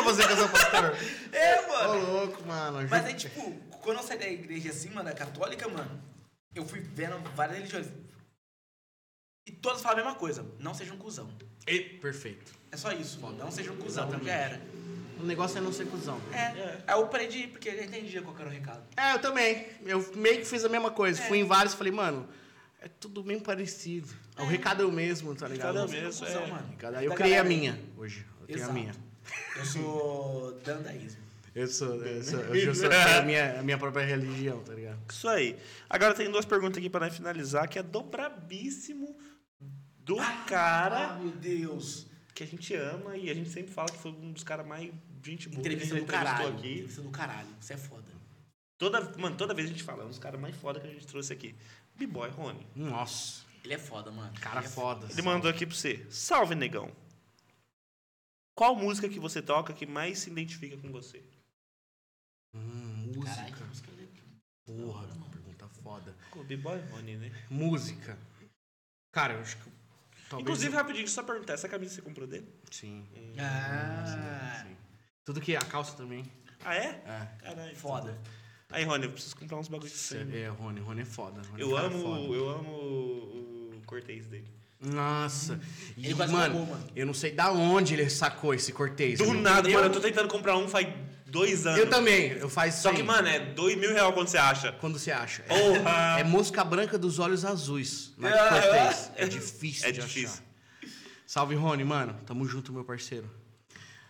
[0.04, 0.96] você que eu sou pastor.
[1.32, 2.12] É, Ô, mano.
[2.12, 2.88] louco, mano.
[2.90, 3.52] Mas aí, tipo,
[3.82, 6.02] quando eu saí da igreja assim, mano, da católica, mano,
[6.56, 7.88] eu fui vendo várias religiões.
[9.48, 10.46] E todas falam a mesma coisa.
[10.60, 11.30] Não seja um cuzão.
[11.68, 12.54] E- Perfeito.
[12.72, 13.38] É só isso, mano.
[13.38, 14.26] Não seja um cuzão, Exatamente.
[14.28, 14.62] já era.
[15.20, 16.20] O negócio é não ser cuzão.
[16.32, 16.82] É.
[16.88, 18.84] Aí eu parei de ir, porque eu entendia qual que era o recado.
[18.98, 19.68] É, eu também.
[19.86, 21.22] Eu meio que fiz a mesma coisa.
[21.22, 21.28] É.
[21.28, 22.28] Fui em vários e falei, mano,
[22.80, 24.10] é tudo bem parecido.
[24.38, 25.76] O recado é o mesmo, tá ligado?
[25.76, 26.48] recado é o mesmo, cuzão, é.
[26.48, 26.76] mano.
[27.02, 28.26] Eu Da criei a galera minha hoje.
[28.42, 28.74] Eu tenho a Exato.
[28.74, 28.96] minha.
[29.56, 31.22] Eu sou dandaísmo.
[31.54, 32.24] Eu sou, eu
[32.74, 35.00] sou, a minha, a minha própria religião, tá ligado?
[35.12, 35.58] Isso aí.
[35.90, 39.18] Agora tem duas perguntas aqui pra nós finalizar, que é do brabíssimo
[40.00, 42.08] do Ah, cara meu Deus.
[42.34, 44.90] que a gente ama e a gente sempre fala que foi um dos caras mais
[45.24, 46.48] gente boa que a gente Entrevista do caralho.
[46.48, 46.72] aqui.
[46.74, 47.50] Entrevista do caralho.
[47.60, 48.12] Isso é foda.
[48.78, 50.90] Toda, mano, toda vez a gente fala, é um dos caras mais foda que a
[50.92, 51.54] gente trouxe aqui.
[51.96, 52.66] B-Boy Rony.
[52.76, 54.34] Nossa, Ele é foda, mano.
[54.40, 55.06] cara Ele é foda.
[55.12, 56.04] Ele mandou aqui pra você.
[56.10, 56.90] Salve, negão.
[58.56, 61.22] Qual música que você toca que mais se identifica com você?
[62.54, 63.58] Hum, Caralho, música.
[63.58, 64.12] que música legal.
[64.66, 66.16] Porra, pergunta foda.
[66.36, 67.32] O B-Boy Rony, né?
[67.50, 68.18] Música.
[69.12, 69.72] Cara, eu acho que.
[70.30, 72.48] Talvez Inclusive, rapidinho, só perguntar, essa camisa você comprou dele?
[72.70, 73.06] Sim.
[73.38, 74.76] Ah, sim.
[75.26, 76.24] Tudo que a calça também.
[76.64, 77.02] Ah, é?
[77.06, 77.28] É.
[77.44, 77.76] Caralho.
[77.76, 78.18] foda.
[78.70, 80.26] Aí, Rony, eu preciso comprar uns bagulhos de você.
[80.32, 81.42] É, Rony, Rony é foda.
[81.42, 82.22] Rony é Eu amo, foda.
[82.34, 84.48] eu amo o o Cortez dele.
[84.80, 85.60] Nossa.
[85.98, 86.88] E, Ele mano, mano.
[86.96, 89.20] eu não sei da onde ele sacou esse cortês.
[89.20, 89.42] Do mano.
[89.42, 90.88] nada, Eu- mano, eu tô tentando comprar um faz
[91.32, 91.80] dois anos.
[91.80, 94.72] Eu também, eu faço Só que, mano, é dois mil reais quando você acha.
[94.74, 95.44] Quando você acha?
[95.48, 96.20] É, Porra!
[96.20, 98.14] é mosca branca dos olhos azuis.
[98.22, 99.12] É Ah, cortês.
[99.16, 100.30] É difícil É de difícil.
[100.30, 100.44] achar.
[101.26, 102.20] Salve, Rony, mano.
[102.26, 103.30] Tamo junto, meu parceiro.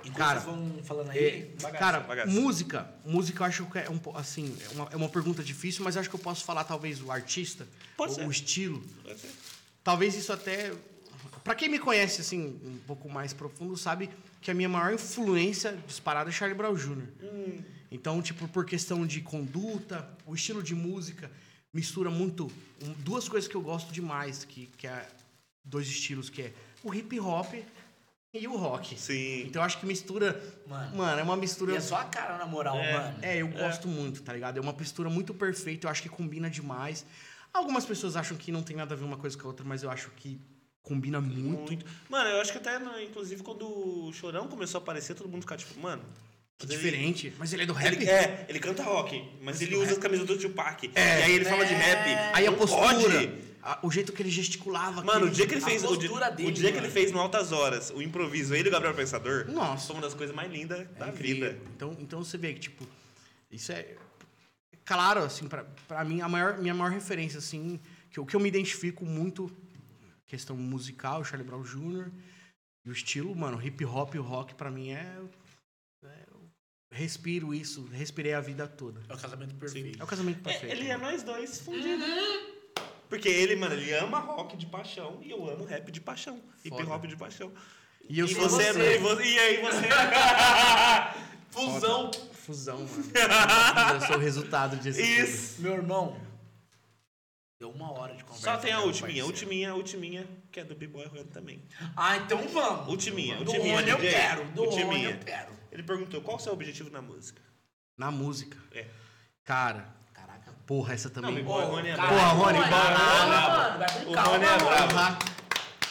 [0.04, 2.32] Enquanto Cara, vão falando É, aí, Bagaço, cara, bagaço.
[2.32, 5.96] música, música eu acho que é um assim, é uma, é uma pergunta difícil, mas
[5.96, 8.26] eu acho que eu posso falar talvez o artista, Pode o, ser.
[8.26, 8.82] o estilo.
[9.04, 9.30] Pode ser.
[9.84, 10.74] Talvez isso até
[11.44, 14.10] Pra quem me conhece assim um pouco mais profundo sabe
[14.42, 17.08] que a minha maior influência disparada é Charlie Brown Jr.
[17.92, 21.30] Então, tipo, por questão de conduta, o estilo de música
[21.74, 22.52] mistura muito
[22.84, 25.08] um- duas coisas que eu gosto demais, que que é
[25.64, 27.54] dois estilos que é o hip hop
[28.34, 28.98] e o rock.
[29.00, 29.44] Sim.
[29.46, 30.98] Então eu acho que mistura, Mano.
[30.98, 32.94] mano, é uma mistura E é só a cara na moral, É.
[32.94, 33.20] mano.
[33.22, 34.58] é, eu gosto muito, tá ligado?
[34.58, 37.06] É uma mistura muito perfeita, eu acho que combina demais.
[37.54, 39.84] Algumas pessoas acham que não tem nada a ver uma coisa com a outra, mas
[39.84, 40.40] eu acho que
[40.84, 41.62] combina muito.
[41.68, 41.86] Muito.
[42.10, 45.60] Mano, eu acho que até, inclusive, quando o Chorão começou a aparecer, todo mundo ficava
[45.60, 46.02] tipo, mano.
[46.58, 47.34] Que ele- diferente.
[47.40, 47.94] Mas ele é do rap?
[47.96, 50.86] Ele, é, ele canta rock, mas ele usa as camisas do Tupac.
[50.96, 51.78] e aí ele fala de É.
[51.78, 52.36] rap.
[52.36, 53.32] Aí a postura, pode.
[53.64, 55.04] a- o jeito que ele gesticulava.
[55.04, 55.84] Mano, o dia que ele fez.
[55.84, 58.68] O dia, postura dele, o dia que ele fez no Altas Horas, o improviso, ele
[58.68, 59.88] e o Gabriel Pensador, Nossa.
[59.88, 61.50] foi uma das coisas mais lindas da É incrível.
[61.52, 61.62] vida.
[61.76, 62.88] Então, então você vê que, tipo,
[63.52, 63.96] isso é.
[64.86, 67.80] Claro, assim, pra, pra mim, a maior, minha maior referência, assim,
[68.12, 69.52] que, o que eu me identifico muito,
[70.32, 72.10] questão musical, Charlie Brown Jr.,
[72.86, 75.18] e o estilo, mano, hip hop e o rock, pra mim é.
[76.06, 76.42] é eu
[76.90, 79.02] respiro isso, respirei a vida toda.
[79.08, 80.02] É o casamento perfeito.
[80.02, 80.74] É o casamento É, perfeito.
[80.74, 82.08] ele é nós dois fundidos.
[83.08, 86.42] Porque ele, mano, ele ama rock de paixão e eu amo rap de paixão.
[86.64, 86.90] Hip Foda.
[86.90, 87.52] hop de paixão.
[88.10, 88.96] E eu e, sou você, você.
[88.96, 89.88] E, você, e aí você.
[91.52, 92.12] Fusão.
[92.32, 93.04] fusão, mano.
[93.94, 94.98] eu sou o resultado disso.
[94.98, 95.10] tudo.
[95.10, 95.62] Isso.
[95.62, 96.31] Meu irmão.
[97.62, 98.44] Deu uma hora de conversa.
[98.54, 101.62] Só tem a ultiminha, ultiminha, ultiminha, que é do B-Boy Rony também.
[101.96, 102.88] Ah, então vamos.
[102.88, 104.46] Ultiminha, Do ultiminha, Rony eu quero.
[104.46, 105.10] Do Rony Ultiminha.
[105.12, 105.52] eu quero.
[105.72, 107.40] Ele perguntou qual o seu objetivo na música.
[107.96, 108.58] Na música.
[108.72, 108.88] É.
[109.44, 110.52] Cara, Caraca.
[110.66, 111.36] porra, essa também.
[111.36, 112.10] Não, Boy Rony é brabo.
[112.16, 112.70] Porra, Rony, Rony.
[112.72, 115.26] Calma, com O calma, Rony é brabo.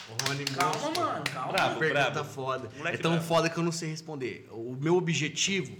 [0.09, 1.01] O Rony Calma, monstro.
[1.05, 1.25] mano.
[1.33, 1.53] Calma.
[1.53, 1.79] Brabo.
[1.79, 2.29] Pergunta brabo.
[2.29, 2.71] foda.
[2.79, 4.49] Moleque é tão foda que eu não sei responder.
[4.51, 5.79] O meu objetivo,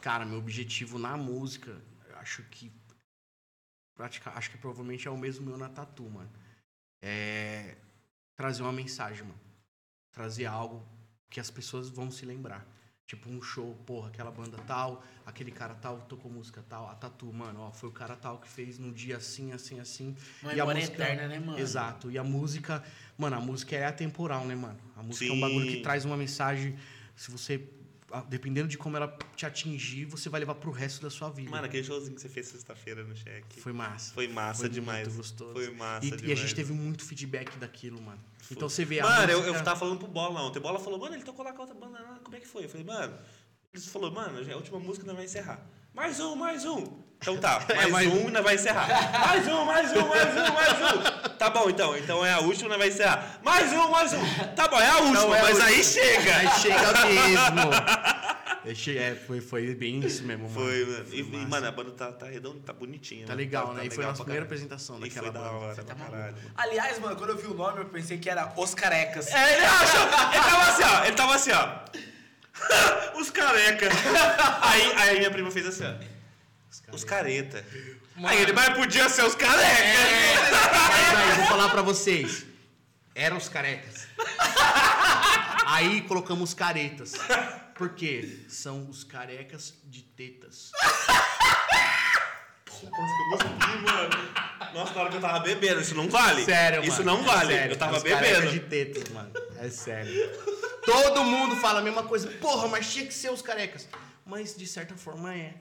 [0.00, 1.72] cara, meu objetivo na música,
[2.08, 2.70] eu acho que
[3.94, 6.30] pratica, acho que provavelmente é o mesmo meu na tatu, mano.
[7.02, 7.76] É
[8.36, 9.38] trazer uma mensagem, mano.
[10.12, 10.84] Trazer algo
[11.30, 12.66] que as pessoas vão se lembrar.
[13.06, 17.30] Tipo um show, porra, aquela banda tal, aquele cara tal tocou música tal, a tatu,
[17.32, 20.16] mano, ó, foi o cara tal que fez no dia assim, assim, assim.
[20.42, 21.58] Uma E a música- eterna, né, mano?
[21.58, 22.10] Exato.
[22.10, 22.82] E a música,
[23.18, 24.78] mano, a música é atemporal, né, mano?
[24.96, 25.40] A música é um Sim.
[25.40, 26.78] bagulho que traz uma mensagem.
[27.14, 27.68] Se você,
[28.22, 31.50] dependendo de como ela te atingir, você vai levar pro resto da sua vida.
[31.50, 33.60] Mano, aquele showzinho que você fez sexta-feira no cheque.
[33.60, 34.14] foi massa.
[34.14, 35.06] Foi massa Foi demais.
[35.08, 35.52] muito gostoso.
[35.52, 36.28] Foi massa E, demais.
[36.28, 38.20] e a gente teve muito feedback daquilo, mano.
[38.50, 39.58] Então você vê a Mano, eu, música...
[39.58, 40.60] eu tava falando pro Bola ontem.
[40.60, 41.98] Bola falou, mano, ele tocou lá com a outra banda.
[42.22, 42.64] Como é que foi?
[42.64, 43.14] Eu falei, mano.
[43.72, 45.66] Ele falou, mano, a última música, nós vai encerrar.
[45.92, 46.84] Mais um, mais um.
[47.24, 48.86] Então tá, mais, mais um e nós vai encerrar.
[49.24, 51.28] Mais um, mais um, mais um, mais um.
[51.38, 51.96] Tá bom, então.
[51.96, 53.40] Então é a última, nós vai encerrar.
[53.42, 54.20] Mais um, mais um.
[54.54, 55.64] Tá bom, é a última, é a mas última.
[55.64, 56.36] aí chega.
[56.36, 58.34] Aí chega mesmo.
[58.66, 60.54] É, é, foi, foi bem isso mesmo, mano.
[60.54, 61.04] Foi, mano.
[61.12, 61.48] E, e, massa.
[61.48, 63.26] mano, a banda tá, tá redonda, tá bonitinha.
[63.26, 63.42] Tá mano.
[63.42, 63.80] legal, tá, né?
[63.80, 64.62] tá e foi a nossa primeira caralho.
[64.62, 65.54] apresentação daquela foi da banda.
[65.66, 66.34] hora Tá caralho.
[66.56, 69.26] Aliás, mano, quando eu vi o nome, eu pensei que era Os Carecas.
[69.26, 70.00] É, ele achou.
[70.32, 71.04] Ele tava assim, ó.
[71.04, 73.20] Ele tava assim, ó.
[73.20, 73.88] Os careca.
[74.62, 76.13] Aí, aí minha prima fez assim, ó.
[76.92, 77.64] Os careta.
[78.24, 79.62] Aí ele, mas podia ser os careca.
[80.72, 82.44] Mas aí, vou falar pra vocês.
[83.14, 84.06] Eram os carecas.
[85.66, 87.14] Aí colocamos os caretas.
[87.74, 88.40] Por quê?
[88.48, 90.70] São os carecas de tetas.
[92.82, 93.44] Nossa,
[93.82, 94.10] mano.
[94.74, 96.44] Nossa, na hora que eu tava bebendo, isso não vale.
[96.44, 96.92] Sério, mano.
[96.92, 97.54] Isso não é vale.
[97.54, 98.52] sério, eu tava os carecas bebendo.
[98.52, 99.30] de tetas, mano.
[99.60, 100.12] É sério.
[100.84, 102.28] Todo mundo fala a mesma coisa.
[102.28, 103.88] Porra, mas tinha que ser os carecas.
[104.26, 105.54] Mas de certa forma é.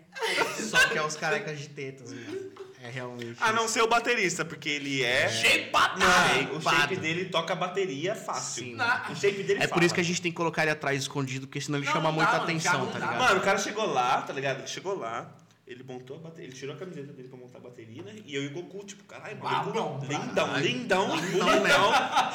[0.58, 2.52] Só que é os carecas de tetas, mano.
[2.82, 3.38] É realmente.
[3.42, 5.28] A não ser o baterista, porque ele é.
[5.30, 6.00] Shapeado.
[6.00, 8.64] Não, o shape dele toca bateria fácil.
[8.64, 8.78] Sim.
[9.10, 9.86] O shape dele É por fala.
[9.86, 12.06] isso que a gente tem que colocar ele atrás escondido, porque senão ele Não, chama
[12.10, 13.20] não muita mano, atenção, tá ligado?
[13.20, 14.60] Mano, o cara chegou lá, tá ligado?
[14.60, 15.34] Ele chegou lá,
[15.68, 18.16] ele montou a bateria, ele tirou a camiseta dele pra montar a bateria, né?
[18.26, 21.92] E eu e o Goku, tipo, caralho, Brabão, lindão, lindão, Lindão, bonitão,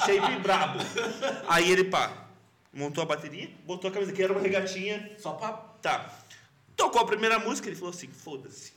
[0.06, 0.78] shape brabo.
[1.46, 2.10] Aí ele, pá,
[2.72, 5.67] montou a bateria, botou a camiseta, que era uma regatinha, Só pra.
[5.82, 6.10] Tá.
[6.76, 8.72] Tocou a primeira música, ele falou assim, foda-se.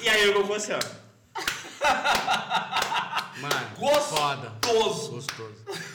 [0.00, 0.78] E aí o Goku assim, ó.
[3.40, 4.16] Mano, Gostoso.
[4.16, 4.52] foda.
[4.64, 5.26] Gostoso.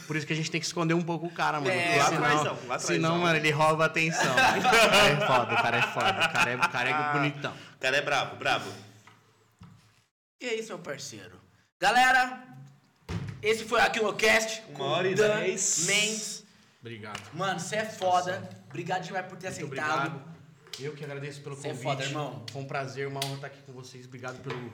[0.05, 1.71] Por isso que a gente tem que esconder um pouco o cara, mano.
[1.71, 4.31] É, senão, senão, mano, ele rouba a atenção.
[4.31, 6.09] O cara é foda, o cara é foda.
[6.09, 7.53] O cara é, o cara é bonitão.
[7.75, 8.69] O cara é brabo, brabo.
[10.41, 11.39] E é isso, meu parceiro.
[11.81, 12.43] Galera,
[13.41, 14.61] esse foi aqui o Cast.
[14.75, 15.85] Uma hora e Dan dez.
[15.87, 16.43] Mendes.
[16.81, 17.21] Obrigado.
[17.33, 18.49] Mano, você é foda.
[18.69, 20.07] Obrigado demais por ter Muito aceitado.
[20.07, 20.28] obrigado.
[20.79, 21.83] Eu que agradeço pelo Você é convite.
[21.83, 22.45] foda, irmão.
[22.51, 24.05] Foi um prazer, uma honra estar aqui com vocês.
[24.05, 24.71] Obrigado pelo.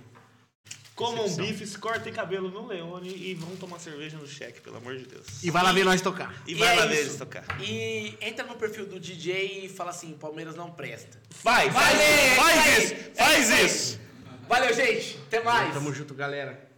[0.96, 5.06] Comam bifes, cortem cabelo no Leone e vão tomar cerveja no cheque, pelo amor de
[5.06, 5.44] Deus.
[5.44, 6.34] E vai lá ver nós tocar.
[6.48, 7.02] E E vai é lá ver isso.
[7.04, 7.44] eles tocar.
[7.62, 11.20] E entra no perfil do DJ e fala assim: Palmeiras não presta.
[11.44, 13.14] Vai, faz, Valeu, faz é isso, isso aí.
[13.16, 14.00] faz É isso.
[14.48, 15.18] Valeu, gente.
[15.28, 15.74] Até mais.
[15.74, 16.70] Tamo junto, galera.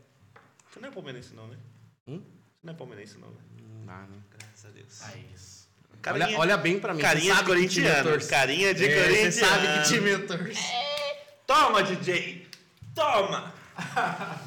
[0.72, 1.58] Você não é palmeirense não, né?
[2.08, 2.18] Hum?
[2.20, 3.41] Você não é palmeirense não, né?
[3.62, 4.18] Não dá, né?
[4.32, 4.99] Graças a Deus.
[5.04, 5.18] Ah,
[6.03, 6.14] isso.
[6.14, 7.02] Olha, olha bem pra mim.
[7.02, 8.28] Carinha de corintiano.
[8.28, 9.32] Carinha de É, corintiano.
[9.32, 10.61] Você sabe que time eu torço.
[11.45, 12.48] Toma, DJ.
[12.94, 13.53] Toma.